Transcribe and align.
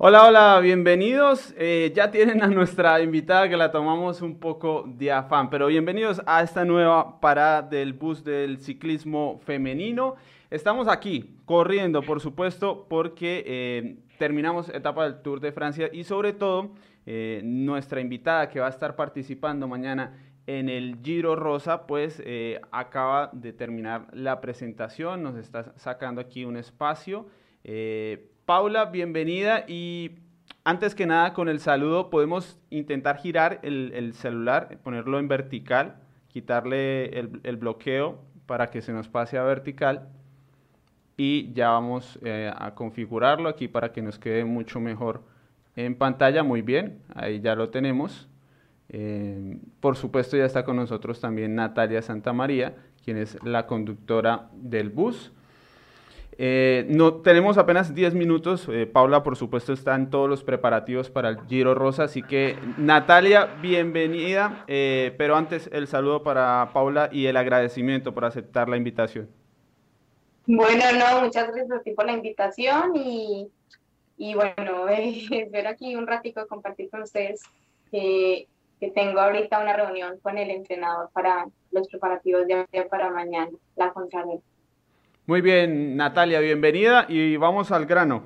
Hola, 0.00 0.28
hola, 0.28 0.60
bienvenidos. 0.60 1.52
Eh, 1.58 1.90
ya 1.92 2.12
tienen 2.12 2.40
a 2.40 2.46
nuestra 2.46 3.00
invitada 3.02 3.48
que 3.48 3.56
la 3.56 3.72
tomamos 3.72 4.22
un 4.22 4.38
poco 4.38 4.84
de 4.86 5.10
afán, 5.10 5.50
pero 5.50 5.66
bienvenidos 5.66 6.22
a 6.24 6.40
esta 6.40 6.64
nueva 6.64 7.18
parada 7.18 7.62
del 7.62 7.94
bus 7.94 8.22
del 8.22 8.60
ciclismo 8.60 9.40
femenino. 9.44 10.14
Estamos 10.50 10.86
aquí 10.86 11.34
corriendo, 11.44 12.00
por 12.02 12.20
supuesto, 12.20 12.86
porque 12.88 13.42
eh, 13.44 13.96
terminamos 14.20 14.68
etapa 14.68 15.02
del 15.02 15.20
Tour 15.20 15.40
de 15.40 15.50
Francia 15.50 15.90
y 15.92 16.04
sobre 16.04 16.32
todo 16.32 16.70
eh, 17.04 17.40
nuestra 17.42 18.00
invitada 18.00 18.48
que 18.48 18.60
va 18.60 18.68
a 18.68 18.70
estar 18.70 18.94
participando 18.94 19.66
mañana 19.66 20.16
en 20.46 20.68
el 20.68 20.98
Giro 21.02 21.34
Rosa, 21.34 21.88
pues 21.88 22.22
acaba 22.70 23.30
de 23.32 23.52
terminar 23.52 24.06
la 24.12 24.40
presentación, 24.40 25.24
nos 25.24 25.34
está 25.34 25.72
sacando 25.76 26.20
aquí 26.20 26.44
un 26.44 26.56
espacio. 26.56 27.26
Paula, 28.48 28.86
bienvenida 28.86 29.66
y 29.68 30.12
antes 30.64 30.94
que 30.94 31.04
nada 31.04 31.34
con 31.34 31.50
el 31.50 31.60
saludo 31.60 32.08
podemos 32.08 32.58
intentar 32.70 33.18
girar 33.18 33.60
el, 33.62 34.14
celular, 34.14 34.78
ponerlo 34.82 35.18
en 35.18 35.28
vertical, 35.28 35.96
quitarle 36.28 37.10
el, 37.18 37.56
bloqueo 37.58 38.24
para 38.46 38.70
que 38.70 38.80
se 38.80 38.94
nos 38.94 39.06
pase 39.06 39.36
a 39.36 39.42
vertical 39.42 40.08
y 41.18 41.52
ya 41.52 41.68
vamos 41.68 42.18
eh, 42.22 42.50
a 42.56 42.74
configurarlo 42.74 43.50
aquí 43.50 43.68
para 43.68 43.92
que 43.92 44.00
nos 44.00 44.18
quede 44.18 44.46
mucho 44.46 44.80
mejor 44.80 45.24
en 45.76 45.94
pantalla. 45.94 46.42
Muy 46.42 46.62
bien, 46.62 47.02
ahí 47.14 47.42
ya 47.42 47.54
lo 47.54 47.68
tenemos. 47.68 48.30
Eh, 48.88 49.58
por 49.80 49.96
supuesto 49.96 50.38
ya 50.38 50.46
está 50.46 50.64
con 50.64 50.76
nosotros 50.76 51.20
también 51.20 51.54
Natalia 51.54 52.00
Santamaría, 52.00 52.76
quien 53.04 53.18
es 53.18 53.36
la 53.44 53.66
conductora 53.66 54.48
del 54.54 54.88
bus. 54.88 55.34
Eh, 56.40 56.86
no, 56.88 57.14
tenemos 57.14 57.58
apenas 57.58 57.92
10 57.92 58.14
minutos. 58.14 58.68
Eh, 58.70 58.86
Paula, 58.86 59.24
por 59.24 59.34
supuesto, 59.34 59.72
está 59.72 59.96
en 59.96 60.08
todos 60.08 60.30
los 60.30 60.44
preparativos 60.44 61.10
para 61.10 61.30
el 61.30 61.40
Giro 61.48 61.74
Rosa. 61.74 62.04
Así 62.04 62.22
que, 62.22 62.56
Natalia, 62.78 63.56
bienvenida. 63.60 64.64
Eh, 64.68 65.12
pero 65.18 65.34
antes, 65.34 65.68
el 65.72 65.88
saludo 65.88 66.22
para 66.22 66.70
Paula 66.72 67.08
y 67.10 67.26
el 67.26 67.36
agradecimiento 67.36 68.14
por 68.14 68.24
aceptar 68.24 68.68
la 68.68 68.76
invitación. 68.76 69.28
Bueno, 70.46 70.84
no, 70.96 71.22
muchas 71.22 71.48
gracias 71.48 71.72
a 71.72 71.82
ti 71.82 71.90
por 71.90 72.06
la 72.06 72.12
invitación 72.12 72.92
y, 72.94 73.50
y 74.16 74.34
bueno, 74.34 74.88
espero 74.88 75.68
aquí 75.68 75.96
un 75.96 76.06
ratico 76.06 76.46
compartir 76.46 76.88
con 76.88 77.02
ustedes 77.02 77.42
que 77.90 78.46
tengo 78.94 79.18
ahorita 79.18 79.58
una 79.58 79.74
reunión 79.74 80.20
con 80.20 80.38
el 80.38 80.50
entrenador 80.50 81.10
para 81.12 81.48
los 81.72 81.88
preparativos 81.88 82.46
de 82.46 82.64
para 82.88 83.10
mañana, 83.10 83.50
la 83.74 83.92
contrarreloj. 83.92 84.40
Muy 85.28 85.42
bien, 85.42 85.94
Natalia, 85.94 86.40
bienvenida 86.40 87.04
y 87.06 87.36
vamos 87.36 87.70
al 87.70 87.84
grano. 87.84 88.22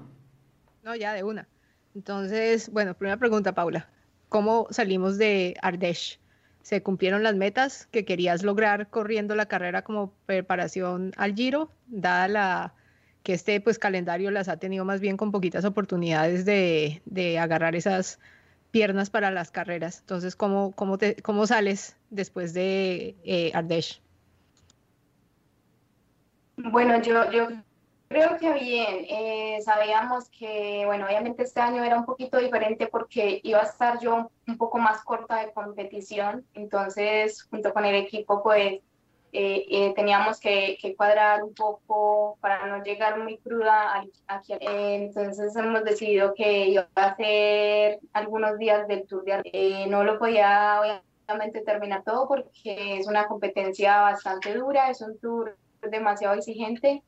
No, 0.85 0.95
ya 0.95 1.13
de 1.15 1.25
una. 1.25 1.49
Entonces, 1.97 2.71
bueno, 2.71 2.95
primera 2.95 3.17
pregunta, 3.17 3.57
Paula. 3.57 3.89
¿Cómo 4.29 4.69
salimos 4.71 5.19
de 5.19 5.57
Ardèche? 5.63 6.21
¿Se 6.63 6.81
cumplieron 6.85 7.25
las 7.25 7.35
metas 7.35 7.89
que 7.91 8.05
querías 8.05 8.45
lograr 8.45 8.89
corriendo 8.89 9.35
la 9.35 9.47
carrera 9.47 9.83
como 9.83 10.15
preparación 10.27 11.11
al 11.17 11.35
Giro, 11.35 11.73
dada 11.89 12.29
la 12.29 12.75
que 13.25 13.33
este 13.33 13.61
pues 13.61 13.81
calendario 13.81 14.31
las 14.31 14.49
ha 14.49 14.59
tenido 14.59 14.85
más 14.85 15.01
bien 15.01 15.17
con 15.17 15.33
poquitas 15.33 15.65
oportunidades 15.65 16.45
de, 16.45 17.03
agarrar 17.41 17.75
esas 17.75 18.21
piernas 18.71 19.11
para 19.11 19.33
las 19.33 19.51
carreras. 19.51 19.99
Entonces, 19.99 20.37
¿cómo, 20.37 20.71
cómo, 20.77 20.99
te, 20.99 21.17
cómo 21.17 21.49
sales 21.49 21.97
después 22.11 22.55
de 22.55 23.17
eh, 23.25 23.51
Ardèche? 23.55 24.03
Bueno, 26.71 27.01
yo, 27.03 27.31
yo 27.31 27.49
creo 28.13 28.37
que 28.39 28.53
bien. 28.53 29.07
Eh, 29.09 29.59
sabíamos 29.63 30.29
que, 30.31 30.85
bueno, 30.87 31.07
obviamente 31.07 31.43
este 31.43 31.61
año 31.61 31.83
era 31.83 31.97
un 31.97 32.05
poquito 32.05 32.39
diferente 32.39 32.87
porque 32.87 33.41
iba 33.43 33.61
a 33.61 33.65
estar 33.65 33.99
yo 34.01 34.31
un 34.47 34.59
poco 34.59 34.79
más 34.79 35.03
corta 35.03 35.41
de 35.41 35.53
competición, 35.53 36.47
entonces 36.55 37.45
junto 37.45 37.73
con 37.73 37.85
el 37.85 37.95
equipo 37.95 38.43
pues 38.43 38.81
eh, 39.35 39.65
eh, 39.71 39.95
teníamos 39.97 40.39
que, 40.39 40.77
cuadrar 40.97 41.43
un 41.43 41.55
poco 41.55 42.37
para 42.41 42.67
no 42.67 42.85
llegar 42.85 43.19
muy 43.19 43.39
cruda 43.39 43.99
aquí. 44.27 44.53
entonces 44.61 45.57
hemos 45.57 45.85
decidido 45.85 46.35
que 46.35 46.67
iba 46.69 46.87
a 46.95 47.05
hacer 47.07 48.01
algunos 48.13 48.59
días 48.59 48.87
del 48.89 49.07
Tour 49.07 49.25
de 49.25 49.87
No 49.89 50.05
lo 50.05 50.19
podía 50.19 50.81
obviamente 51.27 51.63
terminar 51.63 52.03
todo 52.05 52.29
porque 52.29 52.99
es 52.99 53.07
una 53.07 53.27
competencia 53.27 54.03
bastante 54.03 54.55
dura, 54.55 54.91
es 54.91 55.01
un 55.01 55.19
tour 55.19 55.57
demasiado 55.91 56.35
exigente. 56.35 57.03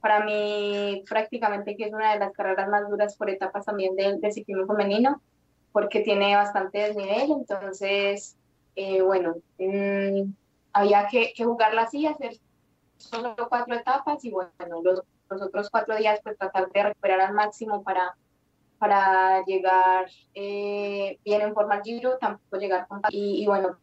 Para 0.00 0.24
mí, 0.24 1.02
prácticamente 1.08 1.76
que 1.76 1.84
es 1.84 1.92
una 1.92 2.12
de 2.12 2.20
las 2.20 2.32
carreras 2.32 2.68
más 2.68 2.88
duras 2.88 3.16
por 3.16 3.30
etapas 3.30 3.64
también 3.64 3.96
del, 3.96 4.20
ciclismo 4.32 4.66
femenino, 4.66 5.20
porque 5.72 6.00
tiene 6.00 6.36
bastante 6.36 6.78
desnivel. 6.78 7.32
Entonces, 7.32 8.36
eh, 8.76 9.02
bueno, 9.02 9.36
mm, 9.58 10.32
había 10.72 11.08
que, 11.08 11.32
que, 11.34 11.44
jugarla 11.44 11.82
así, 11.82 12.06
hacer 12.06 12.38
solo 12.96 13.34
cuatro 13.48 13.74
etapas 13.74 14.24
y 14.24 14.30
bueno, 14.30 14.82
los, 14.82 15.02
los, 15.30 15.42
otros 15.42 15.70
cuatro 15.70 15.96
días, 15.96 16.20
pues 16.22 16.38
tratar 16.38 16.70
de 16.70 16.82
recuperar 16.82 17.20
al 17.20 17.34
máximo 17.34 17.82
para, 17.82 18.16
para 18.78 19.44
llegar 19.44 20.08
eh, 20.34 21.18
bien 21.24 21.42
en 21.42 21.54
forma 21.54 21.76
al 21.76 21.82
giro, 21.82 22.18
tampoco 22.18 22.56
llegar 22.56 22.86
con... 22.86 23.00
Y, 23.10 23.42
y 23.42 23.46
bueno, 23.46 23.78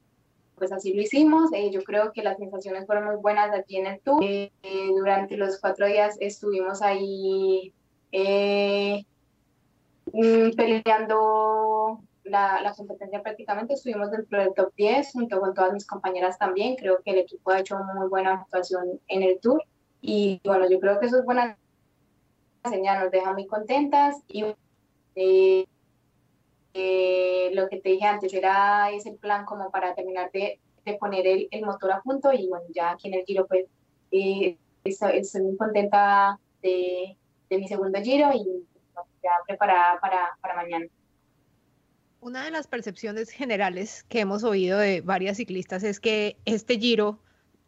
pues 0.58 0.72
así 0.72 0.94
lo 0.94 1.02
hicimos. 1.02 1.52
Eh, 1.54 1.72
yo 1.72 1.84
creo 1.84 2.12
que 2.12 2.24
las 2.24 2.38
sensaciones 2.38 2.86
fueron 2.86 3.06
muy 3.06 3.16
buenas 3.16 3.52
aquí 3.58 3.78
en 3.78 3.88
el 3.88 4.00
tour. 4.02 4.24
Eh, 4.24 4.52
durante 4.96 5.38
los 5.38 5.60
cuatro 5.60 5.88
días 5.88 6.18
estuvimos 6.20 6.82
ahí 6.82 7.74
eh, 8.12 9.04
mm, 10.12 10.52
peleando 10.56 12.02
la, 12.24 12.62
la, 12.62 12.74
competencia 12.74 13.22
prácticamente. 13.22 13.74
Estuvimos 13.74 14.12
dentro 14.12 14.40
del 14.40 14.54
top 14.54 14.74
10 14.76 15.12
junto 15.14 15.40
con 15.40 15.54
todas 15.54 15.74
mis 15.74 15.86
compañeras 15.86 16.38
también. 16.38 16.76
Creo 16.76 17.02
que 17.04 17.12
el 17.12 17.20
equipo 17.20 17.52
ha 17.52 17.60
hecho 17.60 17.78
muy 17.96 18.08
buena 18.08 18.34
actuación 18.34 19.00
en 19.08 19.24
el 19.24 19.40
tour. 19.40 19.62
Y 20.02 20.42
bueno, 20.44 20.70
yo 20.70 20.80
creo 20.80 21.00
que 21.00 21.08
eso 21.08 21.20
es 21.20 21.26
buena 21.26 21.58
señal, 22.70 23.04
nos 23.04 23.12
deja 23.12 23.34
muy 23.34 23.46
contentas 23.48 24.16
y 24.28 24.46
eh, 25.16 25.66
lo 27.53 27.69
que 27.69 27.80
te 27.81 27.90
dije 27.90 28.06
antes 28.06 28.34
era 28.34 28.91
ese 28.91 29.13
plan 29.13 29.46
como 29.46 29.72
para 29.72 29.96
terminar 29.96 30.31
de, 30.31 30.59
de 30.86 30.94
poner 30.96 31.25
el, 31.25 31.47
el, 31.52 31.66
motor 31.66 31.91
a 31.91 32.02
punto 32.02 32.34
y 32.34 32.47
bueno, 32.47 32.66
ya 32.74 32.91
aquí 32.91 33.08
en 33.08 33.16
el 33.16 33.25
giro 33.25 33.47
pues 33.47 33.66
eh, 34.12 34.58
estoy, 34.84 35.41
muy 35.41 35.58
contenta 35.58 36.40
de, 36.62 37.18
de, 37.50 37.58
mi 37.58 37.68
segundo 37.68 38.02
giro 38.02 38.30
y 38.34 38.66
ya 39.24 39.31
preparada 39.47 40.00
para, 40.00 40.38
para 40.41 40.56
mañana. 40.56 40.85
Una 42.22 42.44
de 42.44 42.52
las 42.52 42.68
percepciones 42.68 43.30
generales 43.30 44.03
que 44.09 44.19
hemos 44.19 44.44
oído 44.44 44.80
de 44.80 45.02
varias 45.02 45.38
ciclistas 45.38 45.84
es 45.84 46.00
que 46.00 46.38
este 46.46 46.80
giro 46.80 47.19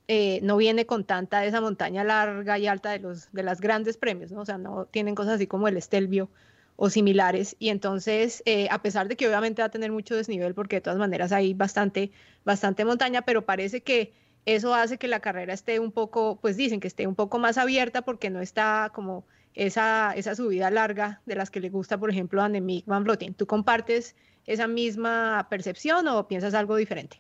eh, 0.08 0.40
no 0.42 0.58
viene 0.58 0.86
con 0.86 1.04
tanta 1.04 1.42
de 1.42 1.48
esa 1.48 1.62
montaña 1.62 2.04
larga 2.04 2.58
y 2.58 2.66
alta 2.66 2.92
de, 2.92 3.00
los, 3.00 3.32
de 3.34 3.44
las 3.44 3.60
grandes 3.60 3.98
premios, 3.98 4.32
¿no? 4.32 4.42
O 4.42 4.46
sea, 4.46 4.58
no 4.58 4.86
tienen 4.86 5.16
cosas 5.16 5.36
así 5.36 5.48
como 5.48 5.68
el 5.68 5.78
Estelvio, 5.78 6.30
o 6.78 6.90
similares. 6.90 7.58
Y 7.60 7.70
entonces, 7.70 8.42
eh, 8.46 8.70
a 8.72 8.82
pesar 8.82 9.10
de 9.10 9.18
que 9.18 9.28
obviamente 9.28 9.62
va 9.62 9.66
a 9.66 9.72
tener 9.72 9.92
mucho 9.92 10.16
desnivel, 10.16 10.54
porque 10.54 10.78
de 10.78 10.82
todas 10.82 11.00
maneras 11.00 11.34
hay 11.34 11.54
bastante, 11.54 12.12
bastante 12.46 12.86
montaña, 12.86 13.24
pero 13.24 13.46
parece 13.46 13.84
que 13.84 14.14
eso 14.46 14.74
hace 14.74 14.98
que 14.98 15.10
la 15.10 15.20
carrera 15.20 15.54
esté 15.54 15.80
un 15.80 15.92
poco, 15.92 16.40
pues 16.40 16.56
dicen 16.56 16.80
que 16.80 16.88
esté 16.88 17.06
un 17.06 17.16
poco 17.16 17.40
más 17.40 17.58
abierta 17.58 18.04
porque 18.04 18.30
no 18.30 18.40
está 18.40 18.92
como 18.94 19.26
esa, 19.56 20.14
esa 20.16 20.36
subida 20.36 20.70
larga 20.70 21.22
de 21.26 21.36
las 21.36 21.50
que 21.50 21.60
le 21.60 21.70
gusta, 21.70 21.98
por 21.98 22.12
ejemplo, 22.12 22.42
a 22.42 22.46
Annemiek 22.46 22.86
van 22.86 23.04
Vleuten. 23.04 23.34
¿Tú 23.34 23.48
compartes 23.48 24.16
esa 24.46 24.68
misma 24.68 25.48
percepción 25.50 26.08
o 26.08 26.28
piensas 26.28 26.54
algo 26.54 26.76
diferente? 26.76 27.20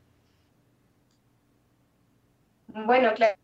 Bueno, 2.67 3.11
claro. 3.15 3.35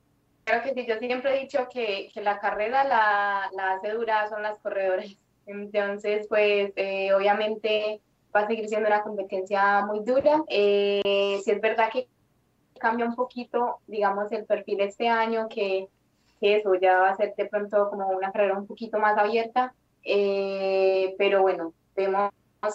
que 0.45 0.73
sí, 0.75 0.85
yo 0.87 0.99
siempre 0.99 1.35
he 1.35 1.41
dicho 1.41 1.67
que, 1.73 2.11
que 2.13 2.21
la 2.21 2.39
carrera 2.39 2.83
la, 2.83 3.49
la 3.55 3.73
hace 3.73 3.89
dura 3.91 4.29
son 4.29 4.43
las 4.43 4.59
corredoras 4.59 5.17
entonces, 5.45 6.27
pues 6.27 6.71
eh, 6.75 7.13
obviamente 7.13 8.01
va 8.35 8.41
a 8.41 8.47
seguir 8.47 8.67
siendo 8.67 8.87
una 8.87 9.03
competencia 9.03 9.85
muy 9.85 9.99
dura. 10.01 10.43
Eh, 10.47 11.39
si 11.43 11.51
es 11.51 11.61
verdad 11.61 11.89
que 11.91 12.07
cambia 12.79 13.05
un 13.05 13.15
poquito, 13.15 13.79
digamos, 13.87 14.31
el 14.31 14.45
perfil 14.45 14.81
este 14.81 15.07
año, 15.07 15.47
que, 15.49 15.87
que 16.39 16.57
eso 16.57 16.75
ya 16.75 16.99
va 16.99 17.09
a 17.09 17.15
ser 17.15 17.33
de 17.35 17.45
pronto 17.45 17.89
como 17.89 18.07
una 18.09 18.31
carrera 18.31 18.57
un 18.57 18.67
poquito 18.67 18.99
más 18.99 19.17
abierta, 19.17 19.73
eh, 20.03 21.15
pero 21.17 21.41
bueno, 21.41 21.73
vemos 21.95 22.31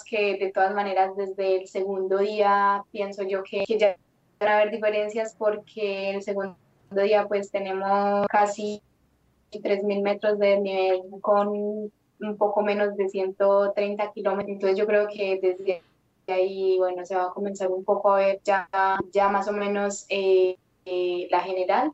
que 0.09 0.37
de 0.39 0.53
todas 0.53 0.75
maneras 0.75 1.17
desde 1.17 1.57
el 1.57 1.69
segundo 1.69 2.19
día 2.19 2.85
pienso 2.91 3.23
yo 3.23 3.43
que, 3.43 3.65
que 3.67 3.79
ya 3.79 3.97
van 4.39 4.49
a 4.49 4.57
haber 4.59 4.71
diferencias 4.71 5.35
porque 5.37 6.11
el 6.11 6.23
segundo 6.23 6.57
día 6.91 7.27
pues 7.27 7.51
tenemos 7.51 8.27
casi 8.29 8.83
3.000 9.51 10.03
metros 10.03 10.39
de 10.39 10.61
nivel 10.61 11.03
con 11.21 11.91
un 12.21 12.37
poco 12.37 12.63
menos 12.63 12.97
de 12.97 13.09
130 13.09 14.13
kilómetros. 14.13 14.55
Entonces 14.55 14.79
yo 14.79 14.87
creo 14.87 15.09
que 15.09 15.39
desde 15.41 15.83
ahí, 16.27 16.77
bueno, 16.79 17.05
se 17.05 17.17
va 17.17 17.25
a 17.25 17.31
comenzar 17.31 17.71
un 17.71 17.85
poco 17.85 18.13
a 18.13 18.19
ver 18.19 18.41
ya, 18.45 18.69
ya 19.13 19.29
más 19.29 19.49
o 19.49 19.53
menos 19.53 20.07
eh, 20.09 20.57
eh, 20.85 21.29
la 21.31 21.41
general. 21.41 21.93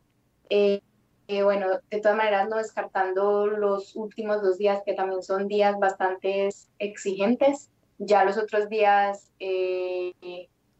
Eh, 0.50 0.81
eh, 1.26 1.43
bueno, 1.43 1.69
de 1.91 2.00
todas 2.00 2.17
maneras 2.17 2.49
no 2.49 2.56
descartando 2.56 3.47
los 3.47 3.97
últimos 3.97 4.43
dos 4.43 4.59
días 4.59 4.82
que 4.85 4.93
también 4.93 5.23
son 5.23 5.49
días 5.49 5.79
bastante 5.79 6.50
exigentes. 6.79 7.71
Ya 7.99 8.25
los 8.25 8.37
otros 8.37 8.69
días 8.69 9.31
eh, 9.38 10.12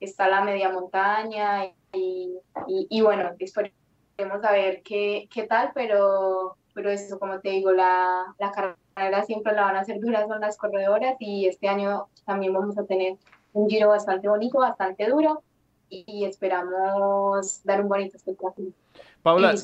está 0.01 0.29
la 0.29 0.43
media 0.45 0.71
montaña 0.71 1.67
y, 1.93 2.37
y, 2.67 3.01
bueno, 3.01 3.31
esperemos 3.39 4.45
a 4.45 4.53
ver 4.53 4.83
qué, 4.83 5.29
qué 5.33 5.45
tal, 5.45 5.71
pero, 5.75 6.57
pero 6.75 6.91
eso, 6.91 7.19
como 7.19 7.41
te 7.41 7.51
digo, 7.51 7.73
la, 7.73 8.35
la 8.39 8.51
carrera 8.51 8.77
siempre 9.27 9.53
la 9.55 9.63
van 9.63 9.77
a 9.77 9.81
hacer 9.81 10.01
duras 10.01 10.29
son 10.29 10.41
las 10.41 10.57
corredoras 10.57 11.17
y 11.19 11.47
este 11.47 11.69
año 11.69 12.09
también 12.25 12.53
vamos 12.53 12.79
a 12.79 12.85
tener 12.85 13.17
un 13.53 13.69
giro 13.69 13.89
bastante 13.89 14.29
bonito, 14.29 14.59
bastante 14.59 15.09
duro 15.09 15.43
y, 15.89 16.25
esperamos 16.25 17.63
dar 17.65 17.81
un 17.81 17.89
bonito 17.89 18.17
espectáculo. 18.17 18.71
Paula, 19.23 19.55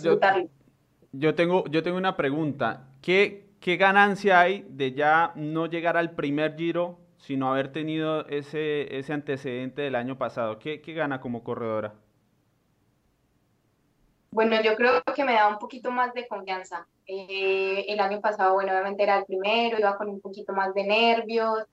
yo, 1.12 1.34
tengo, 1.34 1.64
yo 1.66 1.82
tengo 1.82 1.96
una 1.96 2.16
pregunta. 2.16 2.86
¿Qué, 3.02 3.48
¿Qué 3.58 3.76
ganancia 3.76 4.40
hay 4.40 4.64
de 4.68 4.92
ya 4.92 5.32
no 5.34 5.66
llegar 5.66 5.96
al 5.96 6.12
primer 6.12 6.56
giro, 6.56 6.98
sino 7.18 7.50
haber 7.50 7.72
tenido 7.72 8.26
ese, 8.28 8.96
ese 8.96 9.12
antecedente 9.12 9.82
del 9.82 9.96
año 9.96 10.18
pasado? 10.18 10.58
¿Qué, 10.58 10.80
qué 10.80 10.92
gana 10.92 11.20
como 11.20 11.42
corredora? 11.42 11.94
Bueno, 14.32 14.62
yo 14.62 14.76
creo 14.76 15.02
que 15.16 15.24
me 15.24 15.32
da 15.32 15.48
un 15.48 15.58
poquito 15.58 15.90
más 15.90 16.14
de 16.14 16.28
confianza. 16.28 16.86
Eh, 17.12 17.86
el 17.88 17.98
año 17.98 18.20
pasado, 18.20 18.54
bueno, 18.54 18.70
obviamente 18.70 19.02
era 19.02 19.18
el 19.18 19.24
primero, 19.24 19.76
iba 19.80 19.96
con 19.96 20.08
un 20.08 20.20
poquito 20.20 20.52
más 20.52 20.72
de 20.74 20.84
nervios, 20.84 21.66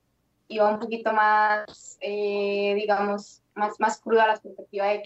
iba 0.48 0.68
un 0.68 0.80
poquito 0.80 1.14
más, 1.14 2.00
eh, 2.02 2.74
digamos, 2.76 3.44
más, 3.54 3.80
más 3.80 4.02
cruda 4.02 4.26
la 4.26 4.38
perspectiva 4.38 4.88
de 4.88 5.04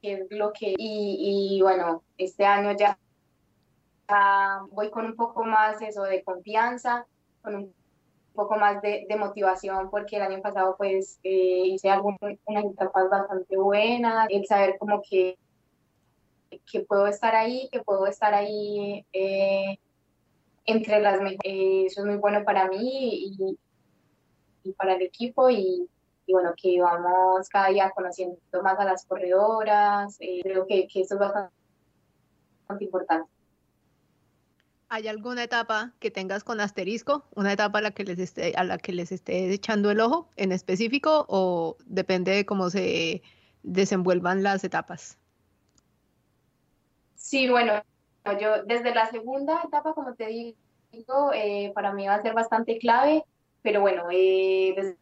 qué 0.00 0.12
es 0.14 0.26
lo 0.30 0.54
que... 0.54 0.74
Y, 0.78 1.56
y, 1.58 1.60
bueno, 1.60 2.02
este 2.16 2.46
año 2.46 2.74
ya 2.74 2.98
voy 4.70 4.90
con 4.90 5.04
un 5.04 5.16
poco 5.16 5.44
más 5.44 5.82
eso 5.82 6.04
de 6.04 6.24
confianza, 6.24 7.06
con 7.42 7.56
un 7.56 7.74
poco 8.34 8.56
más 8.56 8.80
de, 8.80 9.04
de 9.06 9.16
motivación, 9.16 9.90
porque 9.90 10.16
el 10.16 10.22
año 10.22 10.40
pasado 10.40 10.76
pues 10.78 11.20
eh, 11.24 11.62
hice 11.66 11.90
algunas 11.90 12.18
etapas 12.46 13.10
bastante 13.10 13.58
buenas, 13.58 14.28
el 14.30 14.46
saber 14.46 14.78
como 14.78 15.02
que 15.02 15.36
que 16.70 16.80
puedo 16.80 17.06
estar 17.06 17.34
ahí, 17.34 17.68
que 17.72 17.80
puedo 17.80 18.06
estar 18.06 18.34
ahí 18.34 19.04
eh, 19.12 19.78
entre 20.66 21.00
las 21.00 21.20
mejores. 21.20 21.38
Eh, 21.44 21.86
eso 21.86 22.00
es 22.00 22.06
muy 22.06 22.16
bueno 22.16 22.44
para 22.44 22.68
mí 22.68 23.36
y, 24.62 24.72
para 24.76 24.94
el 24.94 25.02
equipo 25.02 25.50
y, 25.50 25.88
y, 26.26 26.32
bueno, 26.32 26.52
que 26.56 26.80
vamos 26.80 27.48
cada 27.48 27.68
día 27.68 27.90
conociendo 27.94 28.38
más 28.62 28.78
a 28.78 28.84
las 28.84 29.04
corredoras. 29.06 30.16
Eh, 30.20 30.40
creo 30.42 30.66
que, 30.66 30.86
que, 30.86 31.00
eso 31.00 31.14
es 31.14 31.20
bastante, 31.20 31.54
importante. 32.80 33.30
¿Hay 34.92 35.06
alguna 35.06 35.44
etapa 35.44 35.92
que 36.00 36.10
tengas 36.10 36.42
con 36.42 36.60
asterisco? 36.60 37.24
¿Una 37.36 37.52
etapa 37.52 37.78
a 37.78 37.82
la 37.82 37.90
que 37.92 38.04
les 38.04 38.18
esté, 38.18 38.54
a 38.56 38.64
la 38.64 38.76
que 38.76 38.92
les 38.92 39.12
esté 39.12 39.52
echando 39.52 39.90
el 39.90 40.00
ojo 40.00 40.28
en 40.36 40.50
específico 40.50 41.26
o 41.28 41.76
depende 41.86 42.32
de 42.32 42.44
cómo 42.44 42.70
se 42.70 43.22
desenvuelvan 43.62 44.42
las 44.42 44.64
etapas? 44.64 45.19
Sí, 47.20 47.48
bueno, 47.48 47.74
yo 48.40 48.64
desde 48.64 48.94
la 48.94 49.08
segunda 49.10 49.62
etapa, 49.62 49.92
como 49.92 50.14
te 50.14 50.26
digo, 50.26 51.32
eh, 51.34 51.70
para 51.74 51.92
mí 51.92 52.06
va 52.06 52.14
a 52.14 52.22
ser 52.22 52.32
bastante 52.34 52.78
clave, 52.78 53.24
pero 53.62 53.82
bueno, 53.82 54.06
eh, 54.10 54.96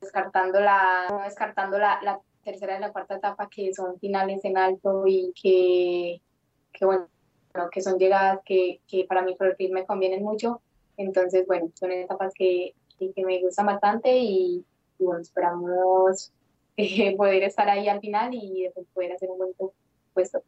descartando, 0.00 0.60
la, 0.60 1.22
descartando 1.24 1.78
la, 1.78 2.20
tercera 2.44 2.76
y 2.76 2.80
la 2.80 2.92
cuarta 2.92 3.16
etapa, 3.16 3.48
que 3.48 3.72
son 3.72 3.98
finales 3.98 4.44
en 4.44 4.58
alto 4.58 5.04
y 5.06 5.32
que, 5.40 6.20
que 6.70 6.84
bueno, 6.84 7.08
que 7.72 7.80
son 7.80 7.98
llegadas 7.98 8.40
que, 8.44 8.80
que 8.86 9.06
para 9.06 9.22
mí 9.22 9.34
por 9.34 9.56
el 9.58 9.72
me 9.72 9.86
convienen 9.86 10.22
mucho. 10.22 10.60
Entonces, 10.98 11.46
bueno, 11.46 11.70
son 11.74 11.90
etapas 11.92 12.34
que, 12.34 12.74
que, 12.98 13.24
me 13.24 13.40
gustan 13.40 13.66
bastante 13.66 14.18
y, 14.18 14.64
bueno, 14.98 15.22
esperamos 15.22 16.30
eh, 16.76 17.16
poder 17.16 17.42
estar 17.44 17.68
ahí 17.70 17.88
al 17.88 18.00
final 18.00 18.34
y 18.34 18.68
poder 18.92 19.12
hacer 19.12 19.30
un 19.30 19.38
buen 19.38 19.54
puesto. 20.12 20.42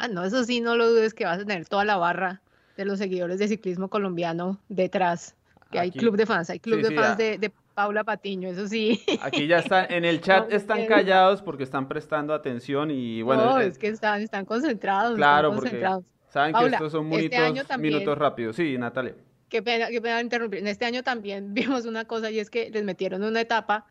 Ah, 0.00 0.08
no, 0.08 0.24
eso 0.24 0.44
sí, 0.44 0.62
no 0.62 0.76
lo 0.76 0.88
dudes 0.88 1.12
que 1.12 1.26
vas 1.26 1.40
a 1.40 1.44
tener 1.44 1.68
toda 1.68 1.84
la 1.84 1.98
barra 1.98 2.40
de 2.78 2.86
los 2.86 2.98
seguidores 2.98 3.38
de 3.38 3.48
ciclismo 3.48 3.88
colombiano 3.88 4.58
detrás. 4.70 5.36
Que 5.70 5.78
hay 5.78 5.90
club 5.90 6.16
de 6.16 6.24
fans, 6.24 6.48
hay 6.48 6.58
club 6.58 6.80
de 6.80 6.94
fans 6.94 7.18
de, 7.18 7.52
Paula 7.74 8.02
Patiño, 8.02 8.48
eso 8.48 8.66
sí. 8.66 9.02
Aquí 9.20 9.46
ya 9.46 9.58
están, 9.58 9.92
en 9.92 10.06
el 10.06 10.20
chat 10.22 10.50
están 10.50 10.86
callados 10.86 11.42
porque 11.42 11.64
están 11.64 11.86
prestando 11.86 12.32
atención 12.32 12.90
y 12.90 13.20
bueno. 13.20 13.44
No, 13.44 13.60
es, 13.60 13.76
que 13.76 13.88
están, 13.88 14.22
están 14.22 14.46
concentrados. 14.46 15.16
Claro, 15.16 15.54
porque 15.54 15.86
saben 16.30 16.54
que 16.54 16.66
estos 16.66 16.92
son 16.92 17.12
este 17.12 17.38
minutos, 17.38 17.78
minutos 17.78 18.18
rápidos. 18.18 18.56
Sí, 18.56 18.78
Natalia. 18.78 19.14
Qué 19.50 19.62
pena, 19.62 19.88
qué 19.88 20.00
pena 20.00 20.22
interrumpir. 20.22 20.60
En 20.60 20.66
este 20.66 20.86
año 20.86 21.02
también 21.02 21.52
vimos 21.54 21.84
una 21.84 22.06
cosa 22.06 22.30
y 22.30 22.38
es 22.38 22.48
que 22.48 22.70
les 22.70 22.84
metieron 22.84 23.22
una 23.22 23.42
etapa 23.42 23.86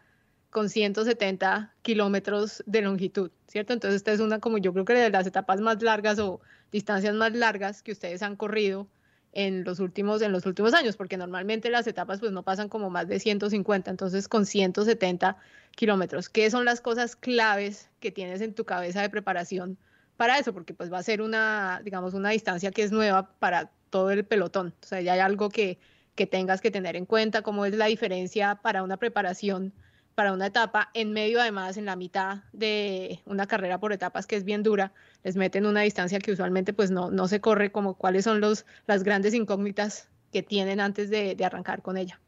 con 0.50 0.70
170 0.70 1.74
kilómetros 1.82 2.64
de 2.66 2.82
longitud, 2.82 3.32
¿cierto? 3.48 3.74
Entonces 3.74 3.98
esta 3.98 4.12
es 4.12 4.20
una 4.20 4.40
como 4.40 4.58
yo 4.58 4.74
creo 4.74 4.86
que 4.86 4.94
de 4.94 5.10
las 5.10 5.28
etapas 5.28 5.62
más 5.62 5.82
largas 5.82 6.20
o 6.20 6.42
distancias 6.72 7.14
más 7.16 7.34
largas 7.34 7.84
que 7.84 7.92
ustedes 7.92 8.22
han 8.24 8.36
corrido 8.36 8.88
en 9.32 9.64
los 9.64 9.80
últimos 9.80 10.22
en 10.22 10.32
los 10.32 10.46
últimos 10.46 10.74
años, 10.74 10.98
porque 10.98 11.18
normalmente 11.18 11.70
las 11.70 11.86
etapas 11.88 12.20
pues 12.20 12.32
no 12.32 12.44
pasan 12.44 12.68
como 12.68 12.90
más 12.90 13.08
de 13.08 13.20
150, 13.20 13.92
entonces 13.92 14.28
con 14.28 14.46
170 14.46 15.38
kilómetros. 15.76 16.30
¿Qué 16.30 16.50
son 16.50 16.66
las 16.66 16.82
cosas 16.82 17.16
claves 17.16 17.90
que 18.00 18.12
tienes 18.12 18.42
en 18.42 18.54
tu 18.54 18.66
cabeza 18.66 19.02
de 19.02 19.10
preparación 19.10 19.78
para 20.18 20.40
eso? 20.40 20.54
Porque 20.54 20.74
pues 20.74 20.92
va 20.92 20.98
a 20.98 21.04
ser 21.04 21.22
una, 21.22 21.82
digamos, 21.84 22.16
una 22.16 22.32
distancia 22.32 22.72
que 22.72 22.84
es 22.84 22.92
nueva 22.92 23.32
para 23.40 23.70
todo 23.92 24.10
el 24.12 24.26
pelotón. 24.26 24.74
O 24.82 24.86
sea, 24.86 25.02
ya 25.02 25.14
hay 25.14 25.20
algo 25.20 25.50
que, 25.50 25.78
que 26.16 26.26
tengas 26.26 26.60
que 26.60 26.72
tener 26.72 26.96
en 26.96 27.06
cuenta, 27.06 27.44
cómo 27.44 27.66
es 27.66 27.76
la 27.76 27.86
diferencia 27.86 28.56
para 28.56 28.82
una 28.82 28.98
preparación 28.98 29.74
para 30.20 30.34
una 30.34 30.48
etapa, 30.48 30.90
en 30.94 31.14
medio 31.14 31.40
además, 31.40 31.78
en 31.78 31.86
la 31.86 31.96
mitad 31.96 32.40
de 32.52 33.22
una 33.26 33.48
carrera 33.48 33.80
por 33.80 33.94
etapas 33.94 34.28
que 34.28 34.36
es 34.36 34.44
bien 34.44 34.64
dura, 34.64 34.92
les 35.24 35.38
meten 35.38 35.66
una 35.66 35.80
distancia 35.80 36.20
que 36.20 36.34
usualmente 36.34 36.74
pues 36.74 36.92
no, 36.92 37.10
no 37.10 37.30
se 37.30 37.40
corre, 37.40 37.72
como 37.72 37.94
cuáles 37.94 38.26
son 38.26 38.42
los, 38.42 38.66
las 38.86 39.06
grandes 39.06 39.34
incógnitas 39.34 40.10
que 40.34 40.44
tienen 40.44 40.82
antes 40.82 41.10
de, 41.10 41.38
arrancar 41.42 41.82
con 41.82 41.96
ella. 41.96 42.20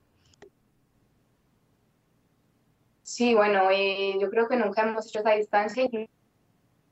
Sí, 3.04 3.36
bueno, 3.36 3.70
eh, 3.70 4.16
yo 4.22 4.30
creo 4.30 4.48
que 4.48 4.56
nunca 4.56 4.84
hemos 4.84 5.08
hecho 5.08 5.20
esa 5.20 5.32
distancia, 5.32 5.90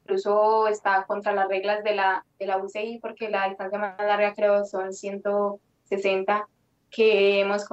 incluso 0.03 0.67
está 0.67 1.05
contra 1.05 1.31
las 1.31 1.47
reglas 1.47 1.81
de 1.85 1.95
la, 1.95 2.25
de 2.37 2.45
la 2.45 2.57
UCI, 2.57 2.99
porque 3.01 3.29
la 3.29 3.47
distancia 3.47 3.79
más 3.79 3.97
larga 3.99 4.33
creo 4.33 4.65
son 4.65 4.91
160 4.91 6.45
que 6.89 7.39
hemos 7.39 7.65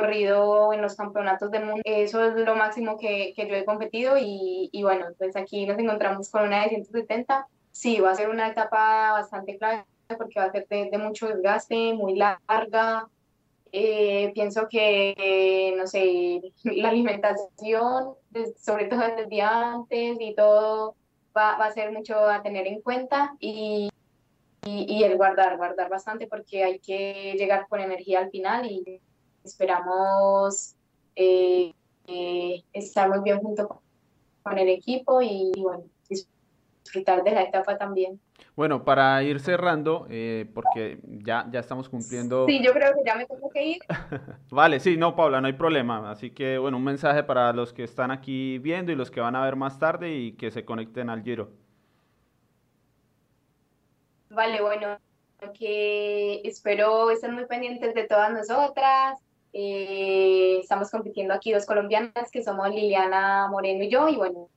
corrido 0.00 0.72
en 0.72 0.82
los 0.82 0.96
campeonatos 0.96 1.50
del 1.50 1.66
mundo. 1.66 1.82
Eso 1.84 2.24
es 2.24 2.34
lo 2.34 2.56
máximo 2.56 2.98
que, 2.98 3.32
que 3.36 3.46
yo 3.46 3.54
he 3.54 3.64
competido 3.64 4.16
y, 4.18 4.70
y, 4.72 4.82
bueno, 4.82 5.06
pues 5.18 5.36
aquí 5.36 5.66
nos 5.66 5.78
encontramos 5.78 6.30
con 6.30 6.44
una 6.44 6.62
de 6.62 6.70
170. 6.70 7.46
Sí, 7.72 8.00
va 8.00 8.10
a 8.10 8.14
ser 8.14 8.28
una 8.30 8.48
etapa 8.48 9.12
bastante 9.12 9.56
clave 9.56 9.84
porque 10.16 10.40
va 10.40 10.46
a 10.46 10.52
ser 10.52 10.66
de, 10.68 10.98
mucho 10.98 11.28
desgaste, 11.28 11.94
muy 11.94 12.16
larga. 12.16 13.08
Eh, 13.72 14.32
pienso 14.34 14.66
que, 14.68 15.74
no 15.76 15.86
sé, 15.86 16.40
la 16.64 16.88
alimentación, 16.88 18.14
sobre 18.60 18.86
todo 18.86 19.00
desde 19.00 19.22
el 19.22 19.28
día 19.28 19.72
antes 19.72 20.16
y 20.18 20.34
todo, 20.34 20.96
va, 21.36 21.56
va 21.56 21.66
a 21.66 21.72
ser 21.72 21.92
mucho 21.92 22.18
a 22.18 22.42
tener 22.42 22.66
en 22.66 22.80
cuenta 22.80 23.36
y, 23.38 23.88
y, 24.66 24.86
y 24.88 25.04
el 25.04 25.16
guardar, 25.16 25.56
guardar 25.56 25.88
bastante 25.88 26.26
porque 26.26 26.64
hay 26.64 26.80
que 26.80 27.34
llegar 27.38 27.68
con 27.68 27.80
energía 27.80 28.18
al 28.18 28.30
final 28.30 28.68
y 28.68 29.00
Esperamos 29.44 30.74
eh, 31.16 31.72
eh, 32.06 32.62
estar 32.72 33.08
muy 33.08 33.20
bien 33.20 33.40
junto 33.40 33.82
con 34.42 34.58
el 34.58 34.68
equipo 34.68 35.22
y, 35.22 35.52
bueno, 35.58 35.84
disfrutar 36.08 37.22
de 37.22 37.30
la 37.32 37.42
etapa 37.42 37.76
también. 37.78 38.20
Bueno, 38.56 38.84
para 38.84 39.22
ir 39.22 39.40
cerrando, 39.40 40.06
eh, 40.10 40.50
porque 40.54 40.98
ya, 41.04 41.46
ya 41.50 41.60
estamos 41.60 41.88
cumpliendo... 41.88 42.46
Sí, 42.46 42.62
yo 42.62 42.72
creo 42.72 42.92
que 42.94 43.02
ya 43.04 43.14
me 43.14 43.26
tengo 43.26 43.48
que 43.48 43.64
ir. 43.64 43.78
vale, 44.50 44.80
sí, 44.80 44.96
no, 44.96 45.14
Paula, 45.14 45.40
no 45.40 45.46
hay 45.46 45.52
problema. 45.52 46.10
Así 46.10 46.30
que, 46.30 46.58
bueno, 46.58 46.76
un 46.76 46.84
mensaje 46.84 47.22
para 47.22 47.52
los 47.52 47.72
que 47.72 47.84
están 47.84 48.10
aquí 48.10 48.58
viendo 48.58 48.92
y 48.92 48.96
los 48.96 49.10
que 49.10 49.20
van 49.20 49.36
a 49.36 49.44
ver 49.44 49.56
más 49.56 49.78
tarde 49.78 50.12
y 50.12 50.32
que 50.32 50.50
se 50.50 50.64
conecten 50.64 51.10
al 51.10 51.22
Giro. 51.22 51.50
Vale, 54.30 54.60
bueno, 54.60 54.98
que 55.58 56.40
espero 56.44 57.10
estén 57.10 57.34
muy 57.34 57.46
pendientes 57.46 57.94
de 57.94 58.04
todas 58.04 58.32
nosotras, 58.32 59.18
eh, 59.52 60.58
estamos 60.60 60.90
compitiendo 60.90 61.34
aquí 61.34 61.52
dos 61.52 61.66
colombianas 61.66 62.30
que 62.30 62.42
somos 62.42 62.68
Liliana 62.70 63.48
Moreno 63.48 63.84
y 63.84 63.90
yo 63.90 64.08
y 64.08 64.16
bueno, 64.16 64.48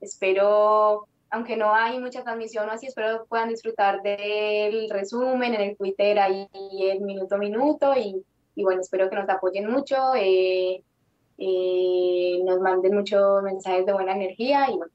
espero, 0.00 1.06
aunque 1.30 1.56
no 1.56 1.74
hay 1.74 1.98
mucha 1.98 2.22
transmisión 2.22 2.68
o 2.68 2.72
así, 2.72 2.86
espero 2.86 3.24
puedan 3.26 3.48
disfrutar 3.48 4.02
del 4.02 4.90
resumen 4.90 5.54
en 5.54 5.60
el 5.62 5.76
Twitter 5.76 6.18
ahí 6.18 6.48
el 6.80 7.00
minuto 7.00 7.36
a 7.36 7.38
minuto 7.38 7.94
y, 7.96 8.22
y 8.54 8.62
bueno, 8.62 8.82
espero 8.82 9.08
que 9.08 9.16
nos 9.16 9.28
apoyen 9.28 9.70
mucho, 9.70 9.96
eh, 10.14 10.82
eh, 11.38 12.38
nos 12.44 12.60
manden 12.60 12.94
muchos 12.94 13.42
mensajes 13.42 13.86
de 13.86 13.92
buena 13.92 14.14
energía 14.14 14.68
y 14.70 14.76
bueno, 14.76 14.92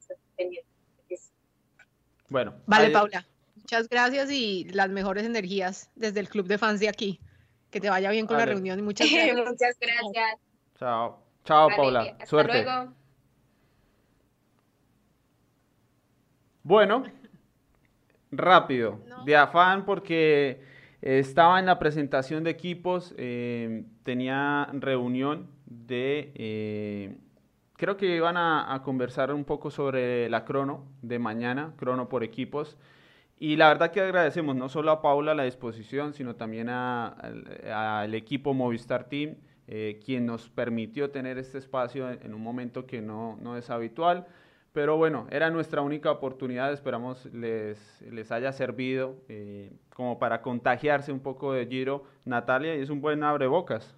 Bueno, 2.30 2.54
vale, 2.68 2.92
Paula. 2.92 3.26
Muchas 3.56 3.90
gracias 3.90 4.32
y 4.32 4.66
las 4.66 4.90
mejores 4.90 5.26
energías 5.26 5.90
desde 5.96 6.20
el 6.20 6.30
club 6.30 6.48
de 6.48 6.58
fans 6.58 6.80
de 6.80 6.90
aquí. 6.90 7.20
Que 7.72 7.80
te 7.80 7.90
vaya 7.90 8.10
bien 8.12 8.26
con 8.26 8.38
la 8.38 8.46
reunión 8.46 8.80
y 8.80 8.82
muchas 8.82 9.08
gracias. 9.12 9.38
muchas 9.38 9.78
gracias. 9.80 10.40
Chao. 10.78 11.20
Chao, 11.46 11.70
Paula. 11.76 12.18
Suerte. 12.26 12.64
Luego. 12.64 12.94
Bueno, 16.64 17.04
rápido, 18.32 19.00
de 19.26 19.36
afán 19.36 19.86
porque 19.86 20.62
estaba 21.02 21.60
en 21.60 21.66
la 21.66 21.80
presentación 21.80 22.44
de 22.44 22.52
equipos, 22.52 23.16
eh, 23.18 23.86
tenía 24.04 24.70
reunión 24.74 25.48
de, 25.66 26.32
eh, 26.36 27.18
creo 27.78 27.98
que 27.98 28.16
iban 28.16 28.38
a, 28.38 28.82
conversar 28.84 29.34
un 29.34 29.46
poco 29.46 29.72
sobre 29.72 30.30
la 30.30 30.46
crono 30.46 30.86
de 31.02 31.20
mañana, 31.20 31.74
crono 31.78 32.10
por 32.10 32.24
equipos. 32.24 32.78
Y 33.40 33.56
la 33.56 33.70
verdad 33.70 33.92
que 33.92 34.02
agradecemos 34.02 34.56
no 34.58 34.68
solo 34.68 34.92
a 34.92 35.02
Paula 35.02 35.34
la 35.34 35.44
disposición, 35.44 36.14
sino 36.14 36.36
también 36.36 36.68
al 36.68 38.14
equipo 38.14 38.54
Movistar 38.54 39.06
Team, 39.06 39.38
eh, 39.68 40.02
quien 40.04 40.26
nos 40.26 40.50
permitió 40.50 41.10
tener 41.10 41.38
este 41.38 41.58
espacio 41.58 42.12
en, 42.12 42.34
un 42.34 42.42
momento 42.42 42.86
que 42.86 43.02
no, 43.02 43.38
no 43.42 43.56
es 43.56 43.70
habitual. 43.70 44.28
Pero 44.74 44.98
bueno, 44.98 45.26
era 45.32 45.50
nuestra 45.50 45.82
única 45.82 46.12
oportunidad, 46.12 46.74
esperamos 46.74 47.26
les, 47.34 48.02
les 48.02 48.30
haya 48.32 48.52
servido 48.52 49.16
eh, 49.30 49.72
como 49.96 50.20
para 50.20 50.42
contagiarse 50.42 51.14
un 51.14 51.22
poco 51.22 51.54
de 51.54 51.66
Giro, 51.66 52.04
Natalia, 52.26 52.76
y 52.76 52.82
es 52.82 52.90
un 52.90 53.00
buen 53.00 53.24
abrebocas. 53.24 53.96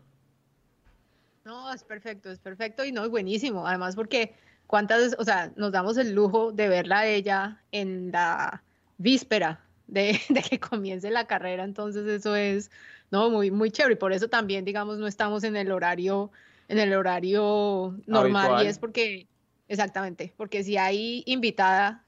No, 1.43 1.73
es 1.73 1.83
perfecto, 1.83 2.29
es 2.29 2.39
perfecto 2.39 2.85
y 2.85 2.91
no, 2.91 3.03
es 3.03 3.09
buenísimo, 3.09 3.67
además 3.67 3.95
porque 3.95 4.35
cuántas, 4.67 5.15
o 5.17 5.23
sea, 5.23 5.51
nos 5.55 5.71
damos 5.71 5.97
el 5.97 6.13
lujo 6.13 6.51
de 6.51 6.69
verla 6.69 6.99
a 6.99 7.07
ella 7.07 7.61
en 7.71 8.11
la 8.11 8.61
víspera 9.01 9.63
de, 9.87 10.19
de, 10.29 10.41
que 10.41 10.59
comience 10.59 11.09
la 11.09 11.27
carrera, 11.27 11.63
entonces 11.63 12.07
eso 12.07 12.35
es, 12.35 12.71
no, 13.11 13.29
muy, 13.29 13.51
muy 13.51 13.71
chévere, 13.71 13.93
y 13.93 13.97
por 13.97 14.13
eso 14.13 14.27
también, 14.27 14.65
digamos, 14.65 14.97
no 14.97 15.07
estamos 15.07 15.43
en 15.43 15.55
el 15.55 15.71
horario, 15.71 16.31
en 16.67 16.79
el 16.79 16.93
horario 16.93 17.97
normal, 18.05 18.63
y 18.63 18.67
es 18.67 18.79
porque 18.79 19.27
Exactamente, 19.71 20.33
porque 20.35 20.65
si 20.65 20.75
hay 20.75 21.23
invitada 21.25 22.03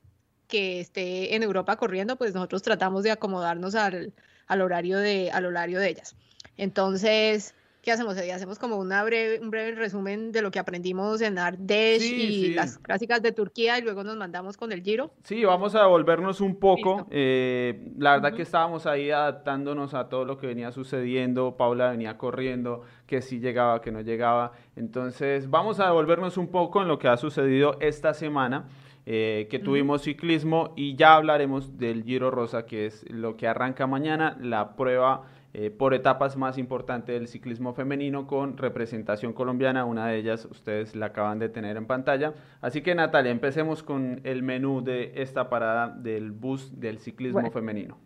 que 0.50 0.82
esté 0.82 1.34
en 1.34 1.44
Europa 1.44 1.78
corriendo, 1.78 2.18
pues 2.18 2.34
nosotros 2.34 2.62
tratamos 2.62 3.04
de 3.04 3.12
acomodarnos 3.12 3.74
al, 3.76 4.12
horario, 4.50 4.98
de, 4.98 5.32
al 5.32 5.46
horario 5.46 5.80
de 5.80 5.88
ellas. 5.88 6.18
Entonces, 6.58 7.56
¿qué 7.84 7.92
hacemos? 7.92 8.18
Hacemos 8.18 8.58
como 8.58 8.78
una 8.78 9.04
breve, 9.04 9.40
un 9.42 9.52
breve 9.52 9.76
resumen 9.76 10.32
de 10.32 10.42
lo 10.42 10.52
que 10.52 10.58
aprendimos 10.58 11.22
en 11.22 11.38
Ardèche 11.38 12.06
y 12.06 12.54
las 12.54 12.78
clásicas 12.78 13.22
de 13.22 13.34
Turquía 13.34 13.78
y 13.78 13.82
luego 13.82 14.06
nos 14.06 14.16
mandamos 14.16 14.56
con 14.56 14.72
el 14.72 14.82
Giro. 14.82 15.12
Sí, 15.24 15.44
vamos 15.44 15.76
a 15.76 15.82
devolvernos 15.82 16.40
un 16.40 16.56
poco. 16.56 17.06
Eh, 17.12 17.92
la 17.98 18.14
verdad 18.14 18.34
que 18.34 18.44
estábamos 18.44 18.86
ahí 18.86 19.12
adaptándonos 19.12 19.94
a 19.94 20.08
todo 20.08 20.24
lo 20.24 20.38
que 20.38 20.48
venía 20.48 20.72
sucediendo. 20.72 21.58
Paula 21.58 21.92
venía 21.92 22.18
corriendo, 22.18 22.84
que 23.06 23.22
sí 23.22 23.40
llegaba, 23.40 23.82
que 23.82 23.92
no 23.92 24.00
llegaba. 24.00 24.54
Entonces, 24.78 25.50
vamos 25.50 25.82
a 25.82 25.88
devolvernos 25.88 26.38
un 26.38 26.48
poco 26.48 26.82
en 26.82 26.88
lo 26.88 26.98
que 26.98 27.10
ha 27.10 27.18
sucedido 27.18 27.78
esta 27.82 28.14
semana. 28.14 28.66
Eh, 29.06 29.50
que 29.52 29.60
tuvimos 29.60 30.04
ciclismo 30.04 30.72
y 30.78 30.96
ya 30.96 31.16
hablaremos 31.16 31.78
del 31.78 32.06
Giro 32.06 32.32
Rosa, 32.32 32.66
que 32.66 32.86
es 32.86 33.04
lo 33.12 33.36
que 33.36 33.50
arranca 33.50 33.86
mañana, 33.86 34.38
la 34.40 34.78
prueba 34.78 35.24
eh, 35.56 35.70
por 35.70 35.94
etapas 35.94 36.36
más 36.36 36.58
importantes 36.58 37.14
del 37.14 37.28
ciclismo 37.28 37.76
femenino 37.76 38.26
con 38.26 38.58
representación 38.58 39.34
colombiana. 39.34 39.86
Una 39.86 40.08
de 40.08 40.18
ellas 40.18 40.46
ustedes 40.46 40.96
la 40.96 41.08
acaban 41.08 41.38
de 41.38 41.48
tener 41.48 41.78
en 41.78 41.86
pantalla. 41.86 42.34
Así 42.60 42.82
que 42.82 42.96
Natalia, 42.96 43.32
empecemos 43.32 43.84
con 43.84 44.22
el 44.24 44.42
menú 44.42 44.84
de 44.84 45.12
esta 45.16 45.52
parada 45.52 45.90
del 45.90 46.32
bus 46.32 46.80
del 46.80 46.98
ciclismo 46.98 47.52
femenino. 47.52 48.00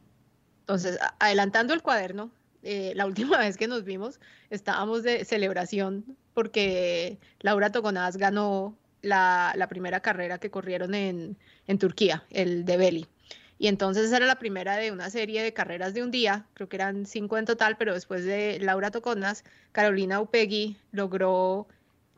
Entonces, 0.59 0.99
adelantando 1.19 1.73
el 1.73 1.81
cuaderno, 1.81 2.31
eh, 2.63 2.91
la 2.95 3.05
última 3.07 3.37
vez 3.37 3.55
que 3.55 3.69
nos 3.69 3.85
vimos 3.85 4.19
estábamos 4.49 5.03
de 5.03 5.23
celebración 5.23 6.03
porque 6.33 7.17
Laura 7.39 7.71
Togonaz 7.71 8.17
ganó 8.17 8.75
la, 9.01 9.67
primera 9.69 10.01
carrera 10.01 10.37
que 10.37 10.51
corrieron 10.51 10.93
en, 10.93 11.37
en 11.65 11.79
Turquía, 11.79 12.25
el 12.29 12.65
de 12.65 12.75
Beli. 12.75 13.07
Y 13.59 13.67
entonces 13.67 14.11
era 14.11 14.25
la 14.25 14.37
primera 14.37 14.77
de 14.77 14.91
una 14.91 15.09
serie 15.09 15.41
de 15.41 15.53
carreras 15.53 15.93
de 15.93 16.03
un 16.03 16.11
día, 16.11 16.45
creo 16.53 16.69
que 16.69 16.75
eran 16.75 17.05
cinco 17.05 17.37
en 17.37 17.45
total, 17.45 17.75
pero 17.77 17.93
después 17.93 18.23
de 18.23 18.59
Laura 18.59 18.91
Toconas, 18.91 19.43
Carolina 19.71 20.21
Upegui 20.21 20.77
logró 20.91 21.67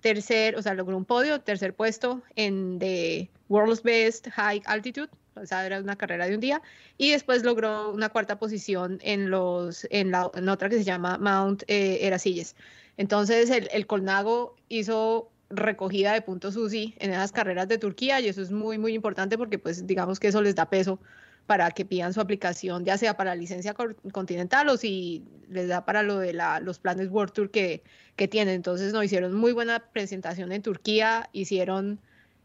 tercer, 0.01 0.55
o 0.58 0.62
sea, 0.62 0.74
logró 0.74 0.98
un 0.98 1.05
podio, 1.05 1.39
tercer 1.41 1.74
puesto 1.74 2.22
en 2.36 2.79
The 2.79 3.29
World's 3.48 3.84
Best 3.84 4.29
High 4.29 4.63
Altitude, 4.65 5.10
o 5.36 5.46
sea, 5.46 5.65
era 5.65 5.79
una 5.79 5.96
carrera 5.96 6.27
de 6.27 6.36
un 6.36 6.41
día, 6.41 6.62
y 6.98 7.12
después 7.12 7.43
logró 7.43 7.91
una 7.91 8.10
cuarta 8.10 8.38
posición 8.38 9.00
en, 9.01 9.29
los, 9.29 9.88
en, 9.91 10.12
la, 10.12 10.29
en 10.34 10.50
otra 10.50 10.67
que 10.69 10.77
se 10.77 10.84
llama 10.84 11.17
Mount 11.17 11.63
eh, 11.67 12.00
Erasilles. 12.01 12.55
Entonces 12.98 13.50
el, 13.50 13.69
el 13.72 13.88
Colnago 13.88 14.58
hizo 14.67 15.31
recogida 15.50 16.13
de 16.13 16.22
puntos 16.22 16.55
UCI 16.55 16.96
en 17.00 17.12
esas 17.12 17.31
carreras 17.31 17.67
de 17.67 17.77
Turquía 17.77 18.19
y 18.19 18.27
eso 18.27 18.41
es 18.41 18.51
muy, 18.51 18.77
muy 18.77 18.93
importante 18.93 19.38
porque 19.38 19.58
pues 19.58 19.88
digamos 19.88 20.19
que 20.19 20.27
eso 20.27 20.41
les 20.41 20.55
da 20.55 20.69
peso 20.69 21.00
para 21.46 21.72
que 21.72 21.86
pidan 21.86 22.13
su 22.13 22.22
aplicación, 22.22 22.86
ya 22.86 22.98
sea 22.98 23.17
para 23.17 23.36
licencia 23.36 23.74
continental 24.12 24.69
o 24.69 24.77
si 24.77 25.24
les 25.50 25.67
da 25.67 25.86
para 25.86 26.03
lo 26.03 26.19
de 26.19 26.34
los 26.62 26.79
planes 26.79 27.10
World 27.10 27.34
Tour 27.34 27.51
que, 27.51 27.84
tienen. 28.29 28.55
Entonces, 28.55 28.91
no, 28.91 29.01
hicieron 29.01 29.34
muy 29.34 29.53
buena 29.53 29.79
presentación 29.79 30.51
en 30.51 30.62
Turquía, 30.62 31.29
hicieron, 31.31 32.00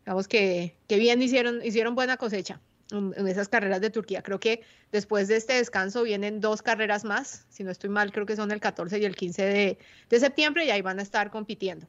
digamos 0.04 0.28
que, 0.28 0.76
que 0.86 0.98
bien 0.98 1.20
hicieron, 1.20 1.64
hicieron 1.64 1.94
buena 1.96 2.16
cosecha 2.16 2.60
en 2.92 3.26
esas 3.26 3.48
carreras 3.48 3.80
de 3.80 3.90
Turquía. 3.90 4.22
Creo 4.22 4.38
que 4.38 4.62
después 4.92 5.26
de 5.28 5.36
este 5.36 5.54
descanso 5.54 6.04
vienen 6.04 6.40
dos 6.40 6.62
carreras 6.62 7.04
más, 7.04 7.46
si 7.48 7.64
no 7.64 7.72
estoy 7.72 7.90
mal, 7.90 8.12
creo 8.12 8.24
que 8.24 8.36
son 8.36 8.52
el 8.52 8.60
14 8.60 8.98
y 8.98 9.04
el 9.04 9.16
15 9.16 9.42
de, 9.42 9.78
de 10.08 10.20
septiembre 10.20 10.64
y 10.64 10.70
ahí 10.70 10.80
van 10.80 11.00
a 11.00 11.02
estar 11.02 11.30
compitiendo. 11.30 11.88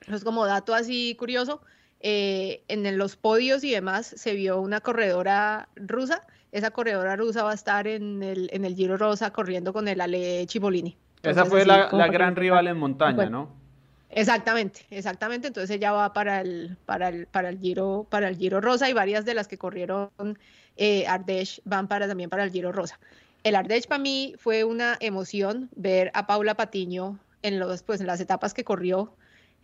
Entonces, 0.00 0.24
como 0.24 0.44
dato 0.46 0.74
así 0.74 1.14
curioso, 1.16 1.62
eh, 2.04 2.64
en 2.66 2.98
los 2.98 3.14
podios 3.14 3.62
y 3.62 3.70
demás 3.70 4.06
se 4.16 4.34
vio 4.34 4.60
una 4.60 4.80
corredora 4.80 5.68
rusa. 5.76 6.26
Esa 6.52 6.70
corredora 6.70 7.16
rusa 7.16 7.42
va 7.42 7.52
a 7.52 7.54
estar 7.54 7.86
en 7.86 8.22
el, 8.22 8.48
en 8.52 8.64
el 8.64 8.74
Giro 8.76 8.96
Rosa 8.98 9.32
corriendo 9.32 9.72
con 9.72 9.88
el 9.88 10.00
Ale 10.00 10.46
Chibolini. 10.46 10.96
Esa 11.22 11.46
fue 11.46 11.64
la, 11.64 11.88
gran 12.08 12.36
rival 12.36 12.68
en 12.68 12.76
montaña, 12.76 13.30
¿no? 13.30 13.48
Exactamente, 14.10 14.82
exactamente. 14.90 15.46
Entonces 15.46 15.74
ella 15.74 15.92
va 15.92 16.12
para 16.12 16.42
el, 16.42 16.76
para 16.84 17.08
el, 17.08 17.26
para 17.26 17.48
el 17.48 17.58
Giro, 17.58 18.06
para 18.10 18.28
el 18.28 18.36
Giro 18.36 18.60
Rosa 18.60 18.90
y 18.90 18.92
varias 18.92 19.24
de 19.24 19.32
las 19.32 19.48
que 19.48 19.56
corrieron 19.56 20.10
eh, 20.76 21.06
Ardèche 21.06 21.62
van 21.64 21.88
para 21.88 22.06
también 22.06 22.28
para 22.28 22.44
el 22.44 22.50
Giro 22.50 22.70
Rosa. 22.70 23.00
El 23.44 23.54
Ardèche 23.54 23.88
para 23.88 24.02
mí 24.02 24.34
fue 24.38 24.64
una 24.64 24.98
emoción 25.00 25.70
ver 25.74 26.10
a 26.12 26.26
Paula 26.26 26.54
Patiño 26.54 27.18
en 27.40 27.58
los, 27.58 27.82
pues, 27.82 28.00
en 28.00 28.06
las 28.06 28.20
etapas 28.20 28.52
que 28.52 28.64
corrió 28.64 29.16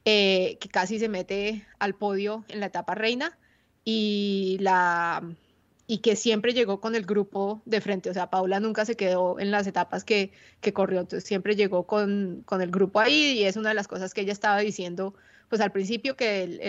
eh, 0.05 0.57
que 0.61 0.69
casi 0.69 0.99
se 0.99 1.09
mete 1.09 1.67
al 1.79 1.95
podio 1.95 2.45
en 2.49 2.61
la 2.61 2.67
etapa 2.67 2.95
reina 2.95 3.37
y, 3.85 4.57
la, 4.61 5.23
y 5.91 5.99
que 5.99 6.17
siempre 6.17 6.53
llegó 6.53 6.81
con 6.81 6.95
el 6.95 7.07
grupo 7.07 7.63
de 7.65 7.81
frente. 7.81 8.11
O 8.11 8.15
sea, 8.15 8.29
Paula 8.29 8.61
nunca 8.61 8.85
se 8.85 8.95
quedó 8.95 9.41
en 9.41 9.51
las 9.51 9.67
etapas 9.67 10.05
que, 10.05 10.31
que 10.61 10.75
corrió, 10.75 11.01
entonces 11.01 11.27
siempre 11.27 11.57
llegó 11.57 11.85
con, 11.85 12.43
con, 12.45 12.61
el 12.61 12.71
grupo 12.71 13.01
ahí 13.01 13.39
y 13.39 13.45
es 13.45 13.57
una 13.57 13.71
de 13.71 13.75
las 13.75 13.89
cosas 13.89 14.13
que 14.13 14.21
ella 14.21 14.33
estaba 14.33 14.59
diciendo 14.61 15.15
pues 15.49 15.63
al 15.63 15.73
principio 15.73 16.15
que 16.15 16.43
el, 16.43 16.61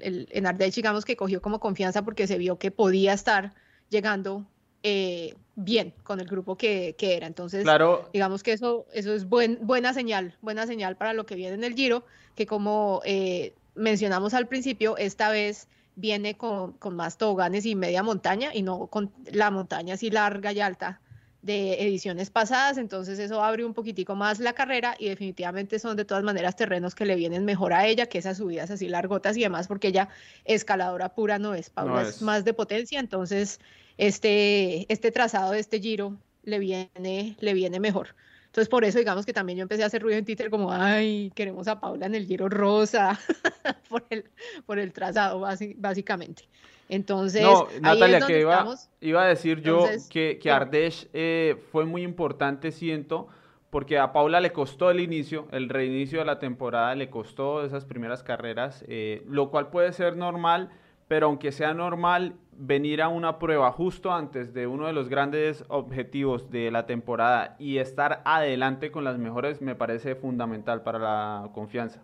el, 0.00 0.28
en 0.30 0.44
Ardèche 0.44 0.76
digamos 0.76 1.04
que 1.04 1.16
cogió 1.16 1.42
como 1.42 1.58
confianza 1.58 2.04
porque 2.04 2.28
se 2.28 2.38
vio 2.38 2.56
que 2.56 2.70
podía 2.70 3.12
estar 3.12 3.52
llegando 3.90 4.46
eh, 4.84 5.34
bien 5.56 5.92
con 6.04 6.20
el 6.20 6.28
grupo 6.28 6.56
que, 6.56 6.94
que, 6.96 7.16
era. 7.16 7.26
Entonces, 7.26 7.64
claro. 7.64 8.08
digamos 8.12 8.44
que 8.44 8.52
eso, 8.52 8.86
eso 8.92 9.12
es 9.12 9.28
buen, 9.28 9.58
buena 9.62 9.92
señal, 9.92 10.36
buena 10.40 10.68
señal 10.68 10.96
para 10.96 11.14
lo 11.14 11.26
que 11.26 11.34
viene 11.34 11.54
en 11.54 11.64
el 11.64 11.74
Giro, 11.74 12.04
que 12.36 12.46
como 12.46 13.02
eh, 13.04 13.54
mencionamos 13.74 14.34
al 14.34 14.46
principio, 14.46 14.96
esta 14.96 15.30
vez 15.30 15.66
viene 15.98 16.36
con, 16.36 16.72
con, 16.74 16.94
más 16.94 17.18
toboganes 17.18 17.66
y 17.66 17.74
media 17.74 18.02
montaña 18.02 18.50
y 18.54 18.62
no 18.62 18.86
con 18.86 19.12
la 19.32 19.50
montaña 19.50 19.94
así 19.94 20.10
larga 20.10 20.52
y 20.52 20.60
alta 20.60 21.00
de 21.42 21.82
ediciones 21.82 22.30
pasadas, 22.30 22.78
entonces 22.78 23.18
eso 23.18 23.42
abre 23.42 23.64
un 23.64 23.72
poquitico 23.72 24.14
más 24.14 24.40
la 24.40 24.52
carrera 24.52 24.96
y 24.98 25.08
definitivamente 25.08 25.78
son 25.78 25.96
de 25.96 26.04
todas 26.04 26.24
maneras 26.24 26.56
terrenos 26.56 26.94
que 26.94 27.06
le 27.06 27.14
vienen 27.14 27.44
mejor 27.44 27.72
a 27.72 27.86
ella 27.86 28.06
que 28.06 28.18
esas 28.18 28.38
subidas 28.38 28.70
así 28.70 28.88
largotas 28.88 29.36
y 29.36 29.42
demás, 29.42 29.68
porque 29.68 29.88
ella 29.88 30.08
escaladora 30.44 31.14
pura 31.14 31.38
no 31.38 31.54
es, 31.54 31.70
Paula 31.70 32.02
es. 32.02 32.22
más 32.22 32.44
de 32.44 32.54
potencia, 32.54 32.98
entonces 32.98 33.60
este, 33.98 34.92
este 34.92 35.12
trazado 35.12 35.52
de 35.52 35.60
este 35.60 35.80
giro 35.80 36.16
le 36.42 36.58
viene, 36.58 37.36
le 37.38 37.54
viene 37.54 37.80
mejor. 37.80 38.14
Entonces, 38.58 38.70
por 38.70 38.84
eso, 38.84 38.98
digamos 38.98 39.24
que 39.24 39.32
también 39.32 39.56
yo 39.56 39.62
empecé 39.62 39.84
a 39.84 39.86
hacer 39.86 40.02
ruido 40.02 40.18
en 40.18 40.24
Twitter 40.24 40.50
como, 40.50 40.72
ay, 40.72 41.30
queremos 41.36 41.68
a 41.68 41.78
Paula 41.78 42.06
en 42.06 42.16
el 42.16 42.26
giro 42.26 42.48
rosa, 42.48 43.16
por, 43.88 44.04
el, 44.10 44.24
por 44.66 44.80
el 44.80 44.92
trazado, 44.92 45.46
básicamente. 45.76 46.48
Entonces, 46.88 47.42
no, 47.42 47.68
Natalia, 47.80 48.20
que 48.26 48.40
iba, 48.40 48.74
iba, 49.00 49.22
a 49.22 49.28
decir 49.28 49.60
yo 49.60 49.86
que, 50.10 50.40
que 50.42 50.50
Ardèche 50.50 51.08
eh, 51.12 51.56
fue 51.70 51.84
muy 51.84 52.02
importante, 52.02 52.72
siento, 52.72 53.28
porque 53.70 53.96
a 53.96 54.12
Paula 54.12 54.40
le 54.40 54.50
costó 54.52 54.90
el 54.90 54.98
inicio, 54.98 55.46
el 55.52 55.68
reinicio 55.68 56.18
de 56.18 56.24
la 56.24 56.40
temporada, 56.40 56.96
le 56.96 57.10
costó 57.10 57.64
esas 57.64 57.84
primeras 57.84 58.24
carreras, 58.24 58.84
eh, 58.88 59.22
lo 59.28 59.50
cual 59.50 59.70
puede 59.70 59.92
ser 59.92 60.16
normal 60.16 60.70
pero 61.08 61.26
aunque 61.26 61.50
sea 61.50 61.74
normal 61.74 62.34
venir 62.58 63.00
a 63.02 63.08
una 63.08 63.38
prueba 63.38 63.70
justo 63.72 64.12
antes 64.12 64.52
de 64.52 64.66
uno 64.66 64.86
de 64.86 64.92
los 64.92 65.08
grandes 65.08 65.64
objetivos 65.68 66.50
de 66.50 66.70
la 66.70 66.86
temporada 66.86 67.56
y 67.58 67.78
estar 67.78 68.20
adelante 68.24 68.90
con 68.90 69.04
las 69.04 69.16
mejores 69.18 69.62
me 69.62 69.74
parece 69.74 70.14
fundamental 70.14 70.82
para 70.82 70.98
la 70.98 71.50
confianza. 71.54 72.00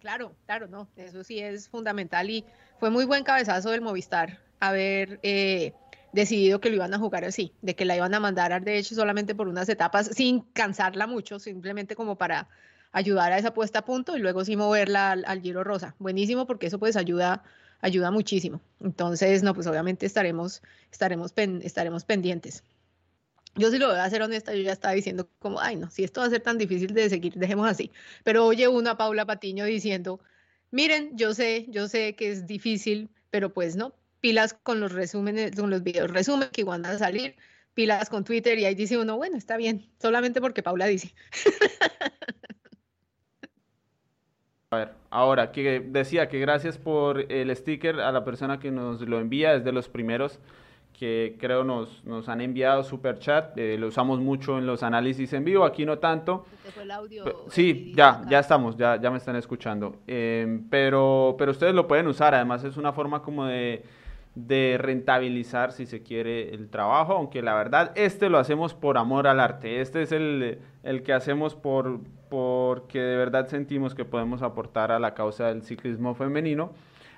Claro, 0.00 0.32
claro, 0.46 0.68
no, 0.68 0.88
eso 0.96 1.24
sí 1.24 1.40
es 1.40 1.68
fundamental 1.68 2.30
y 2.30 2.44
fue 2.78 2.90
muy 2.90 3.04
buen 3.04 3.24
cabezazo 3.24 3.70
del 3.70 3.80
Movistar 3.80 4.38
haber 4.60 5.18
eh, 5.22 5.74
decidido 6.12 6.60
que 6.60 6.70
lo 6.70 6.76
iban 6.76 6.94
a 6.94 6.98
jugar 6.98 7.24
así, 7.24 7.52
de 7.62 7.74
que 7.74 7.84
la 7.84 7.96
iban 7.96 8.14
a 8.14 8.20
mandar 8.20 8.62
de 8.62 8.78
hecho 8.78 8.94
solamente 8.94 9.34
por 9.34 9.48
unas 9.48 9.68
etapas 9.68 10.06
sin 10.08 10.40
cansarla 10.52 11.06
mucho, 11.06 11.38
simplemente 11.38 11.96
como 11.96 12.16
para 12.16 12.48
ayudar 12.92 13.32
a 13.32 13.38
esa 13.38 13.54
puesta 13.54 13.80
a 13.80 13.84
punto 13.84 14.16
y 14.16 14.20
luego 14.20 14.44
sí 14.44 14.56
moverla 14.56 15.12
al, 15.12 15.42
Giro 15.42 15.64
Rosa. 15.64 15.94
Buenísimo 15.98 16.46
porque 16.46 16.66
eso 16.66 16.78
pues 16.78 16.96
ayuda, 16.96 17.42
ayuda 17.80 18.10
muchísimo. 18.10 18.60
Entonces, 18.80 19.42
no, 19.42 19.54
pues 19.54 19.66
obviamente 19.66 20.06
estaremos, 20.06 20.62
estaremos, 20.90 21.32
estaremos 21.36 22.04
pendientes. 22.04 22.64
Yo 23.54 23.70
sí 23.70 23.78
lo 23.78 23.88
voy 23.88 23.96
a 23.96 24.10
ser 24.10 24.22
honesta, 24.22 24.54
yo 24.54 24.62
ya 24.62 24.72
estaba 24.72 24.94
diciendo 24.94 25.28
como, 25.40 25.60
ay 25.60 25.76
no, 25.76 25.90
si 25.90 26.04
esto 26.04 26.20
va 26.20 26.28
a 26.28 26.30
ser 26.30 26.40
tan 26.40 26.58
difícil 26.58 26.94
de 26.94 27.08
seguir, 27.10 27.34
dejemos 27.34 27.68
así. 27.68 27.90
Pero 28.22 28.46
oye 28.46 28.68
una 28.68 28.96
Paula 28.96 29.26
Patiño 29.26 29.64
diciendo, 29.64 30.20
miren, 30.70 31.16
yo 31.16 31.34
sé, 31.34 31.66
yo 31.68 31.88
sé 31.88 32.14
que 32.14 32.30
es 32.30 32.46
difícil, 32.46 33.10
pero 33.30 33.52
pues 33.52 33.74
no, 33.74 33.94
pilas 34.20 34.54
con 34.54 34.80
los 34.80 34.92
resúmenes, 34.92 35.56
con 35.56 35.70
los 35.70 35.82
videos 35.82 36.10
resumen 36.10 36.50
que 36.52 36.64
van 36.64 36.86
a 36.86 36.98
salir, 36.98 37.36
pilas 37.74 38.08
con 38.08 38.24
Twitter 38.24 38.58
y 38.58 38.64
ahí 38.64 38.74
dice 38.74 38.98
uno, 38.98 39.16
bueno, 39.16 39.36
está 39.36 39.56
bien, 39.56 39.90
solamente 40.00 40.40
porque 40.40 40.62
Paula 40.62 40.86
dice. 40.86 41.14
A 44.70 44.76
ver, 44.76 44.90
ahora 45.08 45.50
que 45.50 45.80
decía 45.80 46.28
que 46.28 46.38
gracias 46.40 46.76
por 46.76 47.32
el 47.32 47.56
sticker 47.56 48.00
a 48.00 48.12
la 48.12 48.22
persona 48.22 48.58
que 48.58 48.70
nos 48.70 49.00
lo 49.00 49.18
envía, 49.18 49.54
es 49.54 49.64
de 49.64 49.72
los 49.72 49.88
primeros 49.88 50.40
que 50.92 51.38
creo 51.40 51.64
nos, 51.64 52.04
nos 52.04 52.28
han 52.28 52.42
enviado 52.42 52.84
super 52.84 53.18
chat, 53.18 53.56
eh, 53.56 53.78
lo 53.78 53.86
usamos 53.86 54.20
mucho 54.20 54.58
en 54.58 54.66
los 54.66 54.82
análisis 54.82 55.32
en 55.32 55.46
vivo, 55.46 55.64
aquí 55.64 55.86
no 55.86 55.98
tanto. 55.98 56.44
sí, 57.48 57.94
ya, 57.96 58.22
ya 58.28 58.40
estamos, 58.40 58.76
ya, 58.76 59.00
ya 59.00 59.10
me 59.10 59.16
están 59.16 59.36
escuchando. 59.36 59.96
Em, 60.06 60.68
pero, 60.68 61.34
pero 61.38 61.52
ustedes 61.52 61.72
lo 61.74 61.88
pueden 61.88 62.06
usar, 62.06 62.34
además 62.34 62.62
es 62.62 62.76
una 62.76 62.92
forma 62.92 63.22
como 63.22 63.46
de, 63.46 63.82
de 64.46 64.76
rentabilizar, 64.78 65.72
si 65.72 65.86
se 65.86 66.02
quiere, 66.02 66.54
el 66.54 66.68
trabajo, 66.68 67.14
aunque 67.14 67.42
la 67.42 67.54
verdad 67.54 67.92
este 67.96 68.28
lo 68.30 68.38
hacemos 68.38 68.72
por 68.72 68.96
amor 68.96 69.26
al 69.26 69.40
arte, 69.40 69.80
este 69.80 70.02
es 70.02 70.12
el, 70.12 70.60
el 70.84 71.02
que 71.02 71.12
hacemos 71.12 71.56
por, 71.56 72.00
porque 72.28 73.00
de 73.00 73.16
verdad 73.16 73.48
sentimos 73.48 73.94
que 73.94 74.04
podemos 74.04 74.42
aportar 74.42 74.92
a 74.92 75.00
la 75.00 75.14
causa 75.14 75.48
del 75.48 75.62
ciclismo 75.62 76.14
femenino. 76.14 76.72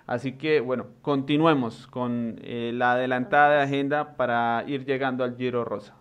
Así 0.06 0.32
que 0.32 0.60
bueno, 0.60 0.86
continuemos 1.02 1.86
con 1.86 2.40
eh, 2.42 2.72
la 2.74 2.92
adelantada 2.92 3.56
de 3.56 3.62
agenda 3.62 4.16
para 4.16 4.64
ir 4.66 4.86
llegando 4.86 5.22
al 5.22 5.36
Giro 5.36 5.64
Rosa. 5.64 5.99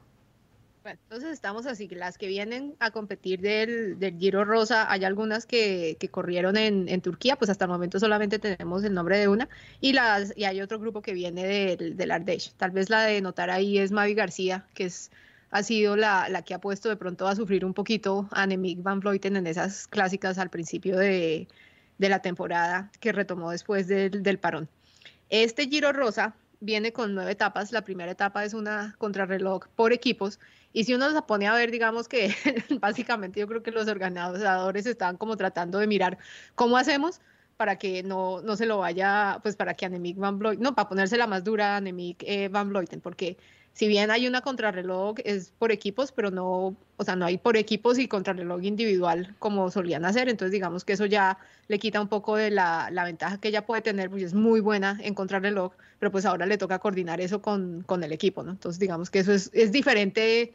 Entonces 0.92 1.32
estamos 1.32 1.66
así, 1.66 1.88
las 1.90 2.18
que 2.18 2.28
vienen 2.28 2.76
a 2.80 2.92
competir 2.92 3.42
del, 3.42 3.98
Giro 4.20 4.46
Rosa, 4.46 4.92
hay 4.92 5.06
algunas 5.06 5.46
que, 5.46 5.98
corrieron 6.12 6.58
en, 6.58 7.02
Turquía, 7.02 7.36
pues 7.36 7.50
hasta 7.50 7.66
el 7.66 7.72
momento 7.72 8.00
solamente 8.00 8.40
tenemos 8.40 8.84
el 8.84 8.94
nombre 8.94 9.18
de 9.18 9.28
una, 9.28 9.50
y, 9.82 9.94
las, 9.94 10.34
y 10.36 10.46
hay 10.46 10.62
otro 10.62 10.80
grupo 10.80 11.02
que 11.02 11.14
viene 11.14 11.46
del, 11.46 11.98
del 11.98 12.12
Ardèche. 12.12 12.52
Tal 12.58 12.72
vez 12.72 12.90
la 12.90 13.04
de 13.04 13.22
notar 13.22 13.50
ahí 13.50 13.78
es 13.78 13.92
Mavi 13.92 14.14
García, 14.14 14.66
que 14.74 14.86
es 14.86 15.12
ha 15.52 15.64
sido 15.64 15.96
la, 15.96 16.30
la, 16.30 16.44
que 16.44 16.54
ha 16.54 16.62
puesto 16.62 16.90
de 16.90 16.96
pronto 16.96 17.28
a 17.28 17.36
sufrir 17.36 17.66
un 17.66 17.74
poquito 17.74 18.28
a 18.32 18.44
Annemiek 18.44 18.82
van 18.84 19.00
Vleuten 19.00 19.36
en 19.36 19.48
esas 19.48 19.88
clásicas 19.88 20.38
al 20.38 20.50
principio 20.50 20.98
de, 20.98 21.48
de 21.98 22.10
la 22.10 22.22
temporada 22.22 22.92
que 23.00 23.12
retomó 23.12 23.52
después 23.52 23.88
del, 23.88 24.24
del, 24.24 24.38
parón. 24.38 24.70
Este 25.30 25.68
Giro 25.68 25.92
Rosa 25.92 26.36
viene 26.60 26.94
con 26.94 27.16
nueve 27.16 27.32
etapas. 27.32 27.72
La 27.72 27.84
primera 27.84 28.12
etapa 28.12 28.44
es 28.46 28.54
una 28.54 28.96
contrarreloj 28.98 29.68
por 29.76 29.94
equipos. 29.94 30.40
Y 30.74 30.84
si 30.84 30.94
uno 30.94 31.12
se 31.12 31.22
pone 31.24 31.48
a 31.48 31.54
ver, 31.54 31.72
digamos 31.72 32.08
que 32.08 32.34
básicamente 32.80 33.40
yo 33.40 33.48
creo 33.48 33.64
que 33.64 33.72
los 33.72 33.88
organizadores 33.88 34.86
están 34.86 35.18
como 35.18 35.38
tratando 35.38 35.80
de 35.80 35.88
mirar 35.88 36.18
cómo 36.56 36.78
hacemos 36.78 37.22
para 37.58 37.78
que 37.78 38.04
no, 38.04 38.42
no 38.42 38.56
se 38.56 38.66
lo 38.66 38.78
vaya, 38.78 39.40
pues 39.44 39.58
para 39.58 39.74
que 39.74 39.86
Annemiek 39.86 40.18
van 40.18 40.40
Vleuten, 40.40 40.62
no, 40.62 40.76
para 40.76 40.88
ponérsela 40.88 41.28
más 41.28 41.44
dura 41.44 41.74
a 41.74 41.78
Annemiek 41.78 42.24
eh, 42.26 42.48
van 42.48 42.70
Vleuten, 42.70 43.02
porque 43.02 43.38
si 43.74 43.88
bien 43.88 44.12
hay 44.12 44.28
una 44.28 44.42
contrarreloj, 44.42 45.18
es 45.24 45.52
por 45.58 45.72
equipos, 45.72 46.12
pero 46.12 46.32
no, 46.32 46.76
o 46.98 47.04
sea, 47.04 47.16
no 47.16 47.26
hay 47.26 47.38
por 47.38 47.56
equipos 47.56 47.98
y 47.98 48.08
contrarreloj 48.08 48.64
individual 48.64 49.36
como 49.40 49.72
solían 49.72 50.06
hacer. 50.06 50.28
Entonces, 50.28 50.52
digamos 50.52 50.84
que 50.84 50.94
eso 50.94 51.06
ya 51.06 51.38
le 51.68 51.80
quita 51.80 52.02
un 52.02 52.10
poco 52.10 52.36
de 52.36 52.52
la, 52.52 52.92
ventaja 53.06 53.40
que 53.40 53.48
ella 53.48 53.66
puede 53.66 53.82
tener, 53.82 54.10
pues 54.10 54.24
es 54.24 54.34
muy 54.34 54.60
buena 54.60 55.00
en 55.02 55.14
contrarreloj, 55.14 55.74
pero 56.00 56.12
pues 56.12 56.26
ahora 56.26 56.46
le 56.46 56.58
toca 56.58 56.80
coordinar 56.80 57.22
eso 57.22 57.42
con, 57.42 57.86
el 58.04 58.12
equipo, 58.12 58.44
¿no? 58.44 58.52
Entonces, 58.52 58.80
digamos 58.80 59.10
que 59.10 59.20
eso 59.20 59.32
es, 59.32 59.50
es 59.54 59.72
diferente 59.72 60.54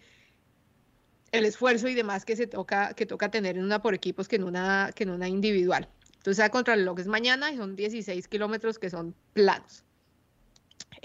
el 1.32 1.44
esfuerzo 1.46 1.88
y 1.88 1.94
demás 1.94 2.24
que 2.24 2.36
se 2.36 2.46
toca, 2.46 2.94
que 2.94 3.06
toca 3.06 3.30
tener 3.30 3.56
en 3.56 3.64
una 3.64 3.82
por 3.82 3.94
equipos 3.94 4.28
que 4.28 4.36
en 4.36 4.44
una, 4.44 4.90
que 4.94 5.04
en 5.04 5.10
una 5.10 5.28
individual. 5.28 5.88
Entonces, 6.16 6.38
la 6.38 6.50
contrarreloj 6.50 7.00
es 7.00 7.06
mañana 7.06 7.50
y 7.50 7.56
son 7.56 7.76
16 7.76 8.28
kilómetros 8.28 8.78
que 8.78 8.90
son 8.90 9.14
planos. 9.32 9.84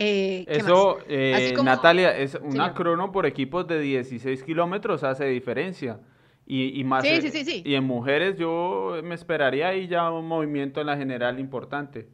Eh, 0.01 0.45
Eso, 0.47 0.99
eh, 1.09 1.53
Natalia, 1.61 2.17
es 2.17 2.35
una 2.41 2.73
crono 2.73 3.11
por 3.11 3.25
equipos 3.25 3.67
de 3.67 3.81
16 3.81 4.43
kilómetros 4.43 5.03
hace 5.03 5.25
diferencia. 5.25 5.99
Y, 6.47 6.83
más 6.85 7.03
y 7.05 7.75
en 7.75 7.83
mujeres 7.83 8.35
yo 8.37 9.01
me 9.03 9.13
esperaría 9.13 9.67
ahí 9.67 9.87
ya 9.87 10.09
un 10.09 10.25
movimiento 10.25 10.79
en 10.81 10.87
la 10.87 10.97
general 10.97 11.37
importante. 11.37 12.07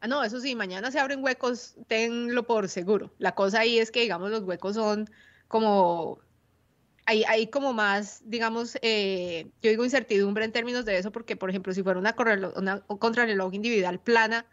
Ah, 0.00 0.06
no, 0.06 0.22
eso 0.22 0.40
sí, 0.40 0.54
mañana 0.54 0.90
se 0.90 1.00
abren 1.00 1.24
huecos, 1.24 1.74
tenlo 1.88 2.46
por 2.46 2.68
seguro. 2.68 3.10
La 3.18 3.34
cosa 3.34 3.60
ahí 3.60 3.78
es 3.78 3.90
que, 3.90 4.02
digamos, 4.02 4.30
los 4.30 4.42
huecos 4.42 4.74
son 4.76 5.10
como, 5.48 6.20
hay, 7.06 7.24
hay 7.24 7.46
como 7.48 7.72
más, 7.72 8.22
digamos, 8.24 8.78
eh, 8.82 9.50
yo 9.62 9.70
digo 9.70 9.84
incertidumbre 9.84 10.44
en 10.44 10.52
términos 10.52 10.84
de 10.84 10.98
eso, 10.98 11.10
porque, 11.10 11.34
por 11.34 11.48
ejemplo, 11.48 11.72
si 11.72 11.82
fuera 11.82 11.98
una, 11.98 12.14
una 12.56 12.80
contrarreloj 12.80 13.54
individual 13.54 13.98
plana, 14.00 14.46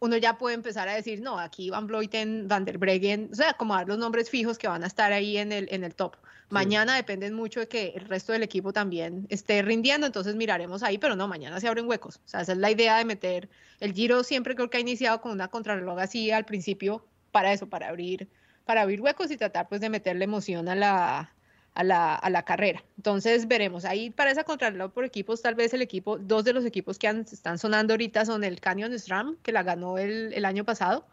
uno 0.00 0.16
ya 0.16 0.38
puede 0.38 0.54
empezar 0.54 0.88
a 0.88 0.94
decir, 0.94 1.20
no, 1.20 1.38
aquí 1.38 1.70
Van 1.70 1.86
Vleuten, 1.86 2.46
Van 2.48 2.64
der 2.64 2.78
Breggen, 2.78 3.30
o 3.32 3.34
sea, 3.34 3.54
como 3.54 3.74
dar 3.74 3.88
los 3.88 3.98
nombres 3.98 4.30
fijos 4.30 4.58
que 4.58 4.68
van 4.68 4.84
a 4.84 4.86
estar 4.86 5.12
ahí 5.12 5.38
en 5.38 5.52
el, 5.52 5.68
en 5.70 5.84
el 5.84 5.94
top. 5.94 6.16
Mañana 6.50 6.96
dependen 6.96 7.34
mucho 7.34 7.60
de 7.60 7.68
que 7.68 7.88
el 7.94 8.08
resto 8.08 8.32
del 8.32 8.42
equipo 8.42 8.72
también 8.72 9.26
esté 9.28 9.60
rindiendo, 9.60 10.06
entonces 10.06 10.34
miraremos 10.34 10.82
ahí, 10.82 10.96
pero 10.96 11.14
no, 11.14 11.28
mañana 11.28 11.60
se 11.60 11.68
abren 11.68 11.86
huecos. 11.86 12.16
O 12.24 12.28
sea, 12.28 12.40
esa 12.40 12.52
es 12.52 12.58
la 12.58 12.70
idea 12.70 12.96
de 12.96 13.04
meter 13.04 13.50
el 13.80 13.92
Giro, 13.92 14.22
siempre 14.22 14.54
creo 14.54 14.70
que 14.70 14.78
ha 14.78 14.80
iniciado 14.80 15.20
con 15.20 15.32
una 15.32 15.48
contrarreloj 15.48 15.98
así 15.98 16.30
al 16.30 16.46
principio, 16.46 17.04
para 17.32 17.52
eso, 17.52 17.68
para 17.68 17.88
abrir, 17.88 18.28
para 18.64 18.82
abrir 18.82 19.00
huecos 19.00 19.30
y 19.30 19.36
tratar 19.36 19.68
pues 19.68 19.80
de 19.80 19.90
meterle 19.90 20.24
emoción 20.24 20.68
a 20.68 20.74
la, 20.74 21.32
a 21.78 22.30
la, 22.30 22.42
carrera. 22.44 22.82
Entonces 22.96 23.46
veremos, 23.46 23.84
ahí 23.84 24.10
para 24.10 24.32
esa 24.32 24.42
contrarreloj 24.42 24.92
por 24.92 25.04
equipos, 25.04 25.42
tal 25.42 25.54
vez 25.54 25.72
el 25.74 25.82
equipo, 25.82 26.18
dos 26.18 26.44
de 26.44 26.52
los 26.52 26.64
equipos 26.64 26.98
que 26.98 27.06
están 27.06 27.58
sonando 27.58 27.92
ahorita 27.92 28.24
son 28.24 28.42
el 28.42 28.60
Canyon 28.60 28.98
SRAM, 28.98 29.36
que 29.42 29.52
la 29.52 29.62
ganó 29.62 29.96
el, 29.96 30.44
año 30.44 30.64
pasado. 30.64 31.06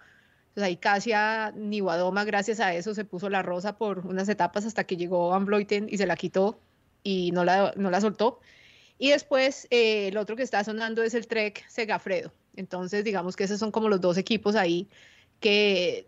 Entonces 0.49 0.63
ahí 0.63 0.77
casi 0.77 1.11
a 1.11 1.53
Niwadoma, 1.55 2.23
gracias 2.23 2.59
a 2.59 2.73
eso, 2.73 2.95
se 2.95 3.05
puso 3.05 3.29
la 3.29 3.43
rosa 3.43 3.77
por 3.77 4.07
unas 4.07 4.27
etapas 4.27 4.65
hasta 4.65 4.85
que 4.85 4.97
llegó 4.97 5.29
Van 5.29 5.45
Vleuten 5.45 5.87
y 5.87 5.97
se 5.97 6.07
la 6.07 6.15
quitó 6.15 6.59
y 7.03 7.31
no 7.31 7.43
la, 7.45 7.73
no 7.75 7.91
la 7.91 8.01
soltó. 8.01 8.39
Y 8.97 9.11
después 9.11 9.67
eh, 9.69 10.07
el 10.07 10.17
otro 10.17 10.35
que 10.35 10.43
está 10.43 10.63
sonando 10.63 11.03
es 11.03 11.13
el 11.13 11.27
Trek 11.27 11.63
Segafredo. 11.67 12.33
Entonces 12.55 13.03
digamos 13.03 13.35
que 13.35 13.43
esos 13.43 13.59
son 13.59 13.71
como 13.71 13.87
los 13.87 14.01
dos 14.01 14.17
equipos 14.17 14.55
ahí 14.55 14.89
que 15.39 16.07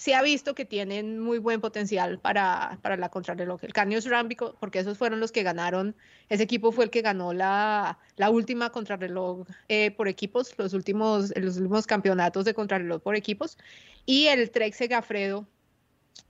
se 0.00 0.14
ha 0.14 0.22
visto 0.22 0.54
que 0.54 0.64
tienen 0.64 1.20
muy 1.20 1.36
buen 1.36 1.60
potencial 1.60 2.18
para, 2.18 2.78
para 2.80 2.96
la 2.96 3.10
contrarreloj. 3.10 3.62
El 3.64 3.74
Canios 3.74 4.06
Rambico, 4.06 4.56
porque 4.58 4.78
esos 4.78 4.96
fueron 4.96 5.20
los 5.20 5.30
que 5.30 5.42
ganaron, 5.42 5.94
ese 6.30 6.42
equipo 6.42 6.72
fue 6.72 6.84
el 6.84 6.90
que 6.90 7.02
ganó 7.02 7.34
la, 7.34 7.98
la 8.16 8.30
última 8.30 8.70
contrarreloj 8.70 9.46
eh, 9.68 9.90
por 9.90 10.08
equipos, 10.08 10.54
los 10.56 10.72
últimos, 10.72 11.34
los 11.36 11.58
últimos 11.58 11.86
campeonatos 11.86 12.46
de 12.46 12.54
contrarreloj 12.54 13.02
por 13.02 13.14
equipos, 13.14 13.58
y 14.06 14.28
el 14.28 14.50
Trek 14.50 14.72
Segafredo, 14.72 15.46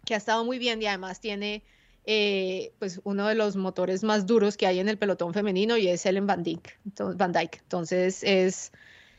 que 0.04 0.14
ha 0.14 0.16
estado 0.16 0.44
muy 0.44 0.58
bien 0.58 0.82
y 0.82 0.86
además 0.86 1.20
tiene 1.20 1.62
eh, 2.06 2.72
pues 2.80 3.00
uno 3.04 3.28
de 3.28 3.36
los 3.36 3.54
motores 3.54 4.02
más 4.02 4.26
duros 4.26 4.56
que 4.56 4.66
hay 4.66 4.80
en 4.80 4.88
el 4.88 4.98
pelotón 4.98 5.32
femenino 5.32 5.76
y 5.76 5.86
es 5.86 6.04
Ellen 6.06 6.26
Van 6.26 6.42
Dyke. 6.42 6.76
Van 7.14 7.30
Dyke. 7.30 7.60
Entonces 7.62 8.24
es 8.24 8.72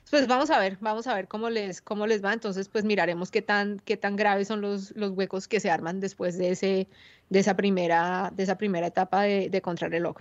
pues 0.10 0.28
vamos 0.28 0.50
a 0.50 0.60
ver, 0.60 0.78
vamos 0.82 1.08
a 1.08 1.14
ver 1.16 1.28
cómo 1.28 1.50
les, 1.50 1.82
cómo 1.82 2.08
les 2.08 2.24
va. 2.24 2.34
Entonces, 2.34 2.68
pues 2.68 2.84
miraremos 2.84 3.32
qué 3.32 3.42
tan, 3.42 3.80
qué 3.86 3.98
tan 3.98 4.16
graves 4.16 4.48
son 4.48 4.62
los, 4.62 4.96
los 4.96 5.12
huecos 5.12 5.48
que 5.48 5.60
se 5.60 5.70
arman 5.70 6.00
después 6.00 6.38
de, 6.38 6.52
ese, 6.52 6.88
de, 7.30 7.40
esa, 7.40 7.56
primera, 7.56 8.32
de 8.36 8.44
esa 8.44 8.58
primera 8.58 8.88
etapa 8.88 9.24
de, 9.24 9.50
de 9.50 9.62
contrarreloj. 9.62 10.18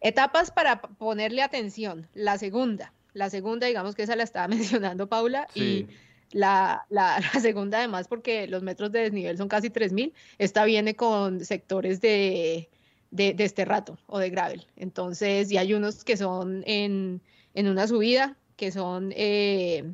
Etapas 0.00 0.50
para 0.50 0.80
ponerle 0.80 1.42
atención. 1.42 2.08
La 2.14 2.38
segunda, 2.38 2.92
la 3.12 3.30
segunda, 3.30 3.66
digamos 3.66 3.94
que 3.94 4.02
esa 4.02 4.16
la 4.16 4.24
estaba 4.24 4.48
mencionando 4.48 5.08
Paula, 5.08 5.46
y 5.54 5.86
la, 6.32 6.86
la, 6.90 7.20
la, 7.34 7.40
segunda 7.40 7.78
además 7.78 8.08
porque 8.08 8.46
los 8.46 8.62
metros 8.62 8.92
de 8.92 9.00
desnivel 9.00 9.36
son 9.36 9.48
casi 9.48 9.68
3.000, 9.68 10.12
esta 10.38 10.64
viene 10.64 10.94
con 10.94 11.44
sectores 11.44 12.00
de, 12.00 12.68
de, 13.10 13.34
de, 13.34 13.44
este 13.44 13.64
rato 13.64 13.98
o 14.06 14.18
de 14.18 14.30
gravel. 14.30 14.66
Entonces, 14.76 15.50
y 15.50 15.58
hay 15.58 15.74
unos 15.74 16.04
que 16.04 16.16
son 16.16 16.62
en, 16.66 17.20
en 17.54 17.68
una 17.68 17.86
subida 17.86 18.36
que 18.60 18.70
son, 18.70 19.10
eh, 19.16 19.90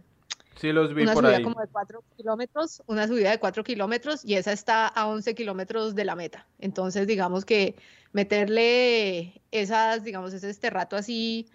Sí, 0.56 0.72
los 0.72 0.92
vi 0.92 1.02
una 1.02 1.14
por 1.14 1.22
subida 1.22 1.36
ahí. 1.36 1.44
como 1.44 1.60
de 1.60 1.68
4 1.68 2.02
kilómetros, 2.16 2.82
una 2.88 3.06
subida 3.06 3.30
de 3.30 3.38
4 3.38 3.62
kilómetros 3.62 4.24
y 4.24 4.34
esa 4.34 4.52
está 4.52 4.88
a 4.88 5.06
11 5.06 5.36
kilómetros 5.36 5.94
de 5.94 6.04
la 6.04 6.16
meta. 6.16 6.48
Entonces, 6.58 7.06
digamos 7.06 7.44
que 7.44 7.76
meterle 8.12 9.40
esas, 9.52 10.02
digamos, 10.02 10.32
ese 10.32 10.50
este 10.50 10.70
rato 10.70 10.96
así 10.96 11.46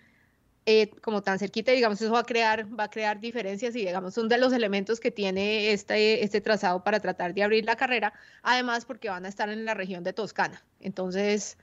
eh, 0.65 0.91
como 1.01 1.21
tan 1.21 1.37
cerquita, 1.37 1.73
digamos, 1.73 2.01
eso 2.01 2.13
va 2.13 2.19
a 2.19 2.23
crear, 2.23 2.65
va 2.79 2.85
a 2.85 2.89
crear 2.89 3.19
diferencias 3.19 3.75
y 3.75 3.79
digamos, 3.79 4.13
son 4.13 4.29
de 4.29 4.37
los 4.37 4.53
elementos 4.53 5.01
que 5.01 5.11
tiene 5.11 5.73
este, 5.73 6.23
este 6.23 6.39
trazado 6.39 6.81
para 6.81 7.01
tratar 7.01 7.33
de 7.33 7.43
abrir 7.43 7.65
la 7.65 7.75
carrera, 7.75 8.13
además 8.41 8.85
porque 8.85 9.09
van 9.09 9.25
a 9.25 9.27
estar 9.27 9.49
en 9.49 9.65
la 9.65 9.73
región 9.73 10.05
de 10.05 10.13
Toscana. 10.13 10.63
Entonces, 10.79 11.57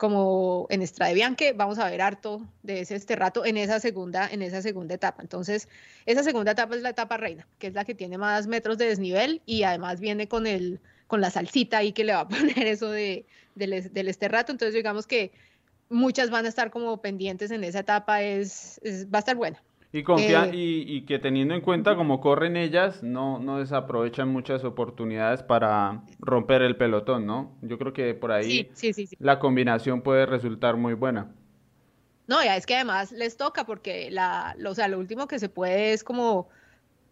como 0.00 0.66
en 0.70 0.80
Strade 0.86 1.12
Bianche, 1.12 1.52
vamos 1.52 1.78
a 1.78 1.90
ver 1.90 2.00
harto 2.00 2.40
de 2.62 2.80
ese 2.80 2.94
este 2.96 3.16
rato 3.16 3.44
en 3.44 3.58
esa 3.58 3.80
segunda, 3.80 4.26
en 4.32 4.40
esa 4.40 4.62
segunda 4.62 4.94
etapa. 4.94 5.20
Entonces, 5.20 5.68
esa 6.06 6.22
segunda 6.22 6.52
etapa 6.52 6.74
es 6.74 6.80
la 6.80 6.88
etapa 6.88 7.18
reina, 7.18 7.46
que 7.58 7.66
es 7.66 7.74
la 7.74 7.84
que 7.84 7.94
tiene 7.94 8.16
más 8.16 8.46
metros 8.46 8.78
de 8.78 8.86
desnivel 8.86 9.42
y 9.44 9.62
además 9.64 10.00
viene 10.00 10.26
con 10.26 10.46
el 10.46 10.80
con 11.06 11.20
la 11.20 11.28
salsita 11.28 11.76
ahí 11.78 11.92
que 11.92 12.04
le 12.04 12.14
va 12.14 12.20
a 12.20 12.28
poner 12.30 12.66
eso 12.66 12.90
de, 12.90 13.26
del, 13.56 13.92
del 13.92 14.08
este 14.08 14.28
rato. 14.28 14.52
Entonces, 14.52 14.74
digamos 14.74 15.06
que 15.06 15.32
muchas 15.90 16.30
van 16.30 16.46
a 16.46 16.48
estar 16.48 16.70
como 16.70 17.02
pendientes 17.02 17.50
en 17.50 17.62
esa 17.62 17.80
etapa, 17.80 18.22
es, 18.22 18.80
es 18.82 19.06
va 19.06 19.18
a 19.18 19.20
estar 19.20 19.36
buena. 19.36 19.62
Y, 19.92 20.04
confía 20.04 20.48
Eh, 20.48 20.52
y, 20.52 20.82
y 20.86 21.04
que 21.04 21.18
teniendo 21.18 21.54
en 21.54 21.60
cuenta 21.62 21.96
cómo 21.96 22.20
corren 22.20 22.56
ellas, 22.56 23.02
no, 23.02 23.38
no 23.40 23.58
desaprovechan 23.58 24.28
muchas 24.28 24.62
oportunidades 24.64 25.42
para 25.42 26.04
romper 26.20 26.62
el 26.62 26.76
pelotón, 26.76 27.26
¿no? 27.26 27.56
Yo 27.62 27.76
creo 27.78 27.92
que 27.92 28.14
por 28.14 28.30
ahí 28.32 28.66
Sí, 28.66 28.70
sí, 28.74 28.92
sí, 28.92 29.06
sí. 29.06 29.16
la 29.18 29.38
combinación 29.40 30.02
puede 30.02 30.26
resultar 30.26 30.76
muy 30.76 30.94
buena. 30.94 31.34
No, 32.26 32.42
ya 32.44 32.56
es 32.56 32.64
que 32.66 32.76
además 32.76 33.10
les 33.12 33.36
toca 33.36 33.64
porque 33.66 34.10
la, 34.10 34.54
lo- 34.58 34.70
o 34.70 34.74
sea, 34.74 34.88
lo 34.88 34.98
último 34.98 35.26
que 35.26 35.38
se 35.38 35.48
puede 35.48 35.92
es 35.92 36.04
como 36.04 36.48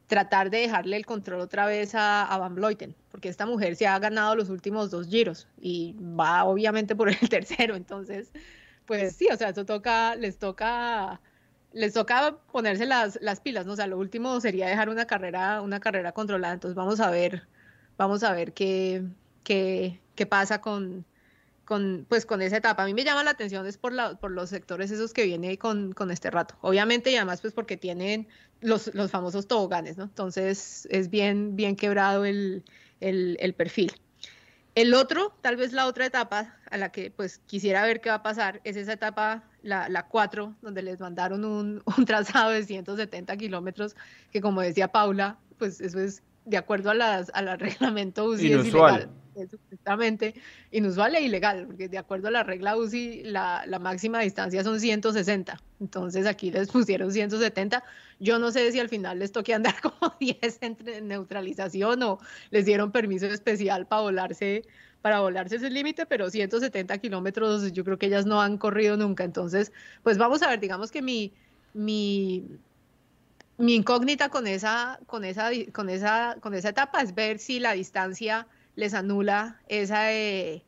tratar 0.08 0.50
de 0.50 0.58
dejarle 0.60 0.96
el 0.96 1.06
control 1.06 1.40
otra 1.40 1.66
vez 1.66 1.94
a, 1.94 2.24
a 2.24 2.38
Van 2.38 2.54
Vleuten, 2.56 2.96
porque 3.10 3.28
esta 3.30 3.46
mujer 3.46 3.76
se 3.76 3.86
ha 3.88 3.98
ganado 4.00 4.36
los 4.36 4.50
últimos 4.50 4.90
dos 4.90 5.08
giros 5.08 5.48
y 5.60 5.96
va 6.00 6.44
obviamente 6.44 6.96
por 6.96 7.08
el 7.10 7.18
tercero, 7.30 7.76
entonces, 7.76 8.32
pues 8.86 9.16
sí, 9.16 9.28
o 9.32 9.36
sea, 9.36 9.50
eso 9.50 9.66
toca, 9.66 10.16
les 10.16 10.38
toca, 10.38 11.20
les 11.72 11.92
toca 11.92 12.38
ponerse 12.52 12.86
las, 12.86 13.18
las 13.20 13.40
pilas, 13.40 13.66
¿no? 13.66 13.72
O 13.72 13.76
sea, 13.76 13.86
lo 13.86 13.98
último 13.98 14.40
sería 14.40 14.68
dejar 14.68 14.88
una 14.88 15.06
carrera, 15.06 15.60
una 15.62 15.80
carrera 15.80 16.12
controlada, 16.12 16.54
entonces 16.54 16.74
vamos 16.74 17.00
a 17.00 17.10
ver, 17.10 17.46
vamos 17.96 18.22
a 18.22 18.32
ver 18.32 18.52
qué, 18.52 19.02
pasa 20.28 20.60
con, 20.60 21.04
pues, 22.08 22.26
con 22.26 22.42
esa 22.42 22.56
etapa. 22.56 22.82
A 22.82 22.86
mí 22.86 22.94
me 22.94 23.04
llama 23.04 23.22
la 23.24 23.30
atención 23.30 23.66
es 23.66 23.78
por, 23.78 23.92
la, 23.92 24.18
por 24.18 24.30
los 24.30 24.50
sectores 24.50 24.90
esos 24.90 25.12
que 25.12 25.24
viene 25.24 25.58
con, 25.58 25.94
este 26.10 26.30
rato. 26.30 26.56
Obviamente, 26.62 27.10
y 27.10 27.16
además, 27.16 27.40
pues 27.40 27.52
porque 27.52 27.76
tienen 27.76 28.28
los, 28.60 28.90
famosos 29.10 29.46
toboganes, 29.46 29.98
¿no? 29.98 30.04
Entonces, 30.04 30.88
es 30.90 31.10
bien, 31.10 31.56
bien 31.56 31.76
quebrado 31.76 32.24
el 32.24 32.64
perfil. 33.56 33.92
El 34.78 34.94
otro, 34.94 35.34
tal 35.40 35.56
vez 35.56 35.72
la 35.72 35.86
otra 35.86 36.06
etapa 36.06 36.54
a 36.70 36.76
la 36.76 36.92
que 36.92 37.10
pues 37.10 37.40
quisiera 37.46 37.82
ver 37.82 38.00
qué 38.00 38.10
va 38.10 38.16
a 38.16 38.22
pasar, 38.22 38.60
es 38.62 38.76
esa 38.76 38.92
etapa, 38.92 39.42
la, 39.60 39.88
la 39.88 40.06
4, 40.06 40.54
donde 40.62 40.82
les 40.82 41.00
mandaron 41.00 41.44
un, 41.44 41.82
un 41.98 42.04
trazado 42.04 42.50
de 42.50 42.62
170 42.62 43.36
kilómetros, 43.38 43.96
que 44.30 44.40
como 44.40 44.60
decía 44.60 44.86
Paula, 44.86 45.36
pues 45.58 45.80
eso 45.80 45.98
es 45.98 46.22
de 46.44 46.58
acuerdo 46.58 46.90
a 46.90 46.94
las, 46.94 47.28
a 47.34 47.42
la 47.42 47.56
reglamento 47.56 48.24
UCI 48.30 48.52
es 48.52 48.52
Inusual. 48.52 48.94
ilegal. 48.94 49.10
Es 49.42 49.50
supuestamente 49.50 50.34
inusual 50.70 51.14
e 51.14 51.22
ilegal, 51.22 51.66
porque 51.66 51.88
de 51.88 51.98
acuerdo 51.98 52.28
a 52.28 52.30
la 52.30 52.42
regla 52.42 52.76
UCI, 52.76 53.24
la, 53.24 53.64
la 53.66 53.78
máxima 53.78 54.20
distancia 54.20 54.64
son 54.64 54.80
160. 54.80 55.60
Entonces 55.80 56.26
aquí 56.26 56.50
les 56.50 56.68
pusieron 56.70 57.12
170. 57.12 57.82
Yo 58.18 58.38
no 58.38 58.50
sé 58.50 58.70
si 58.72 58.80
al 58.80 58.88
final 58.88 59.18
les 59.18 59.32
toque 59.32 59.54
andar 59.54 59.74
como 59.82 60.14
10 60.18 60.58
entre 60.62 61.00
neutralización 61.00 62.02
o 62.02 62.18
les 62.50 62.64
dieron 62.64 62.92
permiso 62.92 63.26
especial 63.26 63.86
para 63.86 64.02
volarse, 64.02 64.64
para 65.02 65.20
volarse 65.20 65.56
ese 65.56 65.70
límite, 65.70 66.06
pero 66.06 66.30
170 66.30 66.98
kilómetros 66.98 67.72
yo 67.72 67.84
creo 67.84 67.98
que 67.98 68.06
ellas 68.06 68.26
no 68.26 68.40
han 68.40 68.58
corrido 68.58 68.96
nunca. 68.96 69.24
Entonces, 69.24 69.72
pues 70.02 70.18
vamos 70.18 70.42
a 70.42 70.48
ver, 70.48 70.60
digamos 70.60 70.90
que 70.90 71.02
mi, 71.02 71.32
mi, 71.74 72.44
mi 73.56 73.74
incógnita 73.74 74.28
con 74.28 74.46
esa, 74.46 74.98
con 75.06 75.24
esa, 75.24 75.50
con 75.72 75.90
esa, 75.90 76.36
con 76.40 76.54
esa 76.54 76.70
etapa 76.70 77.00
es 77.02 77.14
ver 77.14 77.38
si 77.38 77.60
la 77.60 77.72
distancia 77.72 78.46
les 78.78 78.94
anula 78.94 79.60
esa, 79.66 80.12
eh, 80.12 80.62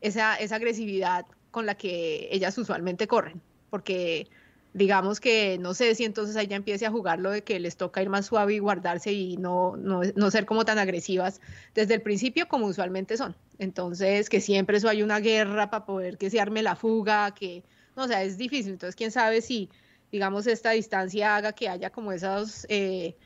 esa, 0.00 0.36
esa 0.36 0.54
agresividad 0.54 1.26
con 1.50 1.66
la 1.66 1.74
que 1.74 2.28
ellas 2.30 2.56
usualmente 2.58 3.08
corren, 3.08 3.42
porque 3.70 4.28
digamos 4.72 5.18
que 5.18 5.58
no 5.58 5.74
sé 5.74 5.96
si 5.96 6.04
entonces 6.04 6.36
ahí 6.36 6.46
ya 6.46 6.54
empiece 6.54 6.86
a 6.86 6.92
jugar 6.92 7.18
lo 7.18 7.32
de 7.32 7.42
que 7.42 7.58
les 7.58 7.76
toca 7.76 8.00
ir 8.00 8.08
más 8.08 8.26
suave 8.26 8.54
y 8.54 8.60
guardarse 8.60 9.12
y 9.12 9.36
no, 9.36 9.76
no, 9.76 10.02
no 10.14 10.30
ser 10.30 10.46
como 10.46 10.64
tan 10.64 10.78
agresivas 10.78 11.40
desde 11.74 11.94
el 11.94 12.02
principio 12.02 12.46
como 12.46 12.66
usualmente 12.66 13.16
son. 13.16 13.34
Entonces, 13.58 14.30
que 14.30 14.40
siempre 14.40 14.76
eso 14.76 14.88
hay 14.88 15.02
una 15.02 15.18
guerra 15.18 15.68
para 15.68 15.86
poder 15.86 16.18
que 16.18 16.30
se 16.30 16.38
arme 16.38 16.62
la 16.62 16.76
fuga, 16.76 17.34
que, 17.34 17.64
no, 17.96 18.04
o 18.04 18.06
sea, 18.06 18.22
es 18.22 18.38
difícil. 18.38 18.74
Entonces, 18.74 18.94
quién 18.94 19.10
sabe 19.10 19.40
si, 19.40 19.70
digamos, 20.12 20.46
esta 20.46 20.70
distancia 20.70 21.34
haga 21.34 21.52
que 21.52 21.68
haya 21.68 21.90
como 21.90 22.12
esos, 22.12 22.64
eh, 22.68 23.16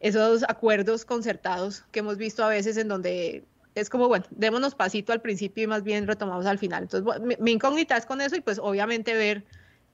esos 0.00 0.42
acuerdos 0.46 1.06
concertados 1.06 1.84
que 1.90 2.00
hemos 2.00 2.18
visto 2.18 2.44
a 2.44 2.48
veces 2.48 2.76
en 2.76 2.88
donde 2.88 3.46
es 3.74 3.88
como, 3.88 4.08
bueno, 4.08 4.24
démonos 4.30 4.74
pasito 4.74 5.12
al 5.12 5.20
principio 5.20 5.64
y 5.64 5.66
más 5.66 5.82
bien 5.82 6.06
retomamos 6.06 6.46
al 6.46 6.58
final. 6.58 6.84
Entonces, 6.84 7.22
mi, 7.22 7.36
mi 7.38 7.52
incógnita 7.52 7.96
es 7.96 8.06
con 8.06 8.20
eso 8.20 8.36
y 8.36 8.40
pues 8.40 8.58
obviamente 8.58 9.14
ver 9.14 9.44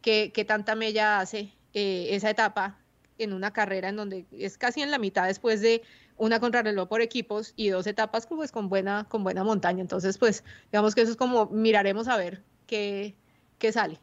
qué, 0.03 0.33
qué 0.35 0.45
tanta 0.45 0.75
mella 0.75 1.21
hace 1.21 1.53
eh, 1.75 2.09
esa 2.11 2.31
etapa 2.31 2.79
en 3.19 3.33
una 3.33 3.53
carrera 3.53 3.89
en 3.89 3.97
donde 3.97 4.27
es 4.33 4.59
casi 4.59 4.81
en 4.81 4.91
la 4.91 4.99
mitad 4.99 5.27
después 5.27 5.61
de 5.61 5.83
una 6.17 6.41
contrarreloj 6.41 6.89
por 6.89 7.01
equipos 7.01 7.53
y 7.57 7.69
dos 7.69 7.87
etapas 7.87 8.27
pues 8.27 8.51
con 8.51 8.69
buena, 8.69 9.07
con 9.09 9.23
buena 9.23 9.45
montaña. 9.45 9.81
Entonces, 9.81 10.19
pues, 10.19 10.45
digamos 10.73 10.95
que 10.95 11.03
eso 11.03 11.13
es 11.13 11.17
como 11.17 11.47
miraremos 11.47 12.09
a 12.09 12.17
ver 12.17 12.43
qué, 12.67 13.15
qué 13.59 13.73
sale. 13.73 14.01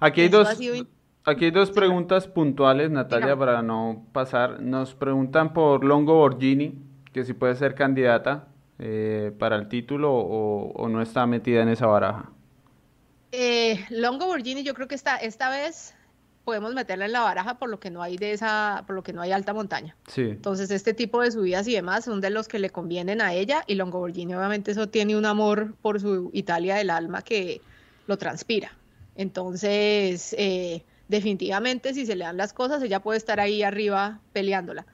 Aquí 0.00 0.22
hay 0.22 0.26
Eso 0.26 0.38
dos, 0.38 0.56
sido 0.56 0.86
aquí 1.24 1.46
hay 1.46 1.50
dos 1.50 1.70
preguntas 1.70 2.26
puntuales, 2.26 2.90
Natalia, 2.90 3.36
para 3.36 3.62
no 3.62 4.04
pasar. 4.12 4.60
Nos 4.60 4.94
preguntan 4.94 5.52
por 5.52 5.84
Longo 5.84 6.14
Borghini, 6.14 6.74
que 7.12 7.24
si 7.24 7.32
puede 7.32 7.54
ser 7.54 7.74
candidata 7.74 8.51
eh, 8.78 9.32
para 9.38 9.56
el 9.56 9.68
título 9.68 10.12
o, 10.12 10.72
o 10.72 10.88
no 10.88 11.02
está 11.02 11.26
metida 11.26 11.62
en 11.62 11.68
esa 11.68 11.86
baraja. 11.86 12.30
Eh, 13.32 13.84
Longo 13.90 14.26
Borghini, 14.26 14.62
yo 14.62 14.74
creo 14.74 14.88
que 14.88 14.94
esta, 14.94 15.16
esta 15.16 15.48
vez 15.50 15.94
podemos 16.44 16.74
meterla 16.74 17.06
en 17.06 17.12
la 17.12 17.20
baraja 17.20 17.58
por 17.58 17.70
lo 17.70 17.78
que 17.78 17.90
no 17.90 18.02
hay 18.02 18.16
de 18.16 18.32
esa, 18.32 18.84
por 18.86 18.96
lo 18.96 19.02
que 19.02 19.12
no 19.12 19.22
hay 19.22 19.32
alta 19.32 19.54
montaña. 19.54 19.96
Sí. 20.08 20.22
Entonces, 20.22 20.70
este 20.70 20.92
tipo 20.92 21.22
de 21.22 21.30
subidas 21.30 21.66
y 21.68 21.72
demás 21.72 22.04
son 22.04 22.20
de 22.20 22.30
los 22.30 22.48
que 22.48 22.58
le 22.58 22.70
convienen 22.70 23.20
a 23.20 23.32
ella 23.32 23.64
y 23.66 23.74
Longoborghini 23.76 24.34
obviamente 24.34 24.72
eso 24.72 24.88
tiene 24.88 25.16
un 25.16 25.24
amor 25.24 25.74
por 25.80 26.00
su 26.00 26.30
Italia 26.32 26.76
del 26.76 26.90
alma 26.90 27.22
que 27.22 27.60
lo 28.06 28.18
transpira. 28.18 28.72
Entonces, 29.14 30.34
eh, 30.38 30.84
definitivamente 31.08 31.94
si 31.94 32.06
se 32.06 32.16
le 32.16 32.24
dan 32.24 32.36
las 32.36 32.52
cosas, 32.52 32.82
ella 32.82 33.00
puede 33.00 33.18
estar 33.18 33.40
ahí 33.40 33.62
arriba 33.62 34.20
peleándola. 34.32 34.86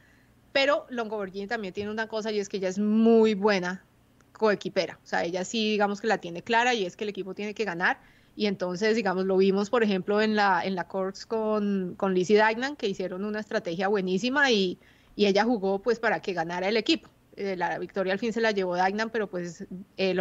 Pero 0.58 0.86
Longoborghini 0.90 1.46
también 1.46 1.72
tiene 1.72 1.88
una 1.88 2.08
cosa 2.08 2.32
y 2.32 2.40
es 2.40 2.48
que 2.48 2.56
ella 2.56 2.68
es 2.68 2.80
muy 2.80 3.34
buena 3.34 3.84
coequipera. 4.32 4.98
O 5.04 5.06
sea, 5.06 5.22
ella 5.22 5.44
sí, 5.44 5.70
digamos 5.70 6.00
que 6.00 6.08
la 6.08 6.18
tiene 6.18 6.42
clara 6.42 6.74
y 6.74 6.84
es 6.84 6.96
que 6.96 7.04
el 7.04 7.10
equipo 7.10 7.32
tiene 7.32 7.54
que 7.54 7.64
ganar. 7.64 8.00
Y 8.34 8.46
entonces, 8.46 8.96
digamos, 8.96 9.24
lo 9.24 9.36
vimos, 9.36 9.70
por 9.70 9.84
ejemplo, 9.84 10.20
en 10.20 10.34
la, 10.34 10.62
en 10.64 10.74
la 10.74 10.88
Corks 10.88 11.26
con, 11.26 11.94
con 11.96 12.12
Lizzie 12.12 12.44
Dignan, 12.44 12.74
que 12.74 12.88
hicieron 12.88 13.24
una 13.24 13.38
estrategia 13.38 13.86
buenísima 13.86 14.50
y, 14.50 14.80
y 15.14 15.26
ella 15.26 15.44
jugó 15.44 15.78
pues 15.78 16.00
para 16.00 16.20
que 16.22 16.32
ganara 16.32 16.66
el 16.66 16.76
equipo. 16.76 17.08
Eh, 17.36 17.54
la 17.54 17.78
victoria 17.78 18.12
al 18.12 18.18
fin 18.18 18.32
se 18.32 18.40
la 18.40 18.50
llevó 18.50 18.74
Dignan, 18.74 19.10
pero 19.10 19.28
pues 19.28 19.64
eh, 19.96 20.16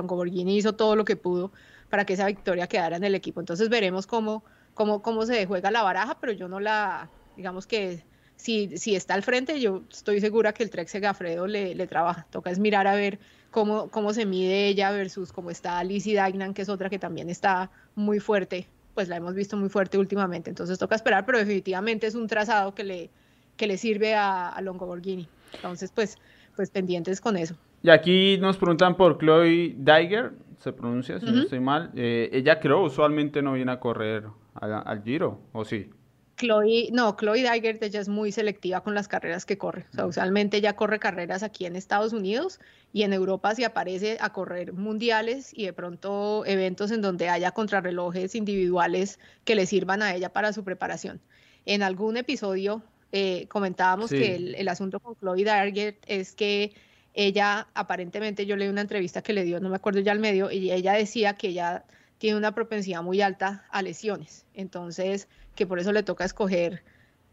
hizo 0.45 0.75
todo 0.75 0.95
lo 0.95 1.03
que 1.03 1.15
pudo 1.15 1.51
para 1.89 2.05
que 2.05 2.13
esa 2.13 2.27
victoria 2.27 2.67
quedara 2.67 2.97
en 2.97 3.03
el 3.03 3.15
equipo. 3.15 3.39
Entonces 3.39 3.69
veremos 3.69 4.05
cómo, 4.05 4.43
cómo, 4.75 5.01
cómo 5.01 5.25
se 5.25 5.47
juega 5.47 5.71
la 5.71 5.81
baraja, 5.81 6.19
pero 6.21 6.31
yo 6.31 6.47
no 6.47 6.59
la, 6.59 7.09
digamos 7.35 7.65
que 7.65 8.03
si, 8.37 8.77
si 8.77 8.95
está 8.95 9.13
al 9.15 9.23
frente, 9.23 9.59
yo 9.59 9.83
estoy 9.91 10.21
segura 10.21 10.53
que 10.53 10.63
el 10.63 10.69
Trek 10.69 10.87
Segafredo 10.87 11.45
le, 11.47 11.75
le 11.75 11.87
trabaja. 11.87 12.25
Toca 12.31 12.49
es 12.51 12.59
mirar 12.59 12.87
a 12.87 12.95
ver 12.95 13.19
cómo, 13.51 13.89
cómo 13.89 14.13
se 14.13 14.25
mide 14.25 14.67
ella 14.67 14.91
versus 14.91 15.33
cómo 15.33 15.49
está 15.51 15.83
Lizzie 15.83 16.21
Dignan, 16.23 16.53
que 16.53 16.61
es 16.61 16.69
otra 16.69 16.89
que 16.89 16.99
también 16.99 17.29
está 17.29 17.69
muy 17.95 18.19
fuerte, 18.19 18.67
pues 18.93 19.09
la 19.09 19.17
hemos 19.17 19.33
visto 19.35 19.57
muy 19.57 19.69
fuerte 19.69 19.97
últimamente. 19.97 20.49
Entonces 20.49 20.79
toca 20.79 20.95
esperar, 20.95 21.25
pero 21.25 21.37
definitivamente 21.39 22.07
es 22.07 22.15
un 22.15 22.27
trazado 22.27 22.73
que 22.73 22.83
le, 22.83 23.09
que 23.57 23.67
le 23.67 23.77
sirve 23.77 24.13
a, 24.15 24.49
a 24.49 24.61
Longoborghini. 24.61 25.27
Entonces, 25.55 25.91
pues, 25.91 26.17
pues 26.55 26.69
pendientes 26.69 27.19
con 27.19 27.37
eso. 27.37 27.55
Y 27.81 27.89
aquí 27.89 28.37
nos 28.39 28.57
preguntan 28.57 28.95
por 28.97 29.17
Chloe 29.19 29.75
Daiger, 29.77 30.33
se 30.59 30.73
pronuncia, 30.73 31.19
si 31.19 31.25
no 31.25 31.33
Ujú. 31.33 31.41
estoy 31.41 31.59
mal. 31.59 31.91
Eh, 31.95 32.29
ella 32.33 32.59
creo 32.59 32.83
usualmente 32.83 33.41
no 33.41 33.53
viene 33.53 33.71
a 33.71 33.79
correr 33.79 34.25
a- 34.55 34.79
al 34.79 35.03
Giro, 35.03 35.39
¿o 35.53 35.63
sí? 35.63 35.89
Chloe, 36.37 36.89
no, 36.93 37.15
Chloe 37.17 37.41
Dygert 37.41 37.81
ella 37.81 37.99
es 37.99 38.07
muy 38.07 38.31
selectiva 38.31 38.81
con 38.81 38.93
las 38.93 39.07
carreras 39.07 39.45
que 39.45 39.57
corre. 39.57 39.85
O 39.91 39.95
sea, 39.95 40.05
usualmente 40.05 40.57
ella 40.57 40.75
corre 40.75 40.99
carreras 40.99 41.41
aquí 41.43 41.65
en 41.65 41.75
Estados 41.75 42.13
Unidos 42.13 42.59
y 42.93 43.03
en 43.03 43.11
Europa 43.11 43.55
se 43.55 43.65
aparece 43.65 44.17
a 44.21 44.31
correr 44.31 44.73
mundiales 44.73 45.51
y 45.53 45.65
de 45.65 45.73
pronto 45.73 46.45
eventos 46.45 46.91
en 46.91 47.01
donde 47.01 47.29
haya 47.29 47.51
contrarrelojes 47.51 48.35
individuales 48.35 49.19
que 49.45 49.55
le 49.55 49.65
sirvan 49.65 50.03
a 50.03 50.15
ella 50.15 50.31
para 50.31 50.53
su 50.53 50.63
preparación. 50.63 51.19
En 51.65 51.81
algún 51.81 52.17
episodio 52.17 52.83
eh, 53.11 53.47
comentábamos 53.47 54.11
que 54.11 54.35
el, 54.35 54.67
asunto 54.67 54.99
con 54.99 55.15
Chloe 55.15 55.43
Dargett 55.43 55.97
es 56.07 56.33
que 56.33 56.73
ella, 57.13 57.67
aparentemente, 57.73 58.45
yo 58.45 58.55
leí 58.55 58.67
una 58.67 58.81
entrevista 58.81 59.23
que 59.23 59.33
le 59.33 59.43
dio, 59.43 59.59
no 59.59 59.69
me 59.69 59.77
acuerdo 59.77 60.01
ya 60.01 60.11
al 60.11 60.19
medio, 60.19 60.51
y 60.51 60.71
ella 60.71 60.93
decía 60.93 61.33
que 61.33 61.47
ella 61.47 61.83
tiene 62.17 62.37
una 62.37 62.53
propensidad 62.53 63.03
muy 63.03 63.21
alta 63.21 63.65
a 63.69 63.81
lesiones. 63.81 64.45
Entonces, 64.53 65.27
que 65.55 65.65
por 65.65 65.79
eso 65.79 65.91
le 65.91 66.03
toca 66.03 66.25
escoger 66.25 66.83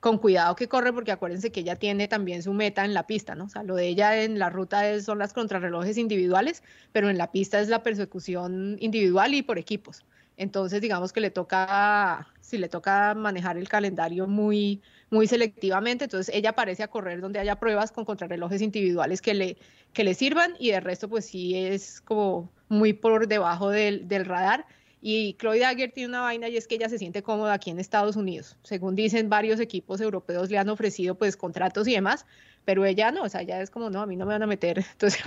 con 0.00 0.18
cuidado 0.18 0.54
que 0.54 0.68
corre, 0.68 0.92
porque 0.92 1.12
acuérdense 1.12 1.50
que 1.50 1.60
ella 1.60 1.76
tiene 1.76 2.08
también 2.08 2.42
su 2.42 2.52
meta 2.52 2.84
en 2.84 2.92
la 2.92 3.06
pista, 3.06 3.34
¿no? 3.34 3.44
O 3.44 3.48
sea, 3.48 3.62
lo 3.62 3.74
de 3.74 3.86
ella 3.86 4.22
en 4.22 4.38
la 4.38 4.50
ruta 4.50 4.90
es, 4.90 5.06
son 5.06 5.18
las 5.18 5.32
contrarrelojes 5.32 5.96
individuales, 5.96 6.62
pero 6.92 7.08
en 7.08 7.16
la 7.16 7.32
pista 7.32 7.58
es 7.58 7.68
la 7.68 7.82
persecución 7.82 8.76
individual 8.80 9.32
y 9.32 9.40
por 9.40 9.56
equipos. 9.58 10.04
Entonces, 10.36 10.82
digamos 10.82 11.12
que 11.14 11.20
le 11.20 11.30
toca, 11.30 12.28
si 12.40 12.58
le 12.58 12.68
toca 12.68 13.14
manejar 13.14 13.56
el 13.56 13.68
calendario 13.68 14.26
muy, 14.26 14.82
muy 15.10 15.26
selectivamente, 15.26 16.04
entonces 16.04 16.34
ella 16.34 16.52
parece 16.52 16.82
a 16.82 16.88
correr 16.88 17.20
donde 17.20 17.38
haya 17.38 17.60
pruebas 17.60 17.92
con 17.92 18.04
contrarrelojes 18.04 18.62
individuales 18.62 19.22
que 19.22 19.34
le, 19.34 19.56
que 19.92 20.04
le 20.04 20.14
sirvan 20.14 20.54
y 20.58 20.70
de 20.70 20.80
resto, 20.80 21.08
pues 21.08 21.26
sí 21.26 21.56
es 21.56 22.00
como 22.00 22.50
muy 22.68 22.92
por 22.92 23.28
debajo 23.28 23.70
del, 23.70 24.08
del 24.08 24.24
radar. 24.24 24.66
Y 25.06 25.34
Chloe 25.34 25.58
Dagger 25.58 25.92
tiene 25.92 26.08
una 26.08 26.22
vaina 26.22 26.48
y 26.48 26.56
es 26.56 26.66
que 26.66 26.76
ella 26.76 26.88
se 26.88 26.98
siente 26.98 27.22
cómoda 27.22 27.52
aquí 27.52 27.68
en 27.70 27.78
Estados 27.78 28.16
Unidos. 28.16 28.56
Según 28.62 28.94
dicen, 28.94 29.28
varios 29.28 29.60
equipos 29.60 30.00
europeos 30.00 30.50
le 30.50 30.56
han 30.56 30.70
ofrecido 30.70 31.14
pues 31.14 31.36
contratos 31.36 31.86
y 31.88 31.92
demás, 31.92 32.24
pero 32.64 32.84
ella 32.86 33.10
no, 33.10 33.24
o 33.24 33.28
sea, 33.28 33.42
ella 33.42 33.60
es 33.60 33.70
como, 33.70 33.90
no, 33.90 34.00
a 34.00 34.06
mí 34.06 34.16
no 34.16 34.24
me 34.24 34.32
van 34.32 34.42
a 34.42 34.46
meter 34.46 34.78
entonces 34.92 35.22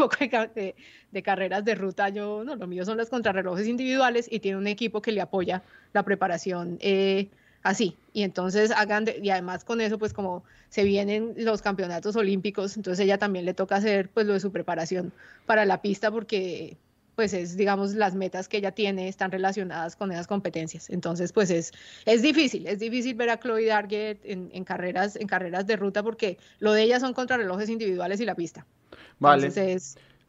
de, 0.56 0.76
de, 1.12 1.22
carreras 1.22 1.64
de 1.64 1.76
ruta, 1.76 2.10
yo, 2.10 2.44
no, 2.44 2.56
lo 2.56 2.68
mío 2.68 2.86
son 2.86 2.98
los 2.98 3.10
contrarrelojes 3.10 3.68
individuales 3.68 4.28
y 4.32 4.40
tiene 4.40 4.58
un 4.58 4.68
equipo 4.68 5.02
que 5.02 5.12
le 5.12 5.22
apoya 5.22 5.64
la 5.94 6.04
preparación 6.04 6.78
eh, 6.82 7.30
así. 7.64 7.96
Y 8.14 8.24
entonces 8.24 8.72
hagan, 8.72 9.06
y 9.22 9.30
además 9.30 9.64
con 9.64 9.82
eso, 9.82 9.98
pues 9.98 10.14
como 10.14 10.44
se 10.70 10.84
vienen 10.84 11.34
los 11.38 11.62
campeonatos 11.62 12.16
olímpicos, 12.16 12.78
entonces 12.78 13.04
ella 13.04 13.18
también 13.18 13.46
le 13.46 13.54
toca 13.54 13.76
hacer 13.76 14.10
pues 14.10 14.26
lo 14.26 14.34
de 14.34 14.40
su 14.40 14.52
preparación 14.52 15.12
para 15.46 15.66
la 15.66 15.82
pista 15.82 16.12
porque 16.12 16.78
pues 17.16 17.34
es, 17.34 17.58
digamos, 17.58 17.96
las 17.96 18.14
metas 18.14 18.48
que 18.48 18.58
ella 18.58 18.72
tiene 18.72 19.08
están 19.08 19.32
relacionadas 19.32 19.96
con 19.96 20.12
esas 20.12 20.28
competencias. 20.28 20.88
Entonces, 20.92 21.34
pues 21.34 21.50
es, 21.50 21.72
es 22.06 22.22
difícil, 22.22 22.68
es 22.68 22.78
difícil 22.78 23.16
ver 23.16 23.32
a 23.32 23.40
Chloe 23.40 23.66
Dargett 23.66 24.24
en, 24.24 24.52
en 24.54 24.64
carreras, 24.64 25.16
en 25.16 25.26
carreras 25.26 25.66
de 25.66 25.78
ruta 25.78 26.04
porque 26.04 26.38
lo 26.60 26.74
de 26.74 26.84
ella 26.84 27.00
son 27.00 27.16
contrarrelojes 27.16 27.70
individuales 27.70 28.22
y 28.22 28.26
la 28.26 28.36
pista. 28.36 28.68
Vale. 29.18 29.52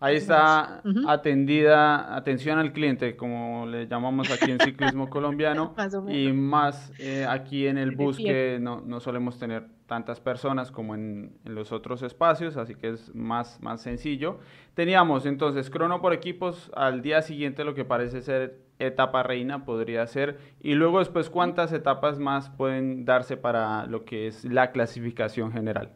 Ahí 0.01 0.17
está 0.17 0.81
atendida, 1.09 2.15
atención 2.15 2.59
al 2.59 2.73
cliente, 2.73 3.17
como 3.17 3.67
le 3.67 3.89
llamamos 3.89 4.31
aquí 4.31 4.53
en 4.53 4.61
ciclismo 4.61 5.11
colombiano, 5.11 5.75
y 6.09 6.33
más 6.33 6.93
eh, 7.01 7.27
aquí 7.29 7.67
en 7.67 7.79
el 7.79 7.97
bus 7.97 8.17
que 8.17 8.59
no, 8.61 8.81
no, 8.81 9.01
solemos 9.01 9.41
tener 9.41 9.67
tantas 9.87 10.21
personas 10.21 10.71
como 10.71 10.95
en, 10.95 11.33
en, 11.45 11.55
los 11.55 11.73
otros 11.73 12.03
espacios, 12.03 12.57
así 12.57 12.77
que 12.77 12.91
es 12.91 13.13
más, 13.13 13.61
más 13.61 13.83
sencillo. 13.83 14.39
Teníamos 14.75 15.27
entonces 15.27 15.69
crono 15.69 16.01
por 16.01 16.13
equipos, 16.13 16.71
al 16.77 17.03
día 17.03 17.21
siguiente 17.21 17.65
lo 17.65 17.75
que 17.75 17.85
parece 17.85 18.21
ser 18.21 18.61
etapa 18.79 19.25
reina 19.25 19.65
podría 19.65 20.07
ser, 20.07 20.39
y 20.61 20.75
luego 20.75 21.01
después 21.01 21.29
cuántas 21.29 21.73
etapas 21.73 22.21
más 22.21 22.51
pueden 22.51 23.05
darse 23.05 23.37
para 23.37 23.87
lo 23.87 24.05
que 24.05 24.29
es 24.29 24.45
la 24.45 24.71
clasificación 24.71 25.51
general. 25.51 25.91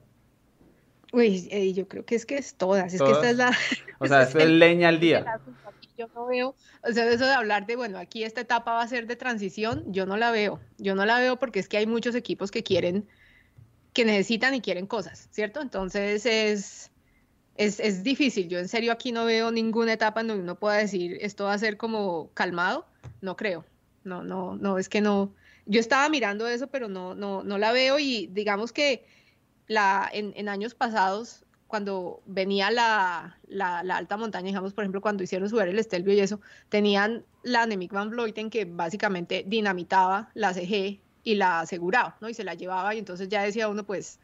Uy, 1.13 1.75
yo 1.75 1.87
creo 1.87 2.07
que 2.07 2.15
es 2.15 2.25
que 2.25 2.39
es 2.39 2.55
todas, 2.55 2.95
es 2.95 3.03
que 3.03 3.11
esta 3.11 3.31
es 3.31 3.37
la... 3.37 3.51
O 3.99 4.07
sea, 4.07 4.23
esto 4.23 4.39
es 4.39 4.49
leña 4.49 4.89
al 4.89 4.99
día. 4.99 5.41
Yo 5.97 6.09
no 6.15 6.27
veo, 6.27 6.57
o 6.83 6.93
sea, 6.93 7.09
eso 7.11 7.27
de 7.27 7.33
hablar 7.33 7.67
de, 7.67 7.77
bueno, 7.77 7.99
aquí 7.99 8.25
esta 8.25 8.41
etapa 8.41 8.73
va 8.73 8.83
a 8.83 8.89
ser 8.89 9.07
de 9.07 9.15
transición, 9.15 9.85
yo 9.93 10.07
no 10.07 10.17
la 10.17 10.31
veo, 10.31 10.59
yo 10.79 10.95
no 10.95 11.05
la 11.05 11.19
veo 11.19 11.39
porque 11.39 11.61
es 11.61 11.69
que 11.69 11.77
hay 11.77 11.87
muchos 11.87 12.15
equipos 12.15 12.51
que 12.51 12.63
quieren, 12.63 13.07
que 13.93 14.07
necesitan 14.07 14.55
y 14.55 14.63
quieren 14.63 14.87
cosas, 14.87 15.29
¿cierto? 15.31 15.61
Entonces 15.61 16.25
es, 16.25 16.91
es, 17.57 17.79
es 17.79 18.03
difícil, 18.03 18.49
yo 18.49 18.59
en 18.59 18.69
serio 18.69 18.91
aquí 18.91 19.13
no 19.13 19.27
veo 19.27 19.53
ninguna 19.53 19.93
etapa 19.93 20.23
en 20.23 20.29
donde 20.29 20.43
uno 20.45 20.59
pueda 20.59 20.79
decir, 20.79 21.19
esto 21.21 21.45
va 21.45 21.53
a 21.53 21.59
ser 21.59 21.77
como 21.77 22.31
calmado, 22.33 22.87
no 23.21 23.37
creo, 23.37 23.67
no, 24.03 24.25
no, 24.25 24.57
no, 24.57 24.79
es 24.79 24.89
que 24.89 25.03
no, 25.03 25.35
yo 25.67 25.79
estaba 25.79 26.09
mirando 26.09 26.49
eso, 26.49 26.69
pero 26.69 26.89
no, 26.89 27.15
no, 27.15 27.45
no 27.45 27.59
la 27.59 27.71
veo 27.71 27.99
y 27.99 28.29
digamos 28.29 28.73
que 28.73 29.05
en, 30.13 30.49
años 30.49 30.75
pasados, 30.75 31.45
cuando 31.67 32.21
venía 32.27 32.71
la, 32.71 33.37
alta 33.95 34.17
montaña, 34.17 34.47
digamos, 34.47 34.75
por 34.75 34.85
ejemplo, 34.85 35.01
cuando 35.01 35.23
hicieron 35.23 35.49
subir 35.49 35.69
el 35.69 35.79
Estelvio 35.79 36.15
y 36.15 36.21
eso, 36.21 36.41
tenían 36.69 37.25
la 37.43 37.67
Nemik 37.67 37.93
van 37.93 38.11
Vleuten 38.11 38.51
que 38.51 38.65
básicamente 38.65 39.45
dinamitaba 39.47 40.31
la 40.35 40.53
CG 40.53 41.01
y 41.25 41.35
la 41.35 41.61
aseguraba, 41.61 42.17
¿no? 42.21 42.29
Y 42.29 42.35
se 42.35 42.45
la 42.45 42.55
llevaba 42.55 42.95
y 42.95 42.99
entonces 42.99 43.29
ya 43.29 43.43
decía 43.43 43.69
uno, 43.69 43.85
pues, 43.85 44.19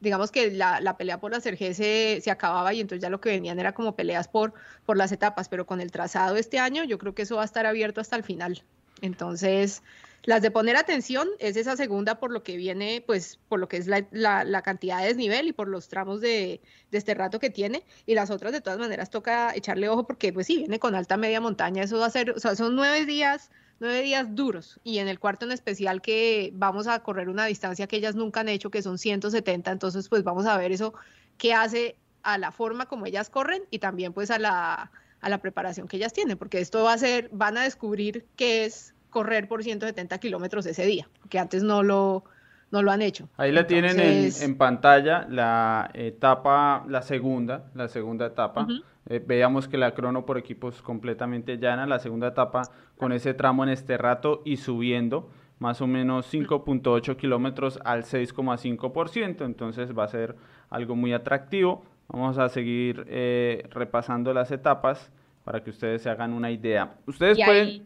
digamos 0.00 0.30
que 0.30 0.50
la, 0.50 0.96
pelea 0.96 1.20
por 1.20 1.32
la 1.32 1.40
CG 1.40 1.74
se, 1.74 2.20
se, 2.20 2.30
acababa 2.30 2.72
y 2.72 2.80
entonces 2.80 3.02
ya 3.02 3.10
lo 3.10 3.20
que 3.20 3.30
venían 3.30 3.58
era 3.58 3.72
como 3.72 3.96
peleas 3.96 4.28
por, 4.28 4.54
por 4.86 4.96
las 4.96 5.12
etapas, 5.12 5.48
pero 5.48 5.66
con 5.66 5.80
el 5.80 5.90
trazado 5.90 6.36
este 6.36 6.58
año 6.58 6.84
yo 6.84 6.98
creo 6.98 7.14
que 7.14 7.22
eso 7.22 7.36
va 7.36 7.42
a 7.42 7.46
estar 7.46 7.66
abierto 7.66 8.00
hasta 8.00 8.16
el 8.16 8.22
final. 8.22 8.62
Entonces, 9.02 9.82
las 10.24 10.42
de 10.42 10.50
poner 10.50 10.76
atención 10.76 11.28
es 11.38 11.56
esa 11.56 11.76
segunda 11.76 12.18
por 12.18 12.32
lo 12.32 12.42
que 12.42 12.56
viene, 12.56 13.02
pues 13.06 13.38
por 13.48 13.60
lo 13.60 13.68
que 13.68 13.76
es 13.76 13.86
la, 13.86 14.06
la, 14.10 14.62
cantidad 14.62 15.00
de 15.00 15.08
desnivel 15.08 15.48
y 15.48 15.52
por 15.52 15.68
los 15.68 15.88
tramos 15.88 16.20
de, 16.20 16.60
de, 16.90 16.98
este 16.98 17.14
rato 17.14 17.38
que 17.38 17.50
tiene. 17.50 17.84
Y 18.06 18.14
las 18.14 18.30
otras 18.30 18.52
de 18.52 18.60
todas 18.60 18.78
maneras 18.78 19.10
toca 19.10 19.54
echarle 19.54 19.88
ojo 19.88 20.06
porque 20.06 20.32
pues 20.32 20.46
sí, 20.46 20.58
viene 20.58 20.78
con 20.78 20.94
alta 20.94 21.16
media 21.16 21.40
montaña. 21.40 21.82
Eso 21.82 21.98
va 21.98 22.06
a 22.06 22.10
ser, 22.10 22.30
o 22.30 22.40
sea, 22.40 22.56
son 22.56 22.74
nueve 22.74 23.04
días, 23.04 23.50
nueve 23.80 24.00
días 24.02 24.34
duros. 24.34 24.80
Y 24.82 24.98
en 24.98 25.08
el 25.08 25.18
cuarto 25.18 25.44
en 25.44 25.52
especial 25.52 26.00
que 26.00 26.50
vamos 26.54 26.86
a 26.86 27.02
correr 27.02 27.28
una 27.28 27.44
distancia 27.44 27.86
que 27.86 27.96
ellas 27.96 28.14
nunca 28.14 28.40
han 28.40 28.48
hecho, 28.48 28.70
que 28.70 28.82
son 28.82 28.98
170. 28.98 29.70
Entonces 29.70 30.08
pues 30.08 30.24
vamos 30.24 30.46
a 30.46 30.56
ver 30.56 30.72
eso 30.72 30.94
qué 31.36 31.52
hace 31.52 31.96
a 32.22 32.38
la 32.38 32.50
forma 32.50 32.86
como 32.86 33.04
ellas 33.04 33.28
corren 33.28 33.62
y 33.70 33.78
también 33.78 34.14
pues 34.14 34.30
a 34.30 34.38
la, 34.38 34.90
a 35.20 35.28
la 35.28 35.38
preparación 35.38 35.86
que 35.86 35.98
ellas 35.98 36.14
tienen, 36.14 36.38
porque 36.38 36.60
esto 36.60 36.82
va 36.84 36.94
a 36.94 36.98
ser, 36.98 37.28
van 37.32 37.58
a 37.58 37.64
descubrir 37.64 38.26
qué 38.36 38.64
es 38.64 38.93
correr 39.14 39.46
por 39.46 39.62
170 39.62 40.18
kilómetros 40.18 40.66
ese 40.66 40.84
día, 40.84 41.08
que 41.30 41.38
antes 41.38 41.62
no 41.62 41.84
lo, 41.84 42.24
no 42.72 42.82
lo 42.82 42.90
han 42.90 43.00
hecho. 43.00 43.28
Ahí 43.36 43.52
la 43.52 43.64
tienen 43.64 43.96
en, 44.00 44.58
pantalla, 44.58 45.24
la 45.30 45.88
etapa, 45.94 46.84
la 46.88 47.00
segunda, 47.00 47.70
la 47.74 47.86
segunda 47.86 48.26
etapa. 48.26 48.66
Eh, 49.06 49.22
veíamos 49.24 49.68
que 49.68 49.78
la 49.78 49.94
crono 49.94 50.26
por 50.26 50.36
equipos 50.36 50.82
completamente 50.82 51.58
llana, 51.58 51.86
la 51.86 52.00
segunda 52.00 52.26
etapa 52.26 52.62
con 52.98 53.12
ese 53.12 53.34
tramo 53.34 53.62
en 53.62 53.70
este 53.70 53.96
rato 53.96 54.42
y 54.44 54.56
subiendo 54.56 55.30
más 55.60 55.80
o 55.80 55.86
menos 55.86 56.34
5.8 56.34 57.16
kilómetros 57.16 57.78
al 57.84 58.02
6,5%, 58.02 59.44
entonces 59.44 59.96
va 59.96 60.04
a 60.04 60.08
ser 60.08 60.34
algo 60.70 60.96
muy 60.96 61.12
atractivo. 61.12 61.84
Vamos 62.08 62.36
a 62.38 62.48
seguir 62.48 63.06
eh, 63.08 63.68
repasando 63.70 64.34
las 64.34 64.50
etapas 64.50 65.12
para 65.44 65.62
que 65.62 65.70
ustedes 65.70 66.02
se 66.02 66.10
hagan 66.10 66.32
una 66.32 66.50
idea. 66.50 66.96
Ustedes 67.06 67.38
pueden 67.44 67.84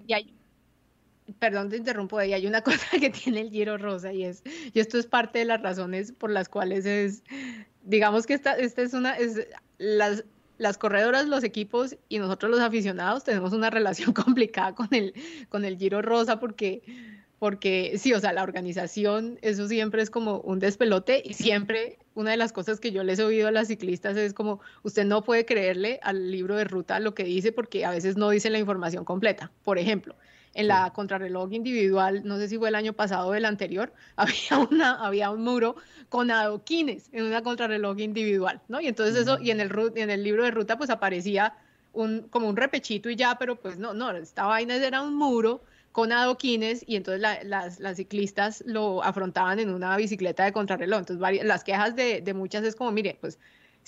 perdón 1.39 1.69
te 1.69 1.77
interrumpo, 1.77 2.19
hay 2.19 2.47
una 2.47 2.63
cosa 2.63 2.87
que 2.99 3.11
tiene 3.11 3.43
el 3.43 3.51
Giro 3.51 3.79
Rosa 3.79 4.13
y 4.13 4.25
es, 4.25 4.43
y 4.73 4.81
esto 4.81 4.99
es 4.99 5.07
parte 5.07 5.41
de 5.41 5.45
las 5.45 5.63
razones 5.63 6.13
por 6.13 6.31
las 6.31 6.49
cuales 6.49 6.87
es, 6.87 7.23
digamos 7.83 8.27
que 8.27 8.35
esta, 8.35 8.55
esta 8.55 8.83
es 8.83 8.95
una, 8.95 9.17
es 9.17 9.47
las, 9.79 10.25
las 10.59 10.79
corredoras, 10.79 11.27
los 11.27 11.45
equipos 11.45 11.97
y 12.09 12.19
nosotros 12.19 12.51
los 12.51 12.61
aficionados 12.61 13.25
tenemos 13.25 13.53
una 13.53 13.71
relación 13.71 14.13
complicada 14.15 14.75
con 14.75 14.89
el, 14.93 15.15
con 15.49 15.65
el 15.65 15.79
Giro 15.79 16.03
Rosa 16.03 16.41
porque, 16.41 16.83
porque 17.39 17.95
sí, 17.99 18.13
o 18.13 18.21
sea, 18.21 18.33
la 18.33 18.43
organización, 18.43 19.39
eso 19.43 19.69
siempre 19.69 20.03
es 20.03 20.11
como 20.11 20.41
un 20.41 20.59
despelote 20.59 21.23
y 21.25 21.35
siempre 21.35 21.99
una 22.15 22.33
de 22.33 22.37
las 22.37 22.53
cosas 22.53 22.81
que 22.81 22.91
yo 22.91 23.05
les 23.05 23.21
he 23.21 23.25
oído 23.25 23.47
a 23.47 23.53
las 23.53 23.69
ciclistas 23.69 24.17
es 24.17 24.35
como, 24.35 24.61
usted 24.83 25.05
no 25.05 25.23
puede 25.23 25.45
creerle 25.45 26.01
al 26.03 26.33
libro 26.33 26.57
de 26.57 26.65
ruta 26.65 26.99
lo 26.99 27.15
que 27.15 27.23
dice 27.23 27.53
porque 27.53 27.85
a 27.85 27.91
veces 27.91 28.17
no 28.17 28.31
dice 28.31 28.51
la 28.51 28.59
información 28.59 29.05
completa. 29.05 29.53
Por 29.63 29.79
ejemplo, 29.79 30.17
en 30.59 30.67
la 30.67 30.93
contrarreloj 30.93 31.53
individual, 31.53 32.23
no 32.25 32.37
sé 32.37 32.49
si 32.49 32.59
fue 32.59 32.69
el 32.69 32.75
año 32.75 32.93
pasado 32.93 33.29
o 33.29 33.35
el 33.35 33.45
anterior, 33.45 33.93
había, 34.17 34.59
una, 34.69 34.95
había 34.95 35.31
un 35.31 35.45
muro 35.45 35.77
con 36.09 36.33
adoquines 36.33 37.11
en 37.13 37.25
una 37.25 37.43
contrarreloj 37.43 38.01
individual, 38.01 38.61
¿no? 38.67 38.81
Y 38.81 38.89
entonces 38.89 39.15
eso, 39.15 39.39
y 39.41 39.53
en 39.53 39.61
el, 39.61 39.71
en 39.95 40.11
el 40.11 40.25
libro 40.25 40.43
de 40.43 40.51
ruta 40.51 40.77
pues 40.77 40.91
aparecía 40.91 41.55
un, 41.93 42.23
como 42.23 42.49
un 42.49 42.57
repechito 42.57 43.09
y 43.09 43.15
ya, 43.15 43.37
pero 43.39 43.55
pues 43.55 43.79
no, 43.79 43.95
no, 43.95 44.11
esta 44.11 44.47
vaina 44.47 44.75
era 44.75 45.01
un 45.01 45.15
muro 45.15 45.63
con 45.93 46.11
adoquines 46.11 46.85
y 46.89 46.97
entonces 46.97 47.23
las, 47.45 47.79
las, 47.79 47.97
ciclistas 47.97 48.65
lo 48.67 49.05
afrontaban 49.05 49.61
en 49.61 49.71
una 49.71 49.97
bicicleta 49.97 50.45
de 50.45 50.53
contrarreloj. 50.53 50.99
Entonces 51.01 51.45
las 51.45 51.63
quejas 51.63 51.95
de, 51.95 52.21
de 52.21 52.35
muchas 52.35 52.65
es 52.65 52.75
como, 52.75 52.91
mire, 52.91 53.17
pues 53.21 53.39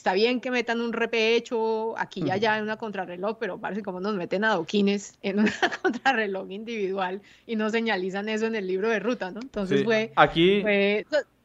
Está 0.00 0.14
bien 0.14 0.40
que 0.40 0.50
metan 0.50 0.80
un 0.80 0.94
repecho 0.94 1.92
aquí 1.98 2.22
y 2.24 2.30
allá 2.30 2.56
en 2.56 2.62
una 2.62 2.78
contrarreloj, 2.78 3.36
pero 3.38 3.58
parece 3.58 3.82
como 3.82 4.00
nos 4.00 4.14
meten 4.14 4.44
adoquines 4.44 5.18
en 5.20 5.40
una 5.40 5.52
contrarreloj 5.82 6.50
individual 6.50 7.20
y 7.46 7.54
no 7.56 7.68
señalizan 7.68 8.30
eso 8.30 8.46
en 8.46 8.54
el 8.54 8.66
libro 8.66 8.88
de 8.88 8.98
ruta, 8.98 9.30
¿no? 9.30 9.40
Entonces 9.42 9.84
fue... 9.84 10.10
Aquí... 10.16 10.64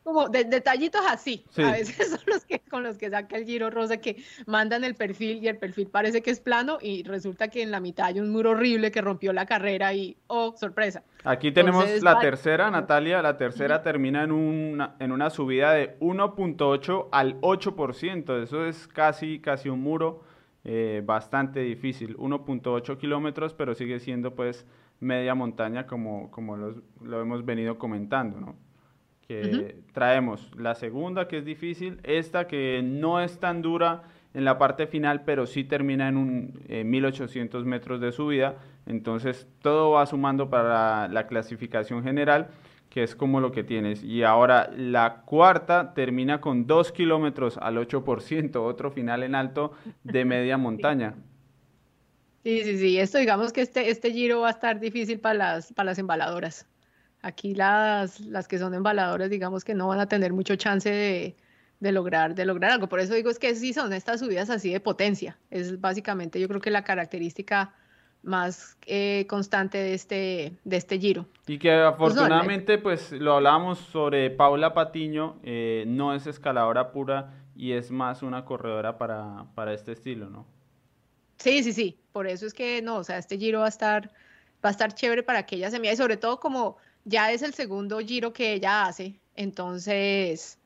como 0.05 0.29
de, 0.29 0.43
detallitos 0.43 1.01
así. 1.09 1.43
A 1.57 1.71
veces 1.71 2.09
son 2.11 2.19
los 2.27 2.45
que 2.45 2.59
con 2.59 2.83
los 2.83 2.97
que 2.97 3.09
saca 3.09 3.37
el 3.37 3.45
Giro 3.45 3.71
Rosa 3.71 3.97
que 3.97 4.23
mandan 4.45 4.83
el 4.83 4.93
perfil 4.93 5.43
y 5.43 5.47
el 5.47 5.57
perfil 5.57 5.87
parece 5.87 6.21
que 6.21 6.29
es 6.29 6.39
plano 6.39 6.77
y 6.79 7.01
resulta 7.01 7.47
que 7.47 7.63
en 7.63 7.71
la 7.71 7.79
mitad 7.79 8.05
hay 8.05 8.19
un 8.19 8.31
muro 8.31 8.51
horrible 8.51 8.91
que 8.91 9.01
rompió 9.01 9.33
la 9.33 9.47
carrera 9.47 9.95
y 9.95 10.15
oh, 10.27 10.53
sorpresa. 10.55 11.03
Aquí 11.23 11.51
tenemos 11.51 12.03
la 12.03 12.19
tercera, 12.19 12.69
Natalia, 12.69 13.19
la 13.23 13.35
tercera 13.35 13.81
termina 13.81 14.23
en 14.23 14.31
una, 14.31 14.95
en 14.99 15.11
una 15.11 15.31
subida 15.31 15.73
de 15.73 15.97
1.8 15.99 17.09
al 17.11 17.41
8%, 17.41 18.43
eso 18.43 18.63
es 18.63 18.87
casi, 18.87 19.39
casi 19.39 19.69
un 19.69 19.81
muro 19.81 20.21
eh, 20.63 21.01
bastante 21.03 21.61
difícil, 21.61 22.15
1.8 22.17 22.97
kilómetros, 22.99 23.55
pero 23.55 23.73
sigue 23.73 23.99
siendo 23.99 24.35
pues 24.35 24.67
media 24.99 25.33
montaña 25.33 25.87
como, 25.87 26.29
como 26.29 26.57
lo 26.57 27.21
hemos 27.21 27.43
venido 27.43 27.79
comentando, 27.79 28.39
¿no? 28.39 28.64
Que 29.27 29.77
traemos. 29.93 30.51
La 30.57 30.75
segunda 30.75 31.27
que 31.27 31.39
es 31.39 31.45
difícil, 31.45 31.99
esta 32.03 32.47
que 32.47 32.81
no 32.83 33.19
es 33.21 33.39
tan 33.39 33.61
dura 33.61 34.03
en 34.33 34.43
la 34.43 34.57
parte 34.57 34.85
final, 34.85 35.23
pero 35.23 35.45
sí 35.47 35.63
termina 35.63 36.09
en 36.09 36.17
un 36.17 36.59
1800 36.69 37.65
metros 37.65 38.01
de 38.01 38.11
subida. 38.11 38.55
Entonces 38.85 39.47
todo 39.61 39.91
va 39.91 40.05
sumando 40.05 40.49
para 40.49 41.07
la, 41.07 41.27
clasificación 41.27 42.03
general, 42.03 42.49
que 42.89 43.03
es 43.03 43.15
como 43.15 43.39
lo 43.39 43.51
que 43.51 43.63
tienes. 43.63 44.03
Y 44.03 44.23
ahora 44.23 44.69
la 44.75 45.21
cuarta 45.25 45.93
termina 45.93 46.41
con 46.41 46.67
2 46.67 46.91
kilómetros 46.91 47.57
al 47.57 47.77
8%, 47.77 48.57
otro 48.57 48.91
final 48.91 49.23
en 49.23 49.35
alto 49.35 49.71
de 50.03 50.25
media 50.25 50.57
montaña. 50.57 51.15
Sí, 52.43 52.63
sí, 52.63 52.77
sí. 52.77 52.99
Esto 52.99 53.17
digamos 53.17 53.51
que 53.51 53.61
este, 53.61 53.89
este 53.89 54.11
giro 54.11 54.41
va 54.41 54.49
a 54.49 54.51
estar 54.51 54.79
difícil 54.79 55.19
para 55.19 55.33
las, 55.33 55.73
para 55.73 55.87
las 55.87 55.97
embaladoras. 55.97 56.67
Aquí 57.25 57.55
las, 57.55 58.19
las 58.19 58.47
que 58.47 58.59
son 58.59 58.75
embaladoras, 58.75 59.31
digamos 59.31 59.63
que 59.63 59.73
no 59.73 59.87
van 59.87 59.99
a 59.99 60.05
tener 60.05 60.31
mucho 60.31 60.55
chance 60.57 60.91
de, 60.91 61.35
de, 61.79 61.91
lograr, 61.91 62.35
de 62.35 62.45
lograr 62.45 62.69
algo. 62.69 62.87
Por 62.87 62.99
eso 62.99 63.15
digo 63.15 63.31
es 63.31 63.39
que 63.39 63.55
sí 63.55 63.73
son 63.73 63.93
estas 63.93 64.19
subidas 64.19 64.51
así 64.51 64.71
de 64.71 64.79
potencia. 64.79 65.35
Es 65.49 65.81
básicamente 65.81 66.39
yo 66.39 66.47
creo 66.47 66.61
que 66.61 66.69
la 66.69 66.83
característica 66.83 67.73
más 68.21 68.77
eh, 68.85 69.25
constante 69.27 69.79
de 69.79 69.95
este, 69.95 70.53
de 70.65 70.77
este 70.77 70.99
giro. 70.99 71.25
Y 71.47 71.57
que 71.57 71.71
afortunadamente, 71.71 72.77
pues 72.77 73.11
lo 73.11 73.33
hablábamos 73.33 73.79
sobre 73.79 74.29
Paula 74.29 74.75
Patiño, 74.75 75.39
eh, 75.41 75.85
no 75.87 76.13
es 76.13 76.27
escaladora 76.27 76.91
pura 76.91 77.33
y 77.55 77.71
es 77.71 77.89
más 77.89 78.21
una 78.21 78.45
corredora 78.45 78.99
para, 78.99 79.45
para 79.55 79.73
este 79.73 79.93
estilo, 79.93 80.29
¿no? 80.29 80.45
Sí, 81.37 81.63
sí, 81.63 81.73
sí. 81.73 81.97
Por 82.11 82.27
eso 82.27 82.45
es 82.45 82.53
que 82.53 82.83
no, 82.83 82.97
o 82.97 83.03
sea, 83.03 83.17
este 83.17 83.39
giro 83.39 83.61
va 83.61 83.65
a 83.65 83.69
estar, 83.69 84.11
va 84.63 84.69
a 84.69 84.71
estar 84.71 84.93
chévere 84.93 85.23
para 85.23 85.47
que 85.47 85.55
ella 85.55 85.71
se 85.71 85.79
mida 85.79 85.93
y 85.93 85.97
sobre 85.97 86.17
todo 86.17 86.39
como 86.39 86.77
ya 87.05 87.31
es 87.31 87.41
el 87.41 87.53
segundo 87.53 87.99
giro 87.99 88.33
que 88.33 88.53
ella 88.53 88.85
hace, 88.85 89.19
entonces 89.35 90.59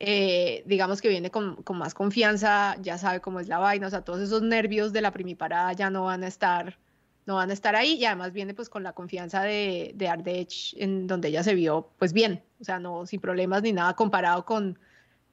eh, 0.00 0.64
digamos 0.66 1.00
que 1.00 1.08
viene 1.08 1.30
con, 1.30 1.62
más 1.74 1.94
confianza, 1.94 2.76
ya 2.80 2.98
sabe 2.98 3.20
cómo 3.20 3.38
es 3.38 3.46
la 3.46 3.58
vaina, 3.58 3.86
o 3.86 3.90
sea, 3.90 4.02
todos 4.02 4.20
esos 4.20 4.42
nervios 4.42 4.92
de 4.92 5.00
la 5.00 5.12
primiparada 5.12 5.72
ya 5.74 5.90
no 5.90 6.06
van 6.06 6.24
a 6.24 6.26
estar, 6.26 6.78
no 7.24 7.36
van 7.36 7.50
a 7.50 7.52
estar 7.52 7.76
ahí 7.76 7.94
y 7.94 8.04
además 8.04 8.32
viene 8.32 8.52
pues 8.52 8.68
con 8.68 8.82
la 8.82 8.94
confianza 8.94 9.42
de, 9.42 9.92
de 9.94 10.08
Ardech 10.08 10.74
en 10.76 11.06
donde 11.06 11.28
ella 11.28 11.44
se 11.44 11.54
vio 11.54 11.90
pues 11.98 12.12
bien, 12.12 12.42
o 12.60 12.64
sea, 12.64 12.80
no 12.80 13.06
sin 13.06 13.20
problemas 13.20 13.62
ni 13.62 13.72
nada 13.72 13.94
comparado 13.94 14.44
con 14.44 14.78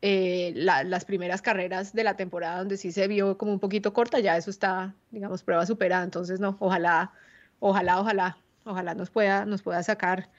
eh, 0.02 0.54
las 0.56 1.04
primeras 1.04 1.42
carreras 1.42 1.94
de 1.94 2.04
la 2.04 2.16
temporada 2.16 2.60
donde 2.60 2.78
sí 2.78 2.92
se 2.92 3.08
vio 3.08 3.38
como 3.38 3.54
un 3.54 3.60
poquito 3.60 3.92
corta, 3.92 4.20
ya 4.20 4.38
eso 4.38 4.52
está, 4.52 4.94
digamos, 5.10 5.42
prueba 5.42 5.66
superada, 5.66 6.04
entonces 6.04 6.40
no, 6.40 6.58
ojalá, 6.60 7.12
ojalá, 7.60 8.00
ojalá, 8.00 8.38
ojalá 8.66 8.94
nos 8.94 9.10
pueda, 9.10 9.46
nos 9.46 9.64
pueda 9.64 9.82
sacar 9.84 10.30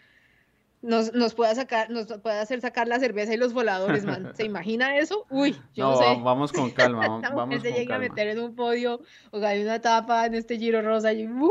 nos, 0.83 1.13
nos 1.13 1.35
pueda 1.35 1.55
sacar, 1.55 1.91
nos 1.91 2.07
pueda 2.07 2.41
hacer 2.41 2.61
sacar 2.61 2.89
la 2.89 2.99
cerveza 2.99 3.35
y 3.35 3.37
los 3.37 3.53
voladores, 3.53 4.05
man. 4.05 4.33
¿Se 4.35 4.45
imagina 4.47 4.97
eso? 4.97 5.27
Uy, 5.31 5.55
yo 5.75 5.91
no, 5.91 5.97
sé. 5.97 6.05
Vamos 6.23 6.53
con 6.53 6.71
calma, 6.71 7.21
vamos, 7.35 7.61
se 7.61 7.73
llega 7.73 7.97
a 7.97 7.99
meter 7.99 8.29
en 8.29 8.41
un 8.41 8.55
podio 8.55 9.01
o 9.31 9.45
hay 9.45 9.63
una 9.63 9.77
etapa 9.77 10.27
en 10.27 10.35
este 10.35 10.59
Giro 10.59 10.81
Rosa 10.83 11.13
y 11.13 11.27
uh, 11.27 11.51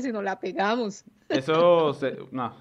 si 0.00 0.12
no 0.12 0.22
la 0.22 0.40
pegamos. 0.40 1.04
Eso, 1.28 1.96
no, 2.32 2.54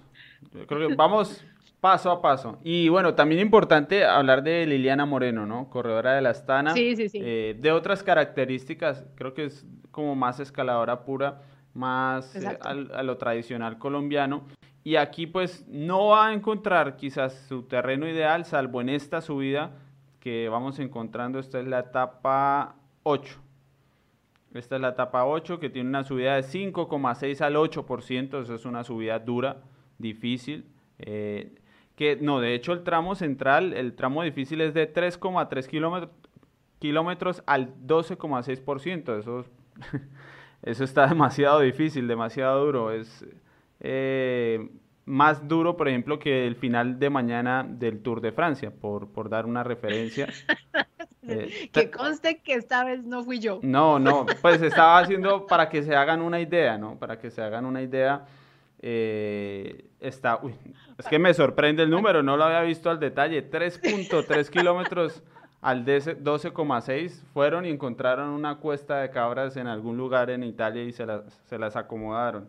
yo 0.53 0.67
creo 0.67 0.87
que 0.87 0.95
vamos 0.95 1.43
paso 1.79 2.11
a 2.11 2.21
paso. 2.21 2.59
Y 2.63 2.89
bueno, 2.89 3.15
también 3.15 3.41
importante 3.41 4.05
hablar 4.05 4.43
de 4.43 4.65
Liliana 4.67 5.05
Moreno, 5.05 5.45
¿no? 5.45 5.69
Corredora 5.69 6.13
de 6.13 6.21
la 6.21 6.31
Astana. 6.31 6.73
Sí, 6.73 6.95
sí, 6.95 7.09
sí. 7.09 7.19
Eh, 7.21 7.57
de 7.59 7.71
otras 7.71 8.03
características, 8.03 9.05
creo 9.15 9.33
que 9.33 9.45
es 9.45 9.65
como 9.91 10.13
más 10.15 10.39
escaladora 10.39 11.03
pura, 11.03 11.41
más 11.73 12.35
eh, 12.35 12.59
a 12.61 13.03
lo 13.03 13.17
tradicional 13.17 13.77
colombiano. 13.79 14.43
Y 14.83 14.95
aquí 14.95 15.27
pues 15.27 15.65
no 15.67 16.07
va 16.07 16.27
a 16.27 16.33
encontrar 16.33 16.95
quizás 16.95 17.33
su 17.47 17.63
terreno 17.63 18.07
ideal, 18.07 18.45
salvo 18.45 18.81
en 18.81 18.89
esta 18.89 19.21
subida 19.21 19.71
que 20.19 20.49
vamos 20.49 20.79
encontrando. 20.79 21.39
Esta 21.39 21.59
es 21.59 21.67
la 21.67 21.79
etapa 21.79 22.75
8. 23.03 23.39
Esta 24.53 24.75
es 24.75 24.81
la 24.81 24.89
etapa 24.89 25.25
8 25.25 25.59
que 25.59 25.69
tiene 25.69 25.89
una 25.89 26.03
subida 26.03 26.35
de 26.35 26.43
5,6 26.43 27.41
al 27.41 27.55
8%. 27.55 28.41
Eso 28.41 28.55
es 28.55 28.65
una 28.65 28.83
subida 28.83 29.19
dura, 29.19 29.61
difícil. 29.97 30.65
Eh, 30.97 31.55
que 31.95 32.15
no, 32.15 32.39
de 32.39 32.55
hecho 32.55 32.71
el 32.71 32.83
tramo 32.83 33.13
central, 33.15 33.73
el 33.73 33.93
tramo 33.93 34.23
difícil 34.23 34.61
es 34.61 34.73
de 34.73 34.91
3,3 34.91 35.67
kilómetros, 35.67 36.11
kilómetros 36.79 37.43
al 37.45 37.75
12,6%. 37.85 39.19
Eso, 39.19 39.45
eso 40.63 40.83
está 40.83 41.07
demasiado 41.07 41.59
difícil, 41.59 42.07
demasiado 42.07 42.65
duro. 42.65 42.91
Es 42.91 43.25
eh, 43.79 44.69
más 45.05 45.47
duro, 45.47 45.75
por 45.75 45.87
ejemplo, 45.87 46.19
que 46.19 46.45
el 46.45 46.55
final 46.55 46.99
de 46.99 47.09
mañana 47.09 47.65
del 47.67 48.01
Tour 48.01 48.21
de 48.21 48.31
Francia, 48.31 48.71
por, 48.71 49.11
por 49.11 49.29
dar 49.29 49.45
una 49.45 49.63
referencia. 49.63 50.27
Eh, 51.31 51.69
que 51.71 51.91
conste 51.91 52.39
que 52.39 52.55
esta 52.55 52.83
vez 52.83 53.03
no 53.03 53.23
fui 53.23 53.37
yo. 53.39 53.59
No, 53.61 53.99
no, 53.99 54.25
pues 54.41 54.63
estaba 54.63 54.97
haciendo 54.97 55.45
para 55.45 55.69
que 55.69 55.83
se 55.83 55.95
hagan 55.95 56.21
una 56.21 56.39
idea, 56.39 56.75
¿no? 56.79 56.97
Para 56.97 57.19
que 57.19 57.29
se 57.29 57.39
hagan 57.39 57.65
una 57.65 57.83
idea. 57.83 58.25
Eh, 58.81 59.85
está, 59.99 60.39
es 60.97 61.05
que 61.05 61.19
me 61.19 61.33
sorprende 61.35 61.83
el 61.83 61.91
número, 61.91 62.23
no 62.23 62.35
lo 62.35 62.45
había 62.45 62.61
visto 62.61 62.89
al 62.89 62.99
detalle. 62.99 63.47
3.3 63.47 64.49
kilómetros 64.49 65.21
al 65.61 65.85
12,6 65.85 67.21
fueron 67.33 67.65
y 67.65 67.69
encontraron 67.69 68.29
una 68.29 68.55
cuesta 68.57 69.01
de 69.01 69.11
cabras 69.11 69.55
en 69.57 69.67
algún 69.67 69.97
lugar 69.97 70.31
en 70.31 70.43
Italia 70.43 70.83
y 70.83 70.93
se 70.93 71.05
las, 71.05 71.21
se 71.45 71.59
las 71.59 71.75
acomodaron. 71.75 72.47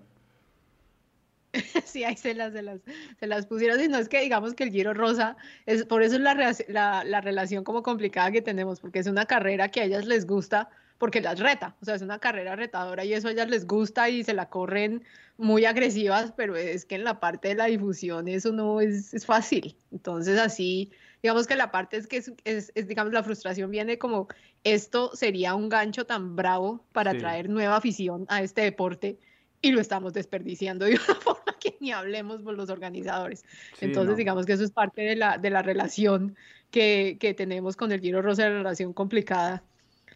sí, 1.84 2.04
ahí 2.04 2.16
se 2.16 2.34
las, 2.34 2.52
se 2.52 2.62
las, 2.62 2.80
se 3.18 3.26
las 3.26 3.46
pusieron. 3.46 3.80
Y 3.80 3.88
no 3.88 3.98
es 3.98 4.08
que 4.08 4.20
digamos 4.20 4.54
que 4.54 4.64
el 4.64 4.70
Giro 4.70 4.94
Rosa, 4.94 5.36
es, 5.66 5.84
por 5.84 6.02
eso 6.02 6.16
es 6.16 6.20
la, 6.20 6.34
la, 6.68 7.04
la, 7.04 7.20
relación 7.20 7.64
como 7.64 7.82
complicada 7.82 8.30
que 8.30 8.42
tenemos, 8.42 8.80
porque 8.80 9.00
es 9.00 9.06
una 9.06 9.26
carrera 9.26 9.68
que 9.68 9.80
a 9.80 9.84
ellas 9.84 10.06
les 10.06 10.26
gusta, 10.26 10.68
porque 10.98 11.20
las 11.20 11.40
reta. 11.40 11.76
O 11.80 11.84
sea, 11.84 11.94
es 11.94 12.02
una 12.02 12.18
carrera 12.18 12.56
retadora 12.56 13.04
y 13.04 13.14
eso 13.14 13.28
a 13.28 13.32
ellas 13.32 13.48
les 13.48 13.66
gusta 13.66 14.08
y 14.08 14.22
se 14.22 14.34
la 14.34 14.48
corren 14.48 15.02
muy 15.38 15.64
agresivas, 15.64 16.32
pero 16.36 16.54
es 16.54 16.84
que 16.84 16.96
en 16.96 17.04
la 17.04 17.18
parte 17.18 17.48
de 17.48 17.54
la 17.54 17.64
difusión 17.64 18.28
eso 18.28 18.52
no 18.52 18.80
es, 18.80 19.14
es 19.14 19.24
fácil. 19.24 19.76
Entonces, 19.90 20.38
así, 20.38 20.92
digamos 21.22 21.46
que 21.46 21.56
la 21.56 21.70
parte 21.70 21.96
es 21.96 22.06
que 22.06 22.18
es, 22.18 22.72
es, 22.74 22.86
digamos, 22.86 23.12
la 23.12 23.22
frustración 23.22 23.70
viene 23.70 23.98
como 23.98 24.28
esto 24.64 25.16
sería 25.16 25.54
un 25.54 25.70
gancho 25.70 26.04
tan 26.04 26.36
bravo 26.36 26.84
para 26.92 27.16
traer 27.16 27.48
nueva 27.48 27.76
afición 27.76 28.26
a 28.28 28.42
este 28.42 28.60
deporte 28.60 29.18
y 29.62 29.72
lo 29.72 29.80
estamos 29.80 30.12
desperdiciando 30.12 30.84
de 30.84 30.92
una 30.92 31.14
forma 31.20 31.56
que 31.60 31.76
ni 31.80 31.92
hablemos 31.92 32.42
por 32.42 32.54
los 32.54 32.70
organizadores. 32.70 33.44
Entonces, 33.80 34.16
digamos 34.16 34.46
que 34.46 34.52
eso 34.52 34.64
es 34.64 34.70
parte 34.70 35.02
de 35.02 35.16
la, 35.16 35.38
de 35.38 35.50
la 35.50 35.62
relación 35.62 36.36
que, 36.70 37.16
que 37.20 37.34
tenemos 37.34 37.76
con 37.76 37.92
el 37.92 38.00
Giro 38.00 38.22
Rosa, 38.22 38.48
la 38.48 38.58
relación 38.58 38.92
complicada 38.92 39.62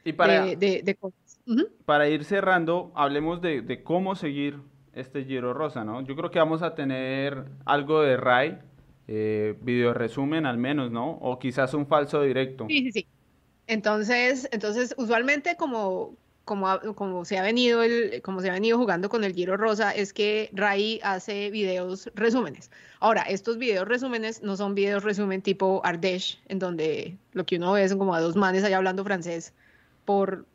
y 0.04 0.12
para, 0.12 0.44
de, 0.44 0.96
Para 1.87 2.09
ir 2.09 2.24
cerrando, 2.24 2.92
hablemos 2.94 3.40
de, 3.40 3.62
de, 3.62 3.83
cómo 3.83 4.14
seguir 4.14 4.61
este 4.92 5.24
Giro 5.24 5.54
Rosa, 5.54 5.83
¿no? 5.83 6.02
Yo 6.02 6.14
creo 6.14 6.30
que 6.30 6.38
vamos 6.38 6.62
a 6.62 6.74
tener 6.74 7.46
algo 7.64 8.02
de 8.02 8.16
RAI, 8.18 8.59
eh, 9.09 9.57
video 9.62 9.94
resumen 9.94 10.44
al 10.44 10.59
menos, 10.59 10.90
¿no? 10.90 11.12
O 11.12 11.38
quizás 11.38 11.72
un 11.72 11.87
falso 11.87 12.22
directo. 12.22 12.66
Sí, 12.68 12.85
sí, 12.85 12.92
sí. 12.92 13.07
Entonces, 13.66 14.46
entonces 14.52 14.94
usualmente 14.98 15.57
como, 15.57 16.16
como, 16.44 17.24
se 17.24 17.38
ha 17.38 17.42
venido 17.42 17.80
jugando 18.78 19.09
con 19.09 19.24
el 19.24 19.35
Giro 19.35 19.57
Rosa, 19.57 19.92
es 19.92 20.12
que 20.12 20.50
Rai 20.52 21.00
hace 21.02 21.50
videos 21.50 22.11
resúmenes. 22.14 22.70
Ahora, 23.00 23.22
estos 23.22 23.59
videos 23.59 23.88
resúmenes 23.88 24.42
no 24.42 24.57
son 24.57 24.74
videos 24.74 25.04
resumen 25.04 25.42
tipo 25.42 25.83
Ardèche, 25.85 26.38
en 26.48 26.59
donde 26.59 27.16
lo 27.33 27.44
que 27.46 27.57
uno 27.57 27.72
ve 27.72 27.88
son 27.88 27.98
como 27.98 28.14
a 28.14 28.20
dos 28.20 28.37
manes 28.37 28.64
allá 28.64 28.76
hablando 28.76 29.04
francés 29.04 29.52
por 30.04 30.46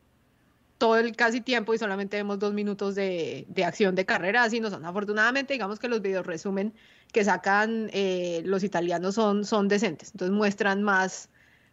todo 0.78 0.96
el 0.96 1.14
casi 1.14 1.40
tiempo 1.40 1.74
y 1.74 1.78
solamente 1.78 2.16
vemos 2.16 2.38
dos 2.38 2.54
minutos 2.54 2.94
de, 2.94 3.44
de 3.48 3.64
acción 3.64 3.94
de 3.94 4.06
carrera, 4.06 4.44
así 4.44 4.60
no 4.60 4.70
son. 4.70 4.84
Afortunadamente, 4.84 5.52
digamos 5.52 5.78
que 5.78 5.88
los 5.88 6.00
videos 6.00 6.26
resumen 6.26 6.72
que 7.12 7.24
sacan 7.24 7.90
eh, 7.92 8.42
los 8.44 8.62
italianos 8.64 9.16
son, 9.16 9.44
son 9.44 9.68
decentes, 9.68 10.12
entonces 10.12 10.36
muestran 10.36 10.82
más 10.82 11.28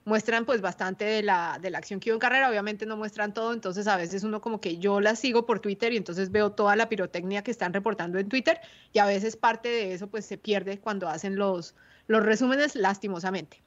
muestran 0.08 0.45
pues 0.45 0.62
bastante 0.62 1.03
de 1.03 1.22
la, 1.22 1.60
de 1.62 1.70
la 1.70 1.80
acción 1.80 1.99
que 1.99 2.10
hubo 2.12 2.16
en 2.16 2.22
carrera, 2.22 2.49
obviamente 2.49 2.86
no 2.86 2.95
muestran 2.95 3.34
todo, 3.34 3.51
entonces 3.51 3.88
a 3.88 3.97
veces 3.97 4.24
uno 4.24 4.39
como 4.39 4.62
que 4.62 4.78
yo 4.78 5.01
la 5.01 5.18
sigo 5.18 5.45
por 5.45 5.60
Twitter 5.60 5.91
y 5.91 5.97
entonces 5.97 6.32
veo 6.32 6.53
toda 6.53 6.78
la 6.78 6.88
pirotecnia 6.88 7.43
que 7.43 7.51
están 7.51 7.74
reportando 7.74 8.18
en 8.18 8.30
Twitter 8.30 8.62
y 8.93 8.99
a 8.99 9.05
veces 9.05 9.36
parte 9.36 9.68
de 9.68 9.93
eso 9.93 10.08
pues 10.08 10.26
se 10.26 10.38
pierde 10.38 10.80
cuando 10.80 11.10
hacen 11.10 11.36
los, 11.36 11.76
los 12.08 12.24
resúmenes 12.24 12.78
lastimosamente. 12.78 13.62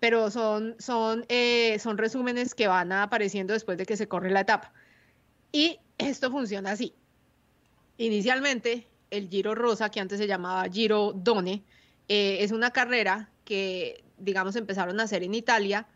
Pero 0.00 0.32
son, 0.32 0.74
son, 0.80 1.26
eh, 1.28 1.78
son 1.78 1.96
resúmenes 1.96 2.56
que 2.56 2.66
van 2.66 2.90
apareciendo 2.90 3.52
después 3.52 3.78
de 3.78 3.86
que 3.86 3.96
se 3.96 4.08
corre 4.08 4.32
la 4.32 4.40
etapa. 4.40 4.72
Y 5.52 5.78
esto 5.98 6.28
funciona 6.28 6.72
así. 6.72 6.92
Inicialmente, 7.98 8.88
el 9.10 9.28
Giro 9.28 9.54
Rosa, 9.54 9.90
que 9.90 10.00
antes 10.00 10.18
se 10.18 10.26
llamaba 10.26 10.68
Giro 10.68 11.12
Done, 11.12 11.62
eh, 12.08 12.38
es 12.40 12.50
una 12.50 12.72
carrera 12.72 13.30
que 13.44 14.02
digamos, 14.24 14.56
empezaron 14.56 14.98
a 15.00 15.04
hacer 15.04 15.22
en 15.22 15.34
Italia 15.34 15.86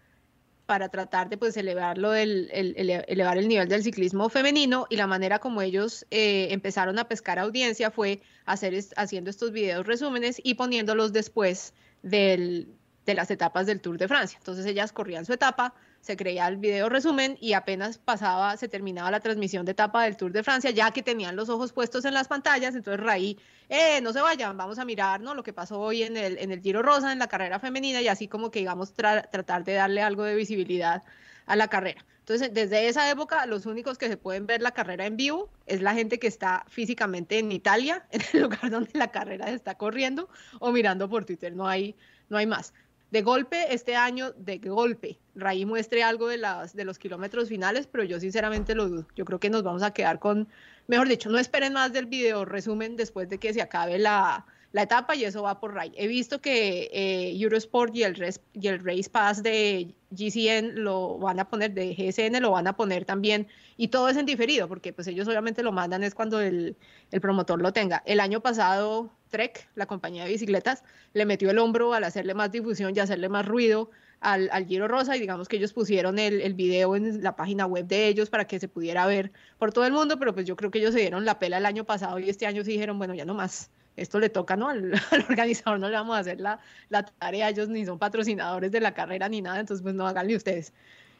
para 0.68 0.91
tratar 0.91 1.31
de 1.31 1.39
pues 1.39 1.57
elevarlo 1.57 2.14
el, 2.14 2.51
elevar 2.53 3.39
el 3.39 3.49
nivel 3.49 3.68
del 3.68 3.83
ciclismo 3.83 4.29
femenino 4.29 4.87
y 4.91 4.97
la 4.97 5.07
manera 5.07 5.39
como 5.39 5.62
ellos 5.62 6.07
eh, 6.11 6.49
empezaron 6.51 6.99
a 6.99 7.09
pescar 7.09 7.39
audiencia 7.39 7.91
fue 7.91 8.20
hacer 8.45 8.79
haciendo 8.97 9.31
estos 9.31 9.51
videos 9.51 9.87
resúmenes 9.87 10.39
y 10.45 10.55
poniéndolos 10.55 11.14
después 11.14 11.72
del, 12.03 12.68
de 13.07 13.14
las 13.14 13.31
etapas 13.31 13.66
del 13.66 13.81
Tour 13.81 13.97
de 13.97 14.09
Francia. 14.09 14.37
Entonces 14.39 14.66
ellas 14.66 14.93
corrían 14.93 15.24
su 15.24 15.33
etapa, 15.33 15.74
se 16.01 16.16
creía 16.16 16.46
el 16.49 16.57
video 16.57 16.88
resumen 16.88 17.36
y 17.40 17.53
apenas 17.53 17.99
pasaba, 17.99 18.57
se 18.57 18.68
terminaba 18.68 19.11
la 19.11 19.20
transmisión 19.20 19.64
de 19.66 19.72
etapa 19.72 20.05
del 20.05 20.16
Tour 20.16 20.32
de 20.32 20.42
Francia, 20.42 20.70
ya 20.70 20.90
que 20.90 21.03
tenían 21.03 21.36
los 21.36 21.49
ojos 21.49 21.72
puestos 21.72 22.05
en 22.05 22.14
las 22.14 22.28
pantallas, 22.28 22.74
entonces 22.74 23.05
Raí, 23.05 23.38
eh, 23.68 24.01
no 24.01 24.12
se 24.12 24.20
vayan, 24.20 24.57
vamos 24.57 24.78
a 24.78 24.84
mirar 24.84 25.20
¿no? 25.20 25.34
lo 25.34 25.42
que 25.42 25.53
pasó 25.53 25.80
hoy 25.80 26.03
en 26.03 26.16
el, 26.16 26.38
en 26.38 26.51
el 26.51 26.61
Giro 26.62 26.82
Rosa, 26.82 27.12
en 27.12 27.18
la 27.18 27.28
carrera 27.28 27.59
femenina, 27.59 28.01
y 28.01 28.09
así 28.09 28.28
como 28.28 28.51
que 28.51 28.61
digamos 28.61 28.94
tratar 28.94 29.64
de 29.64 29.74
darle 29.74 30.03
algo 30.03 30.24
de 30.24 30.34
visibilidad 30.34 31.03
a 31.46 31.57
la 31.57 31.68
carrera. 31.68 32.05
Entonces, 32.20 32.53
desde 32.53 32.88
esa 32.88 33.11
época, 33.11 33.46
los 33.46 33.64
únicos 33.64 33.96
que 33.96 34.09
se 34.09 34.18
pueden 34.18 34.46
ver 34.46 34.61
la 34.61 34.72
carrera 34.72 35.07
en 35.07 35.16
vivo 35.16 35.51
es 35.64 35.80
la 35.80 35.94
gente 35.94 36.18
que 36.18 36.26
está 36.26 36.64
físicamente 36.68 37.38
en 37.38 37.51
Italia, 37.53 38.07
en 38.11 38.20
el 38.34 38.42
lugar 38.42 38.70
donde 38.70 38.90
la 38.92 39.11
carrera 39.11 39.51
está 39.51 39.76
corriendo, 39.76 40.28
o 40.61 40.70
mirando 40.70 41.09
por 41.09 41.24
Twitter, 41.24 41.57
no 41.57 41.66
hay, 41.66 41.96
no 42.28 42.36
hay 42.36 42.46
más 42.46 42.74
de 43.11 43.22
golpe, 43.22 43.74
este 43.74 43.96
año, 43.96 44.32
de 44.32 44.59
golpe, 44.59 45.18
Raí 45.34 45.64
muestre 45.64 46.02
algo 46.02 46.28
de, 46.28 46.36
las, 46.36 46.74
de 46.74 46.84
los 46.84 46.98
kilómetros 46.98 47.48
finales, 47.48 47.86
pero 47.86 48.04
yo 48.04 48.18
sinceramente 48.20 48.74
lo 48.74 48.88
dudo. 48.88 49.06
Yo 49.14 49.24
creo 49.24 49.38
que 49.38 49.50
nos 49.50 49.62
vamos 49.62 49.82
a 49.82 49.92
quedar 49.92 50.18
con, 50.18 50.48
mejor 50.88 51.09
dicho, 51.09 51.30
no 51.30 51.38
esperen 51.38 51.72
más 51.72 51.92
del 51.92 52.06
video 52.06 52.44
resumen 52.44 52.96
después 52.96 53.28
de 53.28 53.38
que 53.38 53.54
se 53.54 53.62
acabe 53.62 53.98
la, 53.98 54.44
la 54.72 54.82
etapa 54.82 55.16
y 55.16 55.24
eso 55.24 55.42
va 55.42 55.60
por 55.60 55.74
Ray. 55.74 55.92
He 55.96 56.06
visto 56.06 56.40
que 56.40 56.90
eh, 56.92 57.32
Eurosport 57.40 57.94
y 57.94 58.02
el, 58.02 58.34
y 58.52 58.68
el 58.68 58.84
Race 58.84 59.08
Pass 59.10 59.42
de 59.42 59.94
GCN 60.10 60.82
lo 60.82 61.18
van 61.18 61.40
a 61.40 61.48
poner, 61.48 61.72
de 61.72 61.94
GSN 61.94 62.40
lo 62.40 62.50
van 62.50 62.66
a 62.66 62.76
poner 62.76 63.04
también, 63.04 63.48
y 63.76 63.88
todo 63.88 64.08
es 64.08 64.16
en 64.16 64.26
diferido, 64.26 64.68
porque 64.68 64.92
pues 64.92 65.06
ellos 65.06 65.26
obviamente 65.28 65.62
lo 65.62 65.72
mandan 65.72 66.02
es 66.02 66.14
cuando 66.14 66.40
el, 66.40 66.76
el 67.10 67.20
promotor 67.20 67.60
lo 67.60 67.72
tenga. 67.72 68.02
El 68.06 68.20
año 68.20 68.40
pasado, 68.40 69.10
Trek, 69.30 69.68
la 69.74 69.86
compañía 69.86 70.24
de 70.24 70.30
bicicletas, 70.30 70.84
le 71.14 71.24
metió 71.24 71.50
el 71.50 71.58
hombro 71.58 71.94
al 71.94 72.04
hacerle 72.04 72.34
más 72.34 72.52
difusión 72.52 72.92
y 72.94 73.00
hacerle 73.00 73.28
más 73.28 73.46
ruido 73.46 73.90
al, 74.20 74.50
al, 74.52 74.66
Giro 74.66 74.88
Rosa 74.88 75.16
y 75.16 75.20
digamos 75.20 75.48
que 75.48 75.56
ellos 75.56 75.72
pusieron 75.72 76.18
el, 76.18 76.40
el, 76.40 76.54
video 76.54 76.96
en 76.96 77.22
la 77.22 77.36
página 77.36 77.66
web 77.66 77.86
de 77.86 78.08
ellos 78.08 78.30
para 78.30 78.46
que 78.46 78.58
se 78.58 78.66
pudiera 78.66 79.06
ver 79.06 79.32
por 79.58 79.72
todo 79.72 79.86
el 79.86 79.92
mundo, 79.92 80.18
pero 80.18 80.34
pues 80.34 80.44
yo 80.44 80.56
creo 80.56 80.70
que 80.70 80.80
ellos 80.80 80.92
se 80.92 81.00
dieron 81.00 81.24
la 81.24 81.38
pela 81.38 81.58
el 81.58 81.66
año 81.66 81.84
pasado 81.84 82.18
y 82.18 82.28
este 82.28 82.46
año 82.46 82.64
sí 82.64 82.72
dijeron, 82.72 82.98
bueno, 82.98 83.14
ya 83.14 83.24
no 83.24 83.34
más 83.34 83.70
esto 84.01 84.18
le 84.20 84.28
toca 84.28 84.57
¿no? 84.57 84.68
Al, 84.70 84.92
organizador, 85.28 85.80
no 85.80 85.88
le 85.88 85.96
vamos 85.96 86.16
a 86.16 86.20
hacer 86.20 86.40
la, 86.40 86.61
la, 86.88 87.05
tarea, 87.05 87.49
ellos 87.49 87.68
ni 87.68 87.84
son 87.84 87.99
patrocinadores 87.99 88.72
de 88.72 88.80
la 88.80 88.92
carrera 88.92 89.28
ni 89.28 89.40
nada, 89.40 89.61
entonces 89.61 89.82
pues 89.82 89.94
no 89.94 90.07
háganle 90.07 90.36
ustedes. 90.36 90.72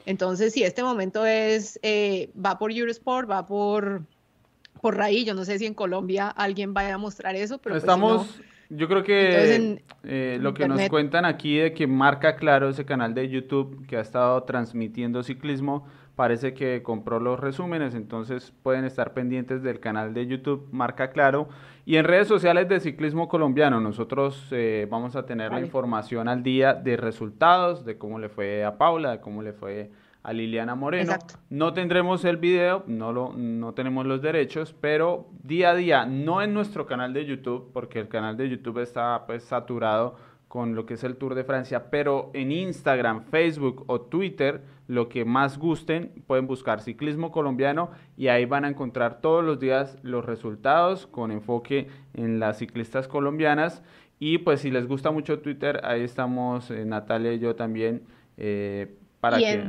Entonces, 0.07 0.53
si 0.55 0.63
este 0.63 0.83
momento 0.83 1.27
es, 1.27 1.79
eh, 1.83 2.31
va 2.35 2.59
por 2.59 2.73
Eurosport, 2.73 3.31
va 3.31 3.45
por, 3.45 4.03
por 4.81 4.97
Raí, 4.97 5.25
yo 5.25 5.35
no 5.35 5.45
sé 5.45 5.59
si 5.59 5.67
en 5.67 5.75
Colombia 5.75 6.29
alguien 6.29 6.73
vaya 6.73 6.95
a 6.95 6.99
mostrar 6.99 7.37
eso, 7.37 7.59
pero... 7.59 7.75
Pues 7.75 7.83
Estamos, 7.83 8.41
yo 8.71 8.89
creo 8.89 9.03
que 9.03 9.83
eh, 10.05 10.39
lo 10.41 10.55
que 10.55 10.69
nos 10.69 10.89
cuentan 10.89 11.25
aquí 11.25 11.57
de 11.57 11.73
que 11.73 11.87
marca 11.87 12.37
claro 12.37 12.69
ese 12.69 12.85
canal 12.85 13.15
de 13.15 13.29
YouTube 13.29 13.87
que 13.87 13.97
ha 13.97 14.01
estado 14.01 14.43
transmitiendo 14.45 15.23
ciclismo, 15.23 15.87
parece 16.19 16.53
que 16.53 16.83
compró 16.83 17.21
los 17.21 17.39
resúmenes, 17.39 17.95
entonces 17.95 18.53
pueden 18.65 18.85
estar 18.85 19.15
pendientes 19.15 19.63
del 19.63 19.79
canal 19.79 20.15
de 20.15 20.27
YouTube, 20.27 20.67
marca 20.73 21.13
claro. 21.13 21.49
Y 21.87 21.95
en 21.95 22.07
redes 22.07 22.27
sociales 22.27 22.69
de 22.69 22.81
Ciclismo 22.81 23.29
Colombiano, 23.29 23.81
nosotros 23.81 24.49
eh, 24.51 24.89
vamos 24.91 25.15
a 25.15 25.27
tener 25.27 25.53
la 25.53 25.61
información 25.61 26.27
al 26.27 26.43
día 26.43 26.75
de 26.75 26.97
resultados, 26.97 27.85
de 27.85 27.99
cómo 27.99 28.19
le 28.19 28.29
fue 28.29 28.65
a 28.65 28.79
Paula, 28.79 29.13
de 29.13 29.21
cómo 29.21 29.43
le 29.43 29.53
fue 29.53 29.93
a 30.25 30.33
Liliana 30.33 30.75
Moreno. 30.75 31.13
No 31.51 31.73
tendremos 31.73 32.25
el 32.25 32.37
video, 32.37 32.83
no, 32.89 33.13
lo, 33.13 33.33
no 33.33 33.75
tenemos 33.75 34.05
los 34.05 34.21
derechos, 34.21 34.75
pero 34.81 35.29
día 35.45 35.71
a 35.71 35.75
día, 35.77 36.05
no 36.05 36.43
en 36.43 36.53
nuestro 36.53 36.85
canal 36.85 37.13
de 37.13 37.27
YouTube, 37.27 37.71
porque 37.73 38.01
el 38.01 38.09
canal 38.09 38.37
de 38.37 38.49
YouTube 38.49 38.81
está 38.81 39.25
pues 39.25 39.45
saturado 39.45 40.17
con 40.49 40.75
lo 40.75 40.87
que 40.87 40.95
es 40.95 41.05
el 41.05 41.17
Tour 41.17 41.35
de 41.35 41.45
Francia, 41.45 41.91
pero 41.91 42.31
en 42.33 42.51
Instagram, 42.51 43.25
Facebook 43.25 43.85
o 43.87 44.01
Twitter, 44.01 44.63
lo 44.87 45.11
que 45.11 45.27
más 45.27 45.59
gusten, 45.59 46.25
pueden 46.27 46.47
buscar 46.47 46.81
ciclismo 46.81 47.31
colombiano 47.31 47.91
y 48.17 48.29
ahí 48.29 48.47
van 48.47 48.65
a 48.65 48.69
encontrar 48.69 49.21
todos 49.21 49.45
los 49.45 49.61
días 49.61 49.99
los 50.03 50.25
resultados 50.25 51.07
con 51.07 51.31
enfoque 51.31 51.89
en 52.15 52.41
las 52.41 52.59
ciclistas 52.59 53.09
colombianas. 53.09 53.83
Y 54.19 54.39
pues 54.39 54.63
si 54.63 54.71
les 54.71 54.89
gusta 54.89 55.11
mucho 55.11 55.41
Twitter, 55.41 55.83
ahí 55.85 56.03
estamos 56.03 56.71
eh, 56.71 56.85
Natalia 56.87 57.35
y 57.35 57.39
yo 57.39 57.55
también 57.55 58.03
eh, 58.39 58.97
para 59.21 59.37
que 59.37 59.65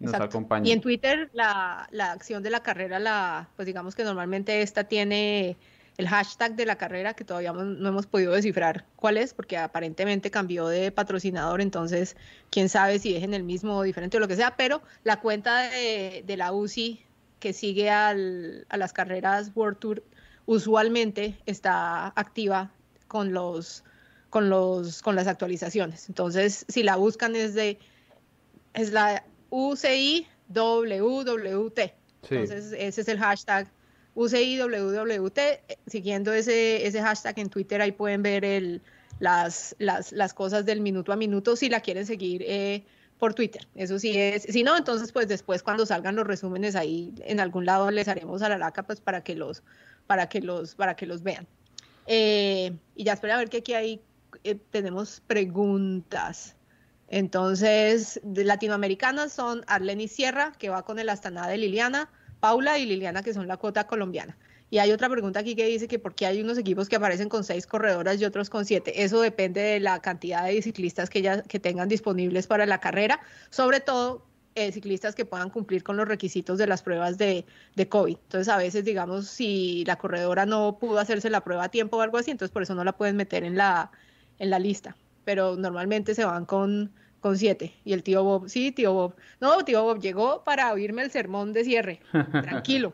nos 0.00 0.14
acompañen. 0.14 0.66
Y 0.66 0.72
en 0.72 0.80
Twitter 0.80 1.30
la, 1.32 1.88
la 1.92 2.10
acción 2.10 2.42
de 2.42 2.50
la 2.50 2.64
carrera, 2.64 2.98
la, 2.98 3.48
pues 3.54 3.66
digamos 3.66 3.94
que 3.94 4.02
normalmente 4.02 4.62
esta 4.62 4.84
tiene 4.84 5.56
el 5.98 6.08
hashtag 6.08 6.54
de 6.54 6.64
la 6.64 6.78
carrera 6.78 7.14
que 7.14 7.24
todavía 7.24 7.52
no 7.52 7.88
hemos 7.88 8.06
podido 8.06 8.32
descifrar 8.32 8.86
cuál 8.94 9.16
es, 9.16 9.34
porque 9.34 9.58
aparentemente 9.58 10.30
cambió 10.30 10.68
de 10.68 10.92
patrocinador, 10.92 11.60
entonces 11.60 12.16
quién 12.50 12.68
sabe 12.68 13.00
si 13.00 13.16
es 13.16 13.24
en 13.24 13.34
el 13.34 13.42
mismo 13.42 13.78
o 13.78 13.82
diferente 13.82 14.16
o 14.16 14.20
lo 14.20 14.28
que 14.28 14.36
sea, 14.36 14.56
pero 14.56 14.80
la 15.02 15.20
cuenta 15.20 15.68
de, 15.68 16.34
la 16.36 16.52
UCI 16.52 17.04
que 17.40 17.52
sigue 17.52 17.90
a 17.90 18.14
las 18.14 18.92
carreras 18.92 19.50
World 19.56 19.78
Tour 19.78 20.04
usualmente 20.46 21.36
está 21.46 22.12
activa 22.14 22.70
con 23.08 23.32
los 23.32 23.84
con 24.30 24.50
los 24.50 25.02
con 25.02 25.16
las 25.16 25.26
actualizaciones. 25.26 26.08
Entonces, 26.08 26.64
si 26.68 26.84
la 26.84 26.96
buscan 26.96 27.34
es 27.34 27.54
de 27.54 27.78
es 28.72 28.92
la 28.92 29.24
UCI 29.50 30.28
WWT. 30.48 31.78
Entonces, 32.30 32.72
ese 32.72 33.00
es 33.00 33.08
el 33.08 33.18
hashtag 33.18 33.68
UCIWWT, 34.18 35.38
siguiendo 35.86 36.32
ese, 36.32 36.84
ese 36.84 37.00
hashtag 37.00 37.38
en 37.38 37.50
Twitter, 37.50 37.80
ahí 37.80 37.92
pueden 37.92 38.22
ver 38.22 38.44
el, 38.44 38.82
las, 39.20 39.76
las, 39.78 40.10
las 40.10 40.34
cosas 40.34 40.66
del 40.66 40.80
minuto 40.80 41.12
a 41.12 41.16
minuto 41.16 41.54
si 41.54 41.68
la 41.68 41.80
quieren 41.80 42.04
seguir 42.04 42.42
eh, 42.44 42.84
por 43.18 43.34
Twitter. 43.34 43.68
Eso 43.76 44.00
sí 44.00 44.18
es, 44.18 44.42
si 44.42 44.64
no, 44.64 44.76
entonces 44.76 45.12
pues 45.12 45.28
después 45.28 45.62
cuando 45.62 45.86
salgan 45.86 46.16
los 46.16 46.26
resúmenes 46.26 46.74
ahí 46.74 47.14
en 47.26 47.38
algún 47.38 47.64
lado 47.64 47.92
les 47.92 48.08
haremos 48.08 48.42
a 48.42 48.48
la 48.48 48.58
laca 48.58 48.82
pues 48.82 49.00
para 49.00 49.22
que 49.22 49.36
los, 49.36 49.62
para 50.08 50.28
que 50.28 50.40
los, 50.40 50.74
para 50.74 50.96
que 50.96 51.06
los 51.06 51.22
vean. 51.22 51.46
Eh, 52.06 52.76
y 52.96 53.04
ya 53.04 53.12
espera 53.12 53.36
a 53.36 53.38
ver 53.38 53.50
que 53.50 53.58
aquí 53.58 53.74
hay, 53.74 54.00
eh, 54.42 54.58
tenemos 54.72 55.22
preguntas. 55.28 56.56
Entonces, 57.06 58.20
latinoamericanas 58.24 59.32
son 59.32 59.62
Arleni 59.68 60.08
Sierra, 60.08 60.52
que 60.58 60.70
va 60.70 60.84
con 60.84 60.98
el 60.98 61.08
Astana 61.08 61.46
de 61.46 61.56
Liliana, 61.56 62.10
Paula 62.40 62.78
y 62.78 62.86
Liliana, 62.86 63.22
que 63.22 63.34
son 63.34 63.48
la 63.48 63.56
cuota 63.56 63.86
colombiana. 63.86 64.36
Y 64.70 64.78
hay 64.78 64.92
otra 64.92 65.08
pregunta 65.08 65.40
aquí 65.40 65.54
que 65.56 65.66
dice 65.66 65.88
que 65.88 65.98
por 65.98 66.14
qué 66.14 66.26
hay 66.26 66.42
unos 66.42 66.58
equipos 66.58 66.88
que 66.88 66.96
aparecen 66.96 67.28
con 67.28 67.42
seis 67.42 67.66
corredoras 67.66 68.20
y 68.20 68.24
otros 68.24 68.50
con 68.50 68.66
siete. 68.66 69.02
Eso 69.02 69.20
depende 69.20 69.60
de 69.62 69.80
la 69.80 70.00
cantidad 70.00 70.44
de 70.44 70.60
ciclistas 70.60 71.08
que, 71.08 71.22
ya, 71.22 71.42
que 71.42 71.58
tengan 71.58 71.88
disponibles 71.88 72.46
para 72.46 72.66
la 72.66 72.78
carrera, 72.78 73.20
sobre 73.48 73.80
todo 73.80 74.26
eh, 74.54 74.72
ciclistas 74.72 75.14
que 75.14 75.24
puedan 75.24 75.48
cumplir 75.50 75.82
con 75.82 75.96
los 75.96 76.06
requisitos 76.06 76.58
de 76.58 76.66
las 76.66 76.82
pruebas 76.82 77.16
de, 77.16 77.46
de, 77.76 77.88
COVID. 77.88 78.16
Entonces, 78.16 78.48
a 78.48 78.58
veces, 78.58 78.84
digamos, 78.84 79.26
si 79.28 79.84
la 79.86 79.96
corredora 79.96 80.44
no 80.44 80.78
pudo 80.78 80.98
hacerse 80.98 81.30
la 81.30 81.42
prueba 81.44 81.64
a 81.64 81.68
tiempo 81.70 81.96
o 81.96 82.00
algo 82.02 82.18
así, 82.18 82.30
entonces 82.30 82.52
por 82.52 82.62
eso 82.62 82.74
no 82.74 82.84
la 82.84 82.96
pueden 82.96 83.16
meter 83.16 83.44
en 83.44 83.56
la, 83.56 83.90
en 84.38 84.50
la 84.50 84.58
lista. 84.58 84.96
Pero 85.24 85.56
normalmente 85.56 86.14
se 86.14 86.24
van 86.24 86.44
con, 86.44 86.92
con 87.20 87.36
siete. 87.36 87.72
Y 87.84 87.92
el 87.92 88.02
tío 88.02 88.22
Bob, 88.24 88.48
sí, 88.48 88.72
tío 88.72 88.92
Bob. 88.92 89.14
No, 89.40 89.64
tío 89.64 89.82
Bob 89.82 90.00
llegó 90.00 90.44
para 90.44 90.72
oírme 90.72 91.02
el 91.02 91.10
sermón 91.10 91.52
de 91.52 91.64
cierre. 91.64 92.00
Tranquilo. 92.30 92.92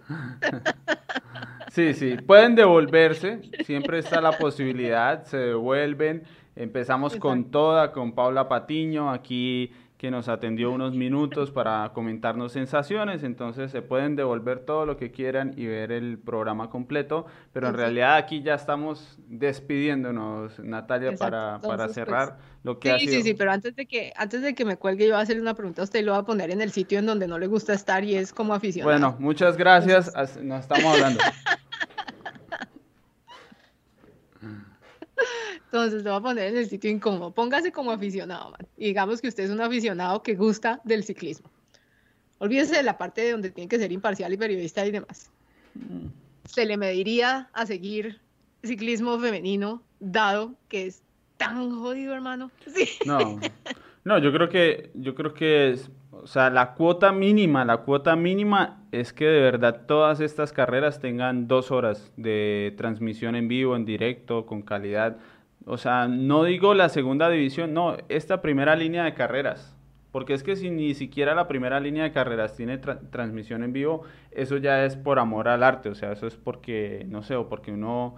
Sí, 1.71 1.93
sí, 1.95 2.17
pueden 2.25 2.55
devolverse, 2.55 3.41
siempre 3.65 3.99
está 3.99 4.21
la 4.21 4.39
posibilidad, 4.39 5.25
se 5.25 5.39
devuelven. 5.39 6.23
Empezamos 6.55 7.17
con 7.17 7.51
toda, 7.51 7.91
con 7.91 8.13
Paula 8.13 8.49
Patiño, 8.49 9.11
aquí 9.11 9.73
que 9.97 10.11
nos 10.11 10.29
atendió 10.29 10.73
unos 10.73 10.95
minutos 10.95 11.51
para 11.51 11.93
comentarnos 11.95 12.53
sensaciones, 12.53 13.23
entonces 13.23 13.71
se 13.71 13.81
pueden 13.81 14.17
devolver 14.17 14.61
todo 14.61 14.87
lo 14.87 14.97
que 14.97 15.13
quieran 15.13 15.55
y 15.57 15.67
ver 15.67 15.93
el 15.93 16.19
programa 16.19 16.69
completo, 16.69 17.27
pero 17.53 17.69
en 17.69 17.75
realidad 17.75 18.17
aquí 18.17 18.43
ya 18.43 18.55
estamos 18.55 19.19
despidiéndonos, 19.29 20.59
Natalia, 20.59 21.13
para, 21.17 21.61
para, 21.61 21.85
pues, 21.85 21.95
cerrar 21.95 22.39
lo 22.65 22.81
que 22.81 22.89
sí, 22.89 22.95
ha 22.95 22.99
sido. 22.99 23.13
Sí, 23.13 23.23
sí, 23.23 23.35
pero 23.35 23.53
antes 23.53 23.77
de 23.77 23.87
que 23.87 24.13
antes 24.17 24.43
de 24.43 24.55
que 24.55 24.65
me 24.65 24.77
cuelgue 24.77 25.07
yo 25.07 25.13
voy 25.13 25.21
a 25.21 25.23
hacerle 25.23 25.43
una 25.43 25.55
pregunta 25.55 25.83
a 25.83 25.85
usted 25.85 26.01
y 26.01 26.03
lo 26.03 26.13
voy 26.13 26.21
a 26.21 26.25
poner 26.25 26.51
en 26.51 26.61
el 26.61 26.73
sitio 26.73 26.99
en 26.99 27.07
donde 27.07 27.29
no 27.29 27.39
le 27.39 27.47
gusta 27.47 27.73
estar 27.73 28.03
y 28.05 28.17
es 28.17 28.33
como 28.33 28.53
aficionado. 28.53 28.91
Bueno, 28.91 29.17
muchas 29.21 29.57
gracias, 29.57 30.13
nos 30.43 30.61
estamos 30.61 30.93
hablando. 30.93 31.21
Entonces 35.75 36.05
te 36.05 36.09
voy 36.09 36.19
a 36.19 36.23
poner 36.23 36.53
en 36.53 36.57
el 36.59 36.69
sitio 36.69 36.89
incómodo. 36.89 37.33
Póngase 37.33 37.73
como 37.73 37.91
aficionado, 37.91 38.53
man. 38.53 38.65
Y 38.77 38.87
digamos 38.87 39.21
que 39.21 39.27
usted 39.27 39.43
es 39.43 39.51
un 39.51 39.61
aficionado 39.61 40.23
que 40.23 40.37
gusta 40.37 40.81
del 40.85 41.03
ciclismo. 41.03 41.51
Olvídese 42.39 42.77
de 42.77 42.85
la 42.85 42.97
parte 42.97 43.23
de 43.23 43.33
donde 43.33 43.51
tiene 43.51 43.67
que 43.69 43.77
ser 43.81 43.91
imparcial 43.91 44.33
y 44.33 44.37
periodista 44.37 44.87
y 44.87 44.93
demás. 44.93 45.33
Se 46.45 46.65
le 46.65 46.77
mediría 46.77 47.51
a 47.53 47.67
seguir 47.67 48.21
ciclismo 48.63 49.19
femenino, 49.19 49.83
dado 49.99 50.55
que 50.69 50.87
es 50.87 51.03
tan 51.39 51.73
jodido, 51.73 52.15
hermano. 52.15 52.53
Sí. 52.73 52.89
No, 53.05 53.41
no, 54.05 54.19
yo 54.19 54.33
creo 54.33 54.49
que, 54.49 54.93
yo 54.95 55.17
creo 55.17 55.35
que 55.35 55.73
es, 55.73 55.91
o 56.13 56.29
sea, 56.29 56.51
la 56.51 56.75
cuota 56.75 57.11
mínima, 57.11 57.65
la 57.65 57.79
cuota 57.79 58.15
mínima 58.15 58.81
es 58.93 59.13
que 59.13 59.25
de 59.25 59.41
verdad 59.41 59.87
todas 59.89 60.21
estas 60.21 60.53
carreras 60.53 61.01
tengan 61.01 61.49
dos 61.49 61.73
horas 61.73 62.13
de 62.17 62.75
transmisión 62.77 63.35
en 63.35 63.49
vivo, 63.49 63.75
en 63.75 63.85
directo, 63.85 64.47
con 64.47 64.63
calidad. 64.63 65.17
O 65.67 65.79
sea, 65.79 66.09
no 66.09 66.45
digo 66.45 66.75
la 66.75 66.89
segunda 66.89 67.31
división, 67.31 67.73
no, 67.73 67.97
esta 68.09 68.43
primera 68.43 68.77
línea 68.77 69.05
de 69.05 69.15
carreras. 69.15 69.75
Porque 70.13 70.35
es 70.35 70.45
que 70.45 70.55
si 70.55 70.71
ni 70.71 70.95
siquiera 70.95 71.35
la 71.35 71.49
primera 71.49 71.81
línea 71.81 72.05
de 72.05 72.13
carreras 72.13 72.55
tiene 72.57 72.79
transmisión 72.79 73.65
en 73.65 73.73
vivo, 73.73 74.03
eso 74.31 74.59
ya 74.59 74.85
es 74.85 74.95
por 74.97 75.19
amor 75.19 75.49
al 75.49 75.65
arte, 75.65 75.89
o 75.89 75.95
sea, 75.97 76.13
eso 76.13 76.29
es 76.29 76.37
porque, 76.37 77.05
no 77.09 77.23
sé, 77.23 77.35
o 77.35 77.49
porque 77.49 77.73
uno 77.73 78.15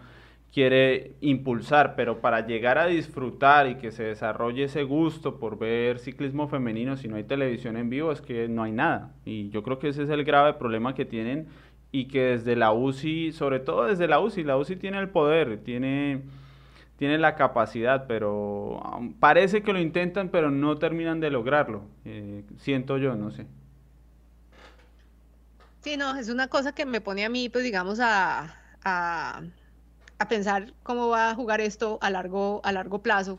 quiere 0.53 1.14
impulsar, 1.20 1.97
pero 1.97 2.20
para 2.20 2.47
llegar 2.47 2.78
a 2.78 2.86
disfrutar 2.86 3.66
y 3.68 3.76
que 3.76 3.92
se 3.92 4.05
desarrolle 4.05 4.64
ese 4.64 4.82
gusto 4.84 5.38
por 5.38 5.59
ver 5.59 5.99
ciclismo 5.99 6.49
femenino, 6.49 6.97
si 6.97 7.09
no 7.09 7.16
hay 7.16 7.24
televisión 7.24 7.76
en 7.76 7.88
vivo, 7.88 8.12
es 8.12 8.20
que 8.20 8.49
no 8.49 8.62
hay 8.62 8.72
nada. 8.72 9.14
Y 9.24 9.49
yo 9.51 9.62
creo 9.62 9.78
que 9.78 9.88
ese 9.88 10.03
es 10.03 10.11
el 10.11 10.24
grave 10.24 10.55
problema 10.55 10.94
que 10.94 11.05
tienen 11.05 11.47
y 11.92 12.09
que 12.09 12.22
desde 12.22 12.57
la 12.57 12.72
UCI, 12.72 13.32
sobre 13.32 13.61
todo 13.61 13.86
desde 13.86 14.09
la 14.09 14.20
UCI, 14.20 14.44
la 14.44 14.59
UCI 14.59 14.76
tiene 14.76 14.99
el 14.99 15.09
poder, 15.09 15.62
tiene 15.64 16.22
tiene 16.97 17.18
la 17.18 17.34
capacidad, 17.34 18.07
pero 18.07 18.80
um, 18.80 19.12
parece 19.14 19.62
que 19.62 19.72
lo 19.72 19.78
intentan, 19.78 20.30
pero 20.30 20.51
no 20.51 20.78
terminan 20.78 21.20
de 21.20 21.30
lograrlo. 21.30 21.84
Eh, 22.05 22.42
siento 22.59 22.99
yo, 22.99 23.14
no 23.14 23.30
sé. 23.30 23.47
Sí, 25.82 25.97
no, 25.97 26.16
es 26.16 26.28
una 26.28 26.49
cosa 26.49 26.72
que 26.72 26.86
me 26.86 27.01
pone 27.01 27.24
a 27.24 27.28
mí, 27.28 27.49
pues 27.49 27.62
digamos, 27.62 28.01
a, 28.01 28.55
a, 28.82 29.42
a, 30.18 30.28
pensar 30.28 30.72
cómo 30.82 31.09
va 31.09 31.30
a 31.30 31.34
jugar 31.34 31.61
esto 31.61 31.99
a 32.01 32.11
largo, 32.11 32.61
a 32.64 32.72
largo 32.72 33.03
plazo. 33.03 33.38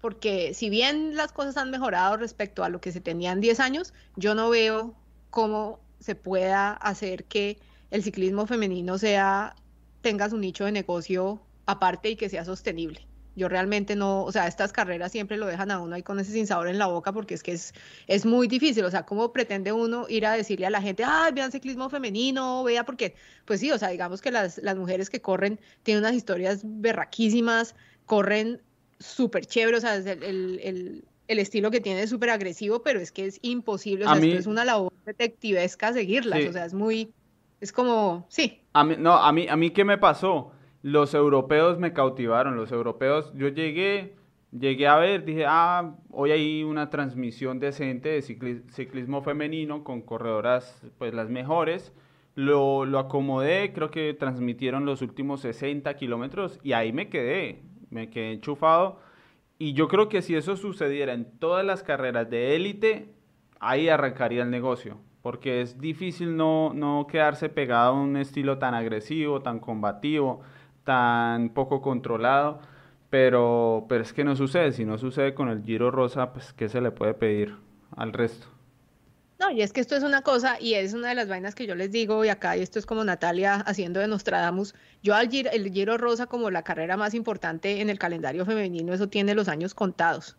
Porque 0.00 0.54
si 0.54 0.70
bien 0.70 1.14
las 1.14 1.32
cosas 1.32 1.56
han 1.56 1.70
mejorado 1.70 2.16
respecto 2.16 2.64
a 2.64 2.68
lo 2.68 2.80
que 2.80 2.90
se 2.90 3.00
tenían 3.00 3.40
10 3.40 3.60
años, 3.60 3.94
yo 4.16 4.34
no 4.34 4.50
veo 4.50 4.94
cómo 5.30 5.78
se 6.00 6.14
pueda 6.14 6.72
hacer 6.72 7.24
que 7.24 7.58
el 7.90 8.02
ciclismo 8.02 8.46
femenino 8.46 8.98
sea, 8.98 9.54
tenga 10.00 10.28
su 10.28 10.36
nicho 10.36 10.64
de 10.64 10.72
negocio 10.72 11.40
aparte 11.66 12.10
y 12.10 12.16
que 12.16 12.28
sea 12.28 12.44
sostenible. 12.44 13.06
Yo 13.36 13.48
realmente 13.48 13.96
no, 13.96 14.22
o 14.22 14.30
sea, 14.30 14.46
estas 14.46 14.72
carreras 14.72 15.10
siempre 15.10 15.36
lo 15.36 15.46
dejan 15.46 15.70
a 15.72 15.80
uno 15.80 15.96
ahí 15.96 16.02
con 16.02 16.20
ese 16.20 16.32
sinsabor 16.32 16.68
en 16.68 16.78
la 16.78 16.86
boca 16.86 17.12
porque 17.12 17.34
es 17.34 17.42
que 17.42 17.52
es, 17.52 17.74
es 18.06 18.24
muy 18.24 18.46
difícil, 18.46 18.84
o 18.84 18.90
sea, 18.90 19.04
¿cómo 19.04 19.32
pretende 19.32 19.72
uno 19.72 20.06
ir 20.08 20.24
a 20.26 20.34
decirle 20.34 20.66
a 20.66 20.70
la 20.70 20.80
gente, 20.80 21.02
ah, 21.04 21.30
vean 21.34 21.50
ciclismo 21.50 21.90
femenino, 21.90 22.62
vea, 22.62 22.84
porque, 22.84 23.16
pues 23.44 23.58
sí, 23.58 23.72
o 23.72 23.78
sea, 23.78 23.88
digamos 23.88 24.20
que 24.20 24.30
las, 24.30 24.58
las 24.58 24.76
mujeres 24.76 25.10
que 25.10 25.20
corren 25.20 25.58
tienen 25.82 26.04
unas 26.04 26.14
historias 26.14 26.60
berraquísimas, 26.62 27.74
corren 28.06 28.62
súper 29.00 29.46
chévere, 29.46 29.78
o 29.78 29.80
sea, 29.80 29.96
el, 29.96 30.06
el, 30.22 31.04
el, 31.26 31.38
estilo 31.40 31.72
que 31.72 31.80
tiene 31.80 32.02
es 32.02 32.10
súper 32.10 32.30
agresivo, 32.30 32.82
pero 32.82 33.00
es 33.00 33.10
que 33.10 33.26
es 33.26 33.40
imposible, 33.42 34.06
o 34.06 34.14
sea, 34.14 34.24
es 34.24 34.46
una 34.46 34.64
labor 34.64 34.92
detectivesca 35.04 35.92
seguirlas, 35.92 36.44
o 36.48 36.52
sea, 36.52 36.66
es 36.66 36.74
muy, 36.74 37.12
es 37.60 37.72
como, 37.72 38.26
sí. 38.28 38.60
A 38.74 38.84
mí, 38.84 38.94
no, 38.96 39.14
a 39.14 39.32
mí, 39.32 39.48
a 39.48 39.56
mí, 39.56 39.70
¿qué 39.70 39.84
me 39.84 39.98
pasó? 39.98 40.52
Los 40.84 41.14
europeos 41.14 41.78
me 41.78 41.94
cautivaron, 41.94 42.56
los 42.56 42.70
europeos, 42.70 43.32
yo 43.34 43.48
llegué, 43.48 44.16
llegué 44.52 44.86
a 44.86 44.96
ver, 44.96 45.24
dije, 45.24 45.46
ah, 45.48 45.94
hoy 46.10 46.30
hay 46.30 46.62
una 46.62 46.90
transmisión 46.90 47.58
decente 47.58 48.10
de 48.10 48.20
ciclismo 48.20 49.22
femenino 49.22 49.82
con 49.82 50.02
corredoras, 50.02 50.86
pues 50.98 51.14
las 51.14 51.30
mejores, 51.30 51.94
lo, 52.34 52.84
lo 52.84 52.98
acomodé, 52.98 53.72
creo 53.72 53.90
que 53.90 54.12
transmitieron 54.12 54.84
los 54.84 55.00
últimos 55.00 55.40
60 55.40 55.94
kilómetros 55.94 56.60
y 56.62 56.72
ahí 56.74 56.92
me 56.92 57.08
quedé, 57.08 57.62
me 57.88 58.10
quedé 58.10 58.32
enchufado. 58.32 59.00
Y 59.56 59.72
yo 59.72 59.88
creo 59.88 60.10
que 60.10 60.20
si 60.20 60.36
eso 60.36 60.54
sucediera 60.54 61.14
en 61.14 61.38
todas 61.38 61.64
las 61.64 61.82
carreras 61.82 62.28
de 62.28 62.56
élite, 62.56 63.08
ahí 63.58 63.88
arrancaría 63.88 64.42
el 64.42 64.50
negocio, 64.50 64.98
porque 65.22 65.62
es 65.62 65.80
difícil 65.80 66.36
no, 66.36 66.74
no 66.74 67.06
quedarse 67.06 67.48
pegado 67.48 67.94
a 67.94 68.02
un 68.02 68.18
estilo 68.18 68.58
tan 68.58 68.74
agresivo, 68.74 69.40
tan 69.40 69.60
combativo 69.60 70.42
tan 70.84 71.50
poco 71.50 71.82
controlado, 71.82 72.60
pero, 73.10 73.86
pero 73.88 74.02
es 74.02 74.12
que 74.12 74.24
no 74.24 74.36
sucede, 74.36 74.72
si 74.72 74.84
no 74.84 74.98
sucede 74.98 75.34
con 75.34 75.48
el 75.48 75.62
Giro 75.64 75.90
Rosa, 75.90 76.32
pues 76.32 76.52
¿qué 76.52 76.68
se 76.68 76.80
le 76.80 76.90
puede 76.90 77.14
pedir 77.14 77.56
al 77.96 78.12
resto? 78.12 78.46
No, 79.38 79.50
y 79.50 79.62
es 79.62 79.72
que 79.72 79.80
esto 79.80 79.96
es 79.96 80.04
una 80.04 80.22
cosa, 80.22 80.60
y 80.60 80.74
es 80.74 80.94
una 80.94 81.08
de 81.08 81.16
las 81.16 81.28
vainas 81.28 81.54
que 81.54 81.66
yo 81.66 81.74
les 81.74 81.90
digo, 81.90 82.24
y 82.24 82.28
acá, 82.28 82.56
y 82.56 82.62
esto 82.62 82.78
es 82.78 82.86
como 82.86 83.02
Natalia 83.04 83.56
haciendo 83.56 84.00
de 84.00 84.06
Nostradamus, 84.06 84.74
yo 85.02 85.14
al 85.14 85.28
Giro, 85.28 85.50
el 85.50 85.72
Giro 85.72 85.98
Rosa 85.98 86.26
como 86.26 86.50
la 86.50 86.62
carrera 86.62 86.96
más 86.96 87.14
importante 87.14 87.80
en 87.80 87.90
el 87.90 87.98
calendario 87.98 88.46
femenino, 88.46 88.94
eso 88.94 89.08
tiene 89.08 89.34
los 89.34 89.48
años 89.48 89.74
contados. 89.74 90.36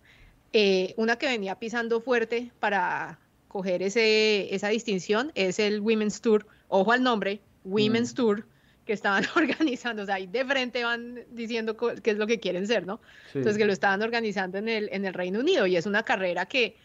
Eh, 0.54 0.94
una 0.98 1.18
que 1.18 1.28
venía 1.28 1.60
pisando 1.60 2.00
fuerte 2.00 2.52
para 2.60 3.20
coger 3.50 3.84
ese, 3.84 4.54
esa 4.56 4.70
distinción 4.70 5.32
es 5.36 5.60
el 5.60 5.82
Women's 5.82 6.22
Tour, 6.22 6.48
ojo 6.70 6.94
al 6.94 7.04
nombre, 7.04 7.42
Women's 7.66 8.14
mm. 8.14 8.16
Tour, 8.16 8.46
que 8.86 8.94
estaban 8.94 9.24
organizando, 9.36 10.04
o 10.04 10.06
sea, 10.06 10.16
ahí 10.16 10.28
de 10.28 10.46
frente 10.46 10.84
van 10.84 11.24
diciendo 11.32 11.76
qué 11.76 12.12
es 12.12 12.18
lo 12.18 12.28
que 12.28 12.40
quieren 12.40 12.68
ser, 12.68 12.86
¿no? 12.86 13.02
Entonces 13.28 13.58
que 13.58 13.66
lo 13.66 13.74
estaban 13.74 14.02
organizando 14.02 14.58
en 14.58 14.70
el, 14.70 14.90
en 14.92 15.06
el 15.06 15.14
Reino 15.14 15.40
Unido 15.40 15.66
y 15.66 15.76
es 15.76 15.86
una 15.86 16.04
carrera 16.04 16.46
que 16.46 16.76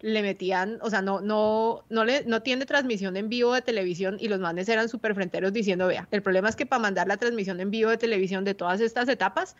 le 0.00 0.22
metían, 0.22 0.78
o 0.80 0.88
sea, 0.88 1.02
no, 1.02 1.20
no, 1.20 1.84
no, 1.90 2.04
le, 2.04 2.24
no 2.24 2.42
tiene 2.42 2.64
transmisión 2.64 3.16
en 3.18 3.28
vivo 3.28 3.52
de 3.52 3.60
televisión 3.60 4.16
y 4.18 4.28
los 4.28 4.40
manes 4.40 4.68
eran 4.68 4.88
súper 4.88 5.14
fronteros 5.14 5.52
diciendo, 5.52 5.86
vea, 5.88 6.08
el 6.10 6.22
problema 6.22 6.48
es 6.48 6.56
que 6.56 6.64
para 6.64 6.80
mandar 6.80 7.06
la 7.06 7.18
transmisión 7.18 7.60
en 7.60 7.70
vivo 7.70 7.90
de 7.90 7.98
televisión 7.98 8.44
de 8.44 8.54
todas 8.54 8.80
estas 8.80 9.08
etapas, 9.08 9.56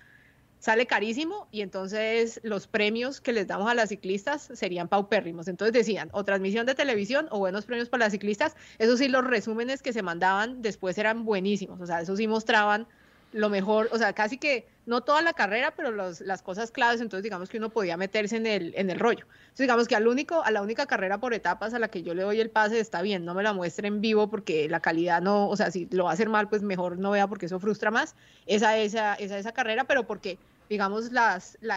sale 0.61 0.87
carísimo 0.87 1.49
y 1.51 1.63
entonces 1.63 2.39
los 2.45 2.67
premios 2.67 3.21
que 3.21 3.33
les 3.33 3.47
damos 3.49 3.69
a 3.69 3.75
las 3.75 3.89
ciclistas 3.89 4.49
serían 4.55 4.89
paupérrimos. 4.89 5.49
Entonces 5.49 5.73
decían 5.73 6.11
o 6.13 6.25
transmisión 6.25 6.67
de 6.67 6.75
televisión 6.75 7.27
o 7.31 7.39
buenos 7.39 7.65
premios 7.67 7.89
para 7.89 8.05
las 8.05 8.13
ciclistas. 8.13 8.55
Eso 8.79 8.97
sí, 8.97 9.09
los 9.09 9.25
resúmenes 9.25 9.83
que 9.83 9.93
se 9.93 10.03
mandaban 10.03 10.63
después 10.63 10.97
eran 10.99 11.25
buenísimos. 11.25 11.81
O 11.81 11.87
sea, 11.87 12.03
eso 12.03 12.15
sí 12.15 12.29
mostraban 12.29 12.87
lo 13.33 13.49
mejor, 13.49 13.89
o 13.93 13.99
sea, 13.99 14.13
casi 14.13 14.39
que 14.39 14.67
no 14.87 15.03
toda 15.03 15.23
la 15.23 15.33
carrera, 15.33 15.73
pero 15.77 15.93
las 15.93 16.43
cosas 16.43 16.73
claves, 16.73 17.01
entonces 17.01 17.23
digamos 17.23 17.49
que 17.49 17.59
uno 17.59 17.71
podía 17.71 17.97
meterse 17.97 18.37
en 18.37 18.47
el, 18.47 18.75
en 18.77 18.91
el 18.91 18.99
rollo. 18.99 19.25
Entonces 19.43 19.61
digamos 19.61 19.87
que 19.87 19.95
al 19.95 20.09
único, 20.09 20.43
a 20.43 20.51
la 20.51 20.63
única 20.63 20.87
carrera 20.87 21.19
por 21.19 21.33
etapas 21.33 21.73
a 21.75 21.79
la 21.79 21.89
que 21.89 22.03
yo 22.03 22.13
le 22.13 22.23
doy 22.23 22.41
el 22.41 22.51
pase 22.51 22.81
está 22.81 23.03
bien, 23.03 23.25
no 23.25 23.35
me 23.35 23.45
la 23.45 23.53
muestre 23.53 23.87
en 23.87 24.01
vivo 24.01 24.29
porque 24.29 24.69
la 24.69 24.81
calidad 24.81 25.23
no, 25.23 25.49
o 25.49 25.57
sea, 25.57 25.71
si 25.71 25.87
lo 25.93 26.05
va 26.05 26.11
a 26.11 26.15
hacer 26.15 26.29
mal, 26.29 26.49
pues 26.49 26.63
mejor 26.63 26.99
no 26.99 27.13
vea 27.13 27.29
porque 27.29 27.47
eso 27.47 27.61
frustra 27.61 27.93
más. 27.93 28.17
Esa, 28.47 28.77
esa, 28.79 29.15
esa, 29.15 29.39
esa 29.39 29.53
carrera, 29.53 29.85
pero 29.85 30.07
porque 30.07 30.39
digamos, 30.71 31.11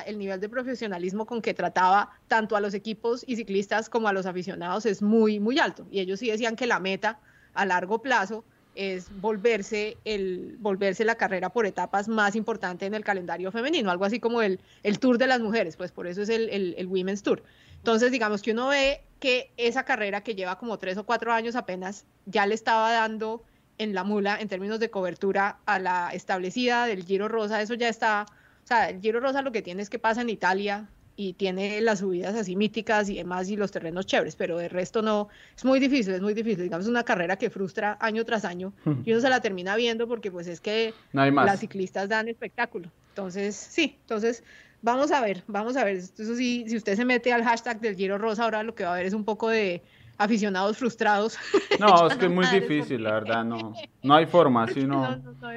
el 0.05 0.19
nivel 0.19 0.39
de 0.39 0.47
profesionalismo 0.47 1.25
con 1.25 1.41
que 1.41 1.55
trataba 1.55 2.11
tanto 2.27 2.55
a 2.55 2.61
los 2.61 2.75
equipos 2.75 3.23
y 3.25 3.35
ciclistas 3.35 3.89
como 3.89 4.07
a 4.07 4.13
los 4.13 4.27
aficionados 4.27 4.85
es 4.85 5.01
muy, 5.01 5.39
muy 5.39 5.57
alto. 5.57 5.87
Y 5.89 5.99
ellos 5.99 6.19
sí 6.19 6.29
decían 6.29 6.55
que 6.55 6.67
la 6.67 6.79
meta 6.79 7.19
a 7.55 7.65
largo 7.65 8.03
plazo 8.03 8.45
es 8.75 9.09
volverse, 9.19 9.97
el, 10.05 10.57
volverse 10.59 11.05
la 11.05 11.15
carrera 11.15 11.49
por 11.49 11.65
etapas 11.65 12.07
más 12.07 12.35
importante 12.35 12.85
en 12.85 12.93
el 12.93 13.03
calendario 13.03 13.51
femenino, 13.51 13.89
algo 13.89 14.05
así 14.05 14.19
como 14.19 14.43
el, 14.43 14.59
el 14.83 14.99
Tour 14.99 15.17
de 15.17 15.25
las 15.25 15.41
Mujeres, 15.41 15.75
pues 15.75 15.91
por 15.91 16.05
eso 16.05 16.21
es 16.21 16.29
el, 16.29 16.49
el, 16.49 16.75
el 16.77 16.85
Women's 16.85 17.23
Tour. 17.23 17.41
Entonces, 17.77 18.11
digamos 18.11 18.43
que 18.43 18.51
uno 18.51 18.67
ve 18.67 19.01
que 19.19 19.51
esa 19.57 19.85
carrera 19.85 20.21
que 20.21 20.35
lleva 20.35 20.59
como 20.59 20.77
tres 20.77 20.97
o 20.97 21.03
cuatro 21.03 21.33
años 21.33 21.55
apenas, 21.55 22.05
ya 22.27 22.45
le 22.45 22.53
estaba 22.53 22.91
dando 22.91 23.43
en 23.79 23.95
la 23.95 24.03
mula 24.03 24.39
en 24.39 24.49
términos 24.49 24.79
de 24.79 24.91
cobertura 24.91 25.57
a 25.65 25.79
la 25.79 26.11
establecida 26.13 26.85
del 26.85 27.03
Giro 27.03 27.27
Rosa, 27.27 27.59
eso 27.59 27.73
ya 27.73 27.89
está 27.89 28.27
o 28.63 28.67
sea, 28.67 28.89
el 28.89 29.01
Giro 29.01 29.19
Rosa 29.19 29.41
lo 29.41 29.51
que 29.51 29.61
tiene 29.61 29.81
es 29.81 29.89
que 29.89 29.99
pasa 29.99 30.21
en 30.21 30.29
Italia 30.29 30.87
y 31.15 31.33
tiene 31.33 31.79
las 31.81 31.99
subidas 31.99 32.35
así 32.35 32.55
míticas 32.55 33.09
y 33.09 33.15
demás 33.15 33.49
y 33.49 33.55
los 33.55 33.71
terrenos 33.71 34.07
chéveres, 34.07 34.35
pero 34.35 34.57
de 34.57 34.67
resto 34.67 35.01
no, 35.01 35.29
es 35.55 35.63
muy 35.63 35.79
difícil, 35.79 36.13
es 36.13 36.21
muy 36.21 36.33
difícil, 36.33 36.63
digamos, 36.63 36.87
una 36.87 37.03
carrera 37.03 37.37
que 37.37 37.49
frustra 37.49 37.97
año 37.99 38.25
tras 38.25 38.45
año 38.45 38.73
y 39.05 39.11
uno 39.11 39.21
se 39.21 39.29
la 39.29 39.39
termina 39.41 39.75
viendo 39.75 40.07
porque 40.07 40.31
pues 40.31 40.47
es 40.47 40.59
que 40.59 40.93
las 41.11 41.59
ciclistas 41.59 42.09
dan 42.09 42.27
espectáculo. 42.27 42.89
Entonces, 43.09 43.55
sí, 43.55 43.97
entonces 44.01 44.43
Vamos 44.83 45.13
a 45.13 45.21
ver, 45.21 45.43
vamos 45.47 45.77
a 45.77 45.85
ver. 45.85 45.95
Eso 45.95 46.35
sí, 46.35 46.65
si 46.67 46.75
usted 46.75 46.97
se 46.97 47.05
mete 47.05 47.31
al 47.31 47.41
hashtag 47.41 47.79
del 47.79 47.95
Giro 47.95 48.17
Rosa, 48.17 48.43
ahora 48.43 48.63
lo 48.63 48.75
que 48.75 48.83
va 48.83 48.93
a 48.93 48.97
ver 48.97 49.05
es 49.05 49.13
un 49.13 49.23
poco 49.23 49.47
de 49.47 49.81
aficionados 50.17 50.77
frustrados. 50.77 51.37
No, 51.79 52.07
es 52.07 52.15
que 52.17 52.25
es 52.25 52.31
muy 52.31 52.45
difícil, 52.47 53.03
la 53.03 53.13
verdad, 53.13 53.43
no, 53.43 53.73
no 54.03 54.13
hay 54.13 54.25
forma, 54.25 54.63
así 54.63 54.83
no, 54.85 55.15
no, 55.17 55.33
no 55.41 55.49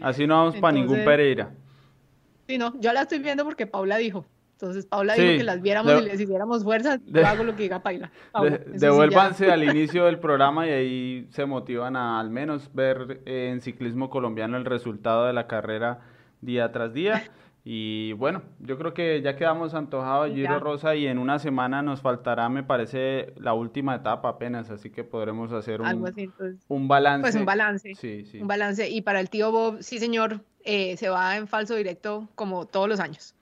así 0.00 0.26
no 0.26 0.36
vamos 0.36 0.56
para 0.56 0.72
ningún 0.72 1.04
Pereira. 1.04 1.50
Sí, 2.46 2.58
no, 2.58 2.78
yo 2.80 2.92
la 2.92 3.02
estoy 3.02 3.18
viendo 3.20 3.44
porque 3.44 3.66
Paula 3.66 3.96
dijo. 3.96 4.24
Entonces 4.52 4.86
Paula 4.86 5.14
dijo 5.14 5.38
que 5.38 5.42
las 5.42 5.60
viéramos 5.60 6.02
y 6.02 6.04
les 6.04 6.20
hiciéramos 6.20 6.62
fuerza, 6.62 7.00
yo 7.04 7.26
hago 7.26 7.42
lo 7.42 7.56
que 7.56 7.64
diga 7.64 7.82
Paula. 7.82 8.12
devuélvanse 8.72 9.50
al 9.50 9.64
inicio 9.68 10.04
del 10.04 10.20
programa 10.20 10.68
y 10.68 10.70
ahí 10.70 11.26
se 11.30 11.46
motivan 11.46 11.96
a 11.96 12.20
al 12.20 12.30
menos 12.30 12.70
ver 12.72 13.22
en 13.24 13.60
ciclismo 13.60 14.08
colombiano 14.08 14.56
el 14.56 14.64
resultado 14.64 15.26
de 15.26 15.32
la 15.32 15.48
carrera 15.48 16.00
día 16.40 16.70
tras 16.70 16.94
día. 16.94 17.24
Y 17.64 18.12
bueno, 18.14 18.42
yo 18.58 18.76
creo 18.76 18.92
que 18.92 19.22
ya 19.22 19.36
quedamos 19.36 19.74
antojados 19.74 20.28
de 20.28 20.34
Giro 20.34 20.58
Rosa 20.58 20.96
y 20.96 21.06
en 21.06 21.18
una 21.18 21.38
semana 21.38 21.80
nos 21.80 22.00
faltará, 22.00 22.48
me 22.48 22.64
parece, 22.64 23.34
la 23.36 23.54
última 23.54 23.94
etapa 23.94 24.30
apenas, 24.30 24.70
así 24.70 24.90
que 24.90 25.04
podremos 25.04 25.52
hacer 25.52 25.80
un, 25.80 25.86
un 26.66 26.88
balance. 26.88 27.22
Pues 27.22 27.34
un 27.36 27.44
balance. 27.44 27.94
Sí, 27.94 28.24
sí. 28.24 28.40
Un 28.40 28.48
balance. 28.48 28.88
Y 28.88 29.02
para 29.02 29.20
el 29.20 29.30
tío 29.30 29.52
Bob, 29.52 29.80
sí 29.80 30.00
señor, 30.00 30.40
eh, 30.64 30.96
se 30.96 31.08
va 31.08 31.36
en 31.36 31.46
falso 31.46 31.76
directo 31.76 32.28
como 32.34 32.66
todos 32.66 32.88
los 32.88 32.98
años. 32.98 33.32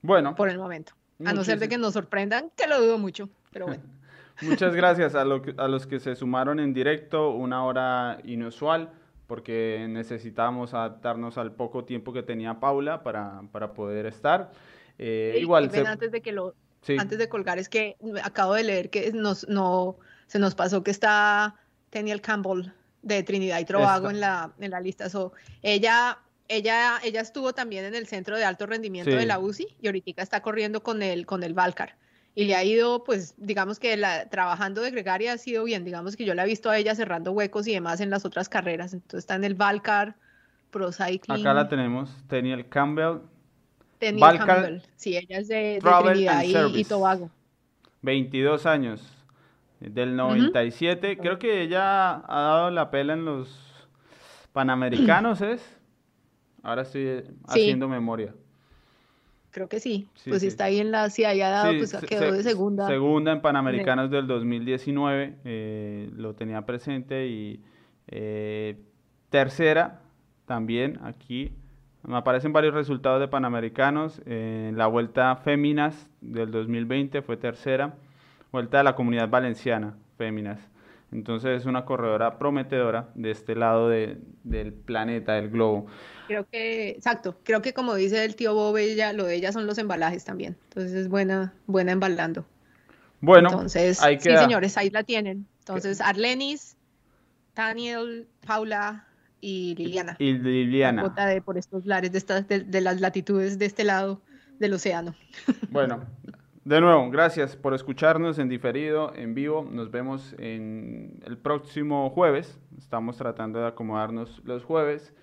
Bueno. 0.00 0.36
Por 0.36 0.48
el 0.48 0.58
momento. 0.58 0.92
A 1.24 1.32
no 1.32 1.42
ser 1.42 1.58
de 1.58 1.68
que 1.68 1.78
nos 1.78 1.94
sorprendan, 1.94 2.50
que 2.56 2.68
lo 2.68 2.80
dudo 2.80 2.98
mucho, 2.98 3.28
pero 3.50 3.66
bueno. 3.66 3.82
Muchas 4.42 4.76
gracias 4.76 5.14
a, 5.14 5.22
a 5.22 5.68
los 5.68 5.86
que 5.86 5.98
se 5.98 6.14
sumaron 6.14 6.60
en 6.60 6.72
directo, 6.72 7.30
una 7.30 7.64
hora 7.64 8.18
inusual 8.22 8.90
porque 9.26 9.86
necesitábamos 9.88 10.74
adaptarnos 10.74 11.38
al 11.38 11.52
poco 11.52 11.84
tiempo 11.84 12.12
que 12.12 12.22
tenía 12.22 12.60
Paula 12.60 13.02
para, 13.02 13.42
para 13.52 13.72
poder 13.72 14.06
estar. 14.06 14.52
Eh, 14.98 15.38
igual 15.40 15.70
antes 15.86 16.10
de 16.10 16.22
que 16.22 16.32
lo 16.32 16.54
antes 16.98 17.18
de 17.18 17.28
colgar 17.28 17.58
es 17.58 17.68
que 17.68 17.96
acabo 18.22 18.54
de 18.54 18.62
leer 18.62 18.90
que 18.90 19.12
nos 19.12 19.48
no 19.48 19.96
se 20.26 20.38
nos 20.38 20.54
pasó 20.54 20.82
que 20.82 20.90
está 20.90 21.56
Daniel 21.90 22.20
Campbell 22.20 22.68
de 23.02 23.22
Trinidad 23.22 23.58
y 23.58 23.64
Tobago 23.64 24.10
en 24.10 24.20
la 24.20 24.52
en 24.60 24.70
la 24.70 24.80
lista. 24.80 25.10
So, 25.10 25.32
ella 25.62 26.18
ella 26.48 27.00
ella 27.02 27.20
estuvo 27.20 27.52
también 27.52 27.84
en 27.84 27.94
el 27.94 28.06
centro 28.06 28.36
de 28.36 28.44
alto 28.44 28.66
rendimiento 28.66 29.10
de 29.10 29.26
la 29.26 29.38
UCI 29.38 29.66
y 29.80 29.86
ahorita 29.86 30.22
está 30.22 30.40
corriendo 30.42 30.82
con 30.82 31.02
el 31.02 31.26
con 31.26 31.42
el 31.42 31.54
Valcar 31.54 31.96
y 32.38 32.44
le 32.44 32.54
ha 32.54 32.62
ido, 32.62 33.02
pues, 33.02 33.34
digamos 33.38 33.80
que 33.80 33.96
la, 33.96 34.28
trabajando 34.28 34.82
de 34.82 34.90
gregaria 34.90 35.32
ha 35.32 35.38
sido 35.38 35.64
bien, 35.64 35.86
digamos 35.86 36.16
que 36.16 36.26
yo 36.26 36.34
la 36.34 36.44
he 36.44 36.46
visto 36.46 36.68
a 36.68 36.76
ella 36.76 36.94
cerrando 36.94 37.32
huecos 37.32 37.66
y 37.66 37.72
demás 37.72 38.02
en 38.02 38.10
las 38.10 38.26
otras 38.26 38.50
carreras, 38.50 38.92
entonces 38.92 39.20
está 39.20 39.36
en 39.36 39.44
el 39.44 39.54
Valcar, 39.54 40.16
Pro 40.70 40.92
Cycling. 40.92 41.40
Acá 41.40 41.54
la 41.54 41.66
tenemos, 41.66 42.14
Daniel 42.28 42.68
Campbell. 42.68 43.20
Daniel 43.98 44.38
Campbell, 44.38 44.80
sí, 44.96 45.16
ella 45.16 45.38
es 45.38 45.48
de, 45.48 45.80
Trinidad 45.80 46.42
y, 46.42 46.84
Tobago. 46.84 47.30
22 48.02 48.66
años, 48.66 49.02
del 49.80 50.14
97, 50.14 51.16
creo 51.16 51.38
que 51.38 51.62
ella 51.62 52.16
ha 52.16 52.40
dado 52.40 52.70
la 52.70 52.90
pela 52.90 53.14
en 53.14 53.24
los 53.24 53.48
Panamericanos, 54.52 55.40
¿es? 55.40 55.66
Ahora 56.62 56.82
estoy 56.82 57.24
haciendo 57.48 57.88
memoria 57.88 58.34
creo 59.56 59.70
que 59.70 59.80
sí. 59.80 60.06
pues 60.28 60.42
si 60.42 60.48
está 60.48 60.64
ahí 60.64 60.80
en 60.80 60.90
la, 60.90 61.08
si 61.08 61.24
haya 61.24 61.48
dado, 61.48 61.72
pues 61.78 61.96
quedó 62.06 62.30
de 62.30 62.42
segunda. 62.42 62.86
Segunda 62.88 63.32
en 63.32 63.40
Panamericanos 63.40 64.10
del 64.10 64.26
2019, 64.26 65.36
eh, 65.44 66.10
lo 66.14 66.34
tenía 66.34 66.66
presente 66.66 67.26
y 67.26 67.62
eh, 68.06 68.76
tercera 69.30 70.02
también 70.44 71.00
aquí. 71.04 71.52
Me 72.02 72.18
aparecen 72.18 72.52
varios 72.52 72.74
resultados 72.74 73.18
de 73.18 73.28
Panamericanos. 73.28 74.20
en 74.26 74.76
la 74.76 74.88
Vuelta 74.88 75.34
Féminas 75.36 76.10
del 76.20 76.50
2020 76.50 77.22
fue 77.22 77.38
tercera. 77.38 77.94
Vuelta 78.52 78.76
de 78.76 78.84
la 78.84 78.94
Comunidad 78.94 79.30
Valenciana, 79.30 79.96
Féminas. 80.18 80.60
Entonces 81.12 81.60
es 81.60 81.66
una 81.66 81.84
corredora 81.84 82.38
prometedora 82.38 83.10
de 83.14 83.30
este 83.30 83.54
lado 83.54 83.88
del 83.88 84.72
planeta, 84.84 85.34
del 85.34 85.50
globo. 85.50 85.86
Creo 86.26 86.46
que, 86.50 86.90
exacto, 86.90 87.38
creo 87.44 87.62
que 87.62 87.72
como 87.72 87.94
dice 87.94 88.24
el 88.24 88.34
tío 88.34 88.54
Bob, 88.54 88.76
lo 89.14 89.24
de 89.24 89.34
ella 89.34 89.52
son 89.52 89.66
los 89.66 89.78
embalajes 89.78 90.24
también. 90.24 90.56
Entonces 90.64 90.92
es 90.92 91.08
buena, 91.08 91.54
buena 91.66 91.92
embalando. 91.92 92.44
Bueno, 93.20 93.48
entonces, 93.50 93.98
sí, 93.98 94.18
señores, 94.20 94.76
ahí 94.76 94.90
la 94.90 95.04
tienen. 95.04 95.46
Entonces, 95.60 96.00
Arlenis, 96.00 96.76
Daniel, 97.54 98.26
Paula 98.46 99.06
y 99.40 99.74
Liliana. 99.76 100.16
Y 100.18 100.34
Liliana. 100.34 101.08
de, 101.08 101.40
por 101.40 101.56
estos 101.56 101.86
lares 101.86 102.12
de, 102.12 102.18
estas, 102.18 102.46
de 102.48 102.80
las 102.80 103.00
latitudes 103.00 103.58
de 103.58 103.66
este 103.66 103.84
lado 103.84 104.20
del 104.58 104.74
océano. 104.74 105.14
Bueno, 105.70 106.04
de 106.66 106.80
nuevo, 106.80 107.08
gracias 107.12 107.54
por 107.54 107.74
escucharnos 107.74 108.40
en 108.40 108.48
diferido, 108.48 109.14
en 109.14 109.36
vivo. 109.36 109.68
Nos 109.70 109.92
vemos 109.92 110.34
en 110.36 111.22
el 111.24 111.38
próximo 111.38 112.10
jueves. 112.10 112.58
Estamos 112.76 113.16
tratando 113.16 113.60
de 113.60 113.68
acomodarnos 113.68 114.42
los 114.44 114.64
jueves. 114.64 115.14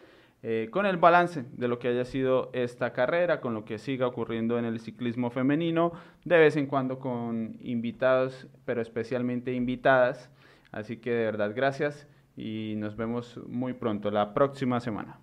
Eh, 0.42 0.70
con 0.72 0.86
el 0.86 0.96
balance 0.96 1.44
de 1.52 1.68
lo 1.68 1.80
que 1.80 1.90
haya 1.90 2.06
sido 2.06 2.50
esta 2.54 2.94
carrera, 2.94 3.42
con 3.42 3.54
lo 3.54 3.66
que 3.66 3.78
siga 3.78 4.08
ocurriendo 4.08 4.58
en 4.58 4.64
el 4.64 4.80
ciclismo 4.80 5.32
femenino, 5.32 5.92
de 6.24 6.38
vez 6.38 6.56
en 6.56 6.66
cuando 6.66 6.98
con 6.98 7.58
invitados, 7.60 8.48
pero 8.64 8.82
especialmente 8.82 9.52
invitadas. 9.52 10.32
Así 10.72 10.96
que 10.96 11.12
de 11.12 11.26
verdad 11.26 11.52
gracias 11.54 12.08
y 12.38 12.76
nos 12.78 12.96
vemos 12.96 13.38
muy 13.48 13.74
pronto, 13.74 14.12
la 14.12 14.34
próxima 14.34 14.80
semana. 14.80 15.20